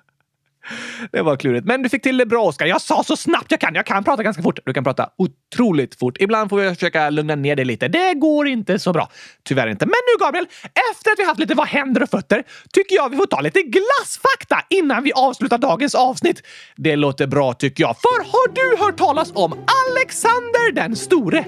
Det 1.12 1.22
var 1.22 1.36
klurigt. 1.36 1.66
Men 1.66 1.82
du 1.82 1.90
fick 1.90 2.04
till 2.04 2.18
det 2.18 2.26
bra, 2.26 2.44
Oskar. 2.44 2.66
Jag 2.66 2.82
sa 2.82 3.04
så 3.04 3.18
snabbt 3.18 3.52
jag 3.52 3.60
kan. 3.60 3.76
Jag 3.76 3.86
kan 3.86 4.04
prata 4.04 4.24
ganska 4.24 4.44
fort. 4.44 4.60
Du 4.66 4.74
kan 4.74 4.84
prata 4.84 5.10
otroligt 5.18 6.00
fort. 6.00 6.18
Ibland 6.20 6.50
får 6.50 6.58
vi 6.58 6.74
försöka 6.76 7.10
lugna 7.10 7.36
ner 7.36 7.56
dig 7.56 7.66
lite. 7.66 7.88
Det 7.88 8.14
går 8.14 8.48
inte 8.48 8.80
så 8.80 8.94
bra. 8.94 9.10
Tyvärr 9.44 9.68
inte. 9.68 9.86
Men 9.86 9.96
nu, 10.14 10.26
Gabriel, 10.26 10.46
efter 10.92 11.12
att 11.12 11.20
vi 11.20 11.24
haft 11.26 11.40
lite 11.40 11.56
vad 11.56 11.68
händer 11.68 12.04
och 12.04 12.10
fötter 12.10 12.44
tycker 12.74 12.96
jag 12.96 13.10
vi 13.10 13.18
får 13.18 13.26
ta 13.26 13.42
lite 13.42 13.62
glassfakta 13.62 14.62
innan 14.70 15.04
vi 15.04 15.14
avslutar 15.14 15.58
dagens 15.58 15.96
avsnitt. 15.96 16.42
Det 16.76 16.96
låter 16.96 17.28
bra 17.28 17.54
tycker 17.54 17.84
jag. 17.84 17.96
För 18.02 18.24
har 18.24 18.54
du 18.54 18.84
hört 18.84 18.98
talas 18.98 19.32
om 19.36 19.54
Alexander 19.54 20.72
den 20.72 20.96
store? 20.96 21.46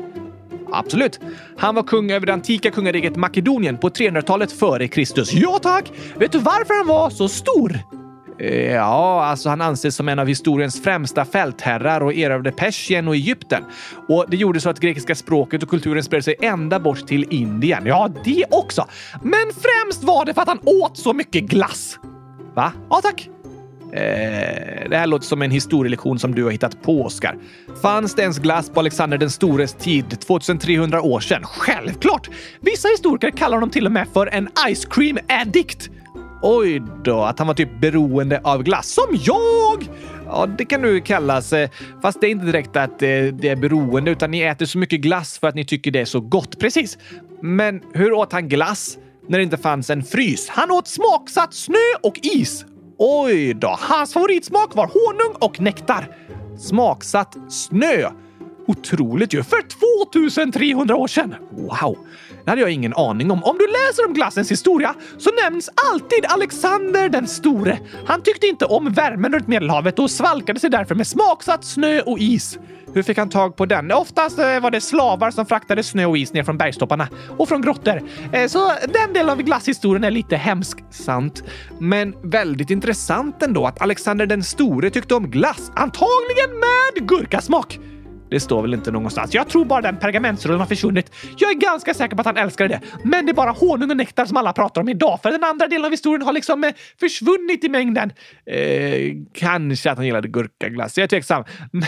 Absolut. 0.71 1.19
Han 1.57 1.75
var 1.75 1.83
kung 1.83 2.11
över 2.11 2.25
det 2.25 2.33
antika 2.33 2.71
kungariket 2.71 3.15
Makedonien 3.15 3.77
på 3.77 3.89
300-talet 3.89 4.51
före 4.51 4.87
Kristus. 4.87 5.33
Ja 5.33 5.59
tack! 5.61 5.91
Vet 6.15 6.31
du 6.31 6.39
varför 6.39 6.77
han 6.77 6.87
var 6.87 7.09
så 7.09 7.27
stor? 7.27 7.98
Eh, 8.39 8.71
ja, 8.71 9.25
alltså 9.25 9.49
han 9.49 9.61
anses 9.61 9.95
som 9.95 10.09
en 10.09 10.19
av 10.19 10.27
historiens 10.27 10.83
främsta 10.83 11.25
fältherrar 11.25 12.01
och 12.01 12.13
erövrade 12.13 12.51
Persien 12.51 13.07
och 13.07 13.15
Egypten. 13.15 13.63
Och 14.07 14.25
det 14.27 14.37
gjorde 14.37 14.61
så 14.61 14.69
att 14.69 14.79
grekiska 14.79 15.15
språket 15.15 15.63
och 15.63 15.69
kulturen 15.69 16.03
spred 16.03 16.23
sig 16.23 16.35
ända 16.41 16.79
bort 16.79 17.07
till 17.07 17.25
Indien. 17.29 17.85
Ja, 17.85 18.09
det 18.23 18.45
också. 18.51 18.87
Men 19.21 19.51
främst 19.61 20.03
var 20.03 20.25
det 20.25 20.33
för 20.33 20.41
att 20.41 20.47
han 20.47 20.59
åt 20.63 20.97
så 20.97 21.13
mycket 21.13 21.43
glass. 21.43 21.99
Va? 22.55 22.73
Ja, 22.89 22.99
tack. 23.03 23.29
Eh, 23.93 24.89
det 24.89 24.97
här 24.97 25.07
låter 25.07 25.25
som 25.25 25.41
en 25.41 25.51
historielektion 25.51 26.19
som 26.19 26.35
du 26.35 26.43
har 26.43 26.51
hittat 26.51 26.81
på, 26.81 27.03
Oskar. 27.03 27.37
Fanns 27.81 28.15
det 28.15 28.21
ens 28.21 28.39
glass 28.39 28.69
på 28.69 28.79
Alexander 28.79 29.17
den 29.17 29.29
stores 29.29 29.73
tid 29.73 30.19
2300 30.19 31.01
år 31.01 31.19
sedan? 31.19 31.43
Självklart! 31.43 32.29
Vissa 32.61 32.87
historiker 32.87 33.31
kallar 33.31 33.57
honom 33.57 33.69
till 33.69 33.85
och 33.85 33.91
med 33.91 34.07
för 34.13 34.27
en 34.27 34.49
ice 34.73 34.85
cream 34.85 35.17
addict. 35.27 35.89
Oj 36.41 36.81
då, 37.03 37.23
att 37.23 37.39
han 37.39 37.47
var 37.47 37.53
typ 37.53 37.81
beroende 37.81 38.41
av 38.43 38.63
glass. 38.63 38.89
Som 38.89 39.17
jag! 39.21 39.89
Ja, 40.25 40.45
det 40.57 40.65
kan 40.65 40.81
du 40.81 41.01
kallas. 41.01 41.53
Eh, 41.53 41.69
fast 42.01 42.21
det 42.21 42.27
är 42.27 42.31
inte 42.31 42.45
direkt 42.45 42.75
att 42.75 43.01
eh, 43.01 43.07
det 43.33 43.49
är 43.49 43.55
beroende, 43.55 44.11
utan 44.11 44.31
ni 44.31 44.41
äter 44.41 44.65
så 44.65 44.77
mycket 44.77 45.01
glass 45.01 45.39
för 45.39 45.47
att 45.47 45.55
ni 45.55 45.65
tycker 45.65 45.91
det 45.91 45.99
är 45.99 46.05
så 46.05 46.19
gott. 46.19 46.59
Precis. 46.59 46.97
Men 47.41 47.81
hur 47.93 48.13
åt 48.13 48.33
han 48.33 48.49
glass 48.49 48.97
när 49.27 49.37
det 49.37 49.43
inte 49.43 49.57
fanns 49.57 49.89
en 49.89 50.03
frys? 50.03 50.49
Han 50.49 50.71
åt 50.71 50.87
smaksatt 50.87 51.53
snö 51.53 51.77
och 52.03 52.19
is. 52.23 52.65
Oj 52.97 53.53
då, 53.53 53.77
hans 53.79 54.13
favoritsmak 54.13 54.75
var 54.75 54.85
honung 54.85 55.35
och 55.39 55.61
nektar. 55.61 56.07
Smaksatt 56.57 57.37
snö. 57.49 58.09
Otroligt 58.67 59.33
ju! 59.33 59.43
För 59.43 59.61
2300 60.11 60.95
år 60.95 61.07
sedan! 61.07 61.35
Wow! 61.51 61.97
Det 62.43 62.49
hade 62.49 62.61
jag 62.61 62.71
ingen 62.71 62.93
aning 62.93 63.31
om. 63.31 63.43
Om 63.43 63.57
du 63.57 63.67
läser 63.67 64.07
om 64.07 64.13
glassens 64.13 64.51
historia 64.51 64.95
så 65.17 65.29
nämns 65.43 65.69
alltid 65.91 66.25
Alexander 66.25 67.09
den 67.09 67.27
store. 67.27 67.79
Han 68.05 68.21
tyckte 68.21 68.47
inte 68.47 68.65
om 68.65 68.91
värmen 68.91 69.33
runt 69.33 69.47
Medelhavet 69.47 69.99
och 69.99 70.11
svalkade 70.11 70.59
sig 70.59 70.69
därför 70.69 70.95
med 70.95 71.07
smaksatt 71.07 71.65
snö 71.65 72.01
och 72.01 72.19
is. 72.19 72.59
Hur 72.93 73.03
fick 73.03 73.17
han 73.17 73.29
tag 73.29 73.55
på 73.55 73.65
den? 73.65 73.91
Oftast 73.91 74.39
eh, 74.39 74.59
var 74.59 74.71
det 74.71 74.81
slavar 74.81 75.31
som 75.31 75.45
fraktade 75.45 75.83
snö 75.83 76.05
och 76.05 76.17
is 76.17 76.33
ner 76.33 76.43
från 76.43 76.57
bergstopparna 76.57 77.07
och 77.37 77.49
från 77.49 77.61
grottor. 77.61 78.01
Eh, 78.31 78.47
så 78.47 78.71
den 78.93 79.13
delen 79.13 79.29
av 79.29 79.41
glasshistorien 79.41 80.03
är 80.03 80.11
lite 80.11 80.35
hemsk, 80.35 80.83
sant? 80.89 81.43
Men 81.79 82.15
väldigt 82.23 82.69
intressant 82.69 83.43
ändå 83.43 83.65
att 83.65 83.81
Alexander 83.81 84.25
den 84.25 84.43
store 84.43 84.89
tyckte 84.89 85.15
om 85.15 85.31
glass, 85.31 85.71
antagligen 85.75 86.59
med 86.59 87.07
gurkasmak. 87.07 87.79
Det 88.29 88.39
står 88.39 88.61
väl 88.61 88.73
inte 88.73 88.91
någonstans. 88.91 89.33
Jag 89.33 89.49
tror 89.49 89.65
bara 89.65 89.81
den 89.81 89.97
pergamentsrullen 89.97 90.59
har 90.59 90.67
försvunnit. 90.67 91.11
Jag 91.37 91.51
är 91.51 91.55
ganska 91.55 91.93
säker 91.93 92.15
på 92.15 92.21
att 92.21 92.25
han 92.25 92.37
älskade 92.37 92.69
det. 92.69 92.81
Men 93.03 93.25
det 93.25 93.31
är 93.31 93.33
bara 93.33 93.51
honung 93.51 93.89
och 93.89 93.97
nektar 93.97 94.25
som 94.25 94.37
alla 94.37 94.53
pratar 94.53 94.81
om 94.81 94.89
idag, 94.89 95.19
för 95.23 95.31
den 95.31 95.43
andra 95.43 95.67
delen 95.67 95.85
av 95.85 95.91
historien 95.91 96.21
har 96.21 96.33
liksom 96.33 96.63
eh, 96.63 96.73
försvunnit 96.99 97.63
i 97.63 97.69
mängden. 97.69 98.11
Eh, 98.45 99.15
kanske 99.33 99.91
att 99.91 99.97
han 99.97 100.05
gillade 100.05 100.27
gurkaglass. 100.27 100.97
Jag 100.97 101.03
är 101.03 101.07
tveksam. 101.07 101.43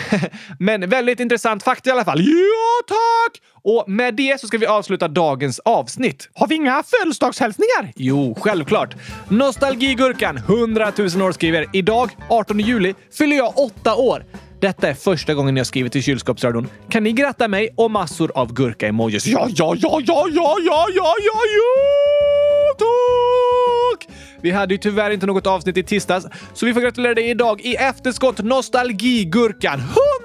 Men 0.58 0.88
väldigt 0.88 1.20
intressant 1.20 1.62
fakta 1.62 1.90
i 1.90 1.92
alla 1.92 2.04
fall. 2.04 2.20
Ja, 2.20 2.94
tack! 2.94 3.42
Och 3.64 3.84
med 3.90 4.14
det 4.14 4.40
så 4.40 4.46
ska 4.46 4.58
vi 4.58 4.66
avsluta 4.66 5.08
dagens 5.08 5.58
avsnitt. 5.58 6.28
Har 6.34 6.46
vi 6.46 6.54
inga 6.54 6.82
födelsedagshälsningar? 6.82 7.92
Jo, 7.96 8.36
självklart. 8.40 8.94
Nostalgigurkan 9.28 10.36
100 10.36 10.92
000 10.98 11.22
år 11.22 11.32
skriver 11.32 11.66
idag, 11.72 12.10
18 12.28 12.60
juli, 12.60 12.94
fyller 13.18 13.36
jag 13.36 13.58
åtta 13.58 13.94
år. 13.94 14.24
Detta 14.62 14.88
är 14.88 14.94
första 14.94 15.34
gången 15.34 15.56
jag 15.56 15.66
skriver 15.66 15.88
till 15.90 16.02
kylskåpsradion. 16.02 16.68
Kan 16.88 17.02
ni 17.02 17.12
gratta 17.12 17.48
mig 17.48 17.68
och 17.76 17.90
massor 17.90 18.32
av 18.34 18.52
gurka-emojis? 18.52 19.26
Ja, 19.26 19.48
ja, 19.50 19.74
ja, 19.78 20.00
ja, 20.06 20.26
ja, 20.34 20.56
ja, 20.64 20.86
ja, 20.94 21.14
ja, 21.24 21.40
ja, 21.56 22.74
tack! 22.78 24.08
Vi 24.40 24.50
hade 24.50 24.74
ju 24.74 24.78
tyvärr 24.78 25.10
inte 25.10 25.26
något 25.26 25.46
avsnitt 25.46 25.76
i 25.76 25.82
tisdags, 25.82 26.26
så 26.54 26.66
vi 26.66 26.74
får 26.74 26.80
gratulera 26.80 27.14
dig 27.14 27.30
idag 27.30 27.60
i 27.60 27.74
efterskott 27.74 28.38
Nostalgigurkan. 28.38 29.80
100 29.80 30.21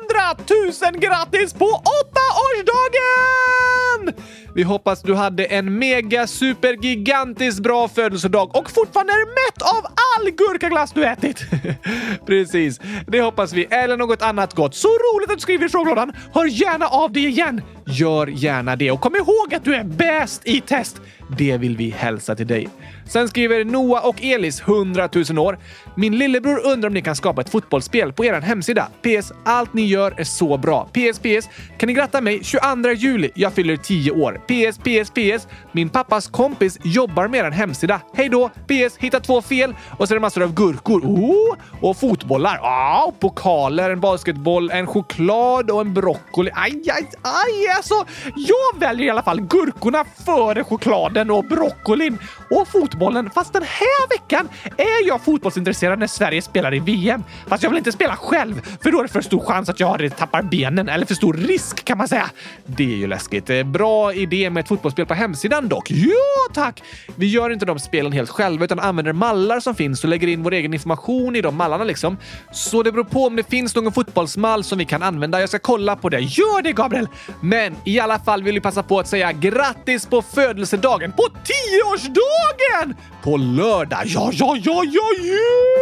000 0.92 1.00
grattis 1.00 1.54
på 1.54 1.66
åttaårsdagen! 1.66 4.24
Vi 4.56 4.64
hoppas 4.64 5.02
du 5.02 5.16
hade 5.16 5.46
en 5.46 5.80
mega 5.80 6.28
supergigantiskt 6.28 7.60
bra 7.60 7.88
födelsedag 7.88 8.56
och 8.56 8.72
fortfarande 8.72 9.14
är 9.14 9.26
mätt 9.26 9.62
av 9.62 9.86
all 9.86 10.32
gurkaglass 10.32 10.92
du 10.92 11.06
ätit. 11.06 11.46
Precis, 12.26 12.80
det 13.08 13.22
hoppas 13.22 13.54
vi. 13.54 13.64
Eller 13.64 13.98
något 13.98 14.22
annat 14.22 14.54
gott. 14.54 14.76
Så 14.76 14.88
roligt 14.88 15.30
att 15.30 15.38
du 15.38 15.42
skriver 15.42 15.66
i 15.66 15.70
frågelådan. 15.70 16.14
Hör 16.34 16.46
gärna 16.46 16.88
av 16.88 17.12
dig 17.12 17.28
igen. 17.28 17.62
Gör 17.86 18.28
gärna 18.28 18.76
det 18.76 18.92
och 18.92 19.02
kom 19.02 19.16
ihåg 19.16 19.54
att 19.56 19.64
du 19.64 19.76
är 19.76 19.84
bäst 19.84 20.48
i 20.48 20.62
test. 20.62 21.02
Det 21.38 21.58
vill 21.58 21.78
vi 21.78 21.90
hälsa 21.90 22.36
till 22.36 22.48
dig. 22.48 22.70
Sen 23.06 23.30
skriver 23.30 23.66
Noah 23.66 24.08
och 24.08 24.22
Elis 24.22 24.62
100 24.62 25.10
000 25.30 25.40
år. 25.40 25.60
Min 26.00 26.18
lillebror 26.18 26.66
undrar 26.66 26.88
om 26.90 26.94
ni 26.94 27.02
kan 27.02 27.16
skapa 27.16 27.42
ett 27.42 27.50
fotbollsspel 27.50 28.14
på 28.14 28.26
er 28.26 28.42
hemsida. 28.42 28.88
PS. 29.02 29.32
Allt 29.46 29.74
ni 29.74 29.86
gör 29.86 30.20
är 30.20 30.24
så 30.24 30.58
bra. 30.58 30.86
PS. 30.86 31.20
PS. 31.20 31.50
Kan 31.78 31.88
ni 31.88 31.94
gratta 31.94 32.22
mig 32.22 32.44
22 32.44 32.92
juli? 32.92 33.32
Jag 33.36 33.54
fyller 33.54 33.78
10 33.78 34.12
år. 34.12 34.42
PS. 34.48 34.78
PS. 34.78 35.10
PS. 35.12 35.48
Min 35.72 35.90
pappas 35.90 36.28
kompis 36.28 36.80
jobbar 36.84 37.28
med 37.28 37.46
er 37.46 37.52
hemsida. 37.52 38.02
Hej 38.14 38.30
då! 38.30 38.50
PS. 38.50 38.98
Hitta 38.98 39.20
två 39.20 39.42
fel 39.42 39.76
och 39.98 40.08
så 40.08 40.14
är 40.14 40.16
det 40.16 40.22
massor 40.22 40.44
av 40.44 40.54
gurkor. 40.54 41.02
Oh! 41.02 41.58
Och 41.82 41.98
fotbollar. 41.98 42.58
Oh! 42.58 43.14
pokaler, 43.20 43.90
en 43.90 44.00
basketboll, 44.00 44.72
en 44.72 44.88
choklad 44.88 45.72
och 45.72 45.82
en 45.82 45.94
broccoli. 45.94 46.52
Aj, 46.54 46.84
aj, 46.90 47.10
aj! 47.22 47.68
Alltså, 47.76 48.06
jag 48.36 48.80
väljer 48.80 49.08
i 49.08 49.10
alla 49.10 49.24
fall 49.24 49.42
gurkorna 49.42 50.06
före 50.26 50.64
chokladen 50.64 51.32
och 51.32 51.44
broccolin 51.46 52.18
och 52.50 52.68
fotbollen. 52.68 53.30
Fast 53.30 53.54
den 53.54 53.64
här 53.64 54.10
veckan 54.10 54.50
är 54.78 55.08
jag 55.08 55.22
fotbollsintresserad 55.22 55.87
när 55.96 56.08
Sverige 56.08 56.42
spelar 56.42 56.74
i 56.74 56.80
VM. 56.80 57.24
Fast 57.48 57.64
jag 57.64 57.70
vill 57.70 57.78
inte 57.78 57.92
spela 57.92 58.16
själv, 58.16 58.62
för 58.82 58.92
då 58.92 59.00
är 59.00 59.04
det 59.04 59.10
för 59.10 59.22
stor 59.22 59.40
chans 59.40 59.70
att 59.70 59.80
jag 59.80 60.18
tappar 60.18 60.42
benen. 60.42 60.90
Eller 60.90 61.06
för 61.06 61.16
stor 61.16 61.34
risk 61.34 61.86
kan 61.86 61.98
man 61.98 62.08
säga. 62.08 62.30
Det 62.66 62.84
är 62.84 62.98
ju 62.98 63.08
läskigt. 63.08 63.50
Eh, 63.50 63.64
bra 63.64 64.14
idé 64.14 64.50
med 64.50 64.62
ett 64.62 64.68
fotbollsspel 64.68 65.06
på 65.06 65.14
hemsidan 65.14 65.68
dock. 65.68 65.92
Ja, 65.92 66.54
tack! 66.54 66.84
Vi 67.16 67.28
gör 67.28 67.50
inte 67.50 67.66
de 67.66 67.80
spelen 67.80 68.12
helt 68.12 68.30
själva 68.30 68.66
utan 68.66 68.80
använder 68.80 69.14
mallar 69.14 69.60
som 69.60 69.76
finns 69.76 70.04
och 70.04 70.10
lägger 70.10 70.28
in 70.28 70.44
vår 70.44 70.54
egen 70.54 70.74
information 70.74 71.36
i 71.36 71.42
de 71.42 71.56
mallarna 71.56 71.84
liksom. 71.84 72.18
Så 72.52 72.84
det 72.84 72.92
beror 72.92 73.04
på 73.04 73.26
om 73.26 73.36
det 73.36 73.50
finns 73.50 73.76
någon 73.76 73.94
fotbollsmall 73.94 74.64
som 74.64 74.78
vi 74.78 74.86
kan 74.86 75.04
använda. 75.04 75.40
Jag 75.40 75.50
ska 75.50 75.60
kolla 75.60 75.96
på 75.96 76.10
det. 76.10 76.20
Gör 76.20 76.62
det 76.62 76.72
Gabriel! 76.72 77.08
Men 77.42 77.76
i 77.84 78.00
alla 78.00 78.20
fall 78.20 78.44
vill 78.44 78.54
vi 78.54 78.62
passa 78.62 78.84
på 78.84 79.00
att 79.00 79.08
säga 79.08 79.32
grattis 79.32 80.06
på 80.06 80.22
födelsedagen 80.22 81.12
på 81.12 81.24
tioårsdagen! 81.24 82.96
På 83.24 83.38
lördag. 83.38 84.02
Ja, 84.06 84.30
ja, 84.34 84.58
ja, 84.64 84.84
ja, 84.86 85.10
ja, 85.24 85.77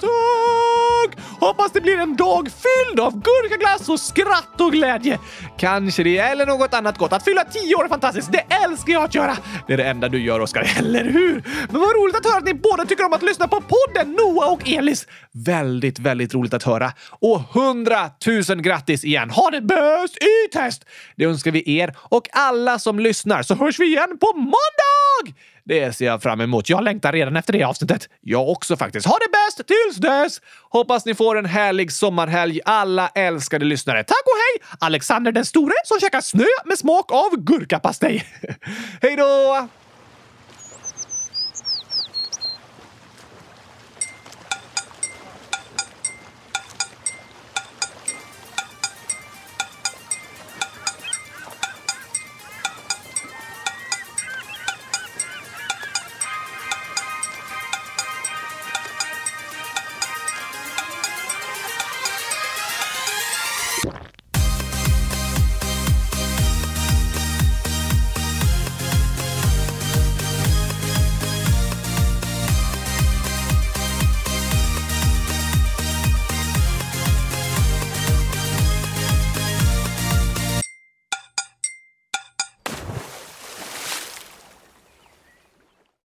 tack! 0.00 1.24
Hoppas 1.40 1.72
det 1.72 1.80
blir 1.80 1.98
en 1.98 2.16
dag 2.16 2.48
fylld 2.48 3.00
av 3.00 3.12
gurkaglass 3.12 3.88
och 3.88 4.00
skratt 4.00 4.60
och 4.60 4.72
glädje. 4.72 5.18
Kanske 5.58 6.02
det, 6.02 6.18
eller 6.18 6.46
något 6.46 6.74
annat 6.74 6.98
gott. 6.98 7.12
Att 7.12 7.24
fylla 7.24 7.44
tio 7.44 7.74
år 7.74 7.84
är 7.84 7.88
fantastiskt. 7.88 8.32
Det 8.32 8.44
älskar 8.64 8.92
jag 8.92 9.04
att 9.04 9.14
göra. 9.14 9.36
Det 9.66 9.72
är 9.72 9.76
det 9.76 9.84
enda 9.84 10.08
du 10.08 10.20
gör, 10.20 10.40
Oskar. 10.40 10.72
Eller 10.78 11.04
hur? 11.04 11.42
Men 11.70 11.80
vad 11.80 11.96
roligt 11.96 12.16
att 12.16 12.26
höra 12.26 12.38
att 12.38 12.44
ni 12.44 12.54
båda 12.54 12.84
tycker 12.84 13.04
om 13.04 13.12
att 13.12 13.22
lyssna 13.22 13.48
på 13.48 13.60
podden 13.60 14.12
Noah 14.12 14.52
och 14.52 14.68
Elis. 14.68 15.06
Väldigt, 15.32 15.98
väldigt 15.98 16.34
roligt 16.34 16.54
att 16.54 16.62
höra. 16.62 16.92
Och 17.10 17.40
hundratusen 17.40 18.62
grattis 18.62 19.04
igen! 19.04 19.30
Ha 19.30 19.50
det 19.50 19.60
bäst 19.60 20.16
i 20.16 20.52
test! 20.52 20.84
Det 21.16 21.24
önskar 21.24 21.50
vi 21.50 21.78
er 21.78 21.96
och 21.98 22.28
alla 22.32 22.78
som 22.78 22.98
lyssnar 22.98 23.42
så 23.42 23.54
hörs 23.54 23.78
vi 23.78 23.86
igen 23.86 24.18
på 24.20 24.32
måndag! 24.36 25.38
Det 25.68 25.96
ser 25.96 26.06
jag 26.06 26.22
fram 26.22 26.40
emot. 26.40 26.68
Jag 26.68 26.84
längtar 26.84 27.12
redan 27.12 27.36
efter 27.36 27.52
det 27.52 27.64
avsnittet. 27.64 28.08
Jag 28.20 28.48
också 28.48 28.76
faktiskt. 28.76 29.06
Ha 29.06 29.18
det 29.18 29.30
bäst 29.32 29.68
tills 29.68 29.96
dess! 29.96 30.40
Hoppas 30.70 31.04
ni 31.04 31.14
får 31.14 31.38
en 31.38 31.46
härlig 31.46 31.92
sommarhelg, 31.92 32.60
alla 32.64 33.08
älskade 33.08 33.64
lyssnare. 33.64 34.04
Tack 34.04 34.22
och 34.24 34.62
hej! 34.62 34.76
Alexander 34.80 35.32
den 35.32 35.44
store 35.44 35.74
som 35.84 36.00
käkar 36.00 36.20
snö 36.20 36.44
med 36.64 36.78
smak 36.78 37.12
av 37.12 37.36
gurkapastej. 37.36 38.26
hej 39.02 39.16
då! 39.16 39.68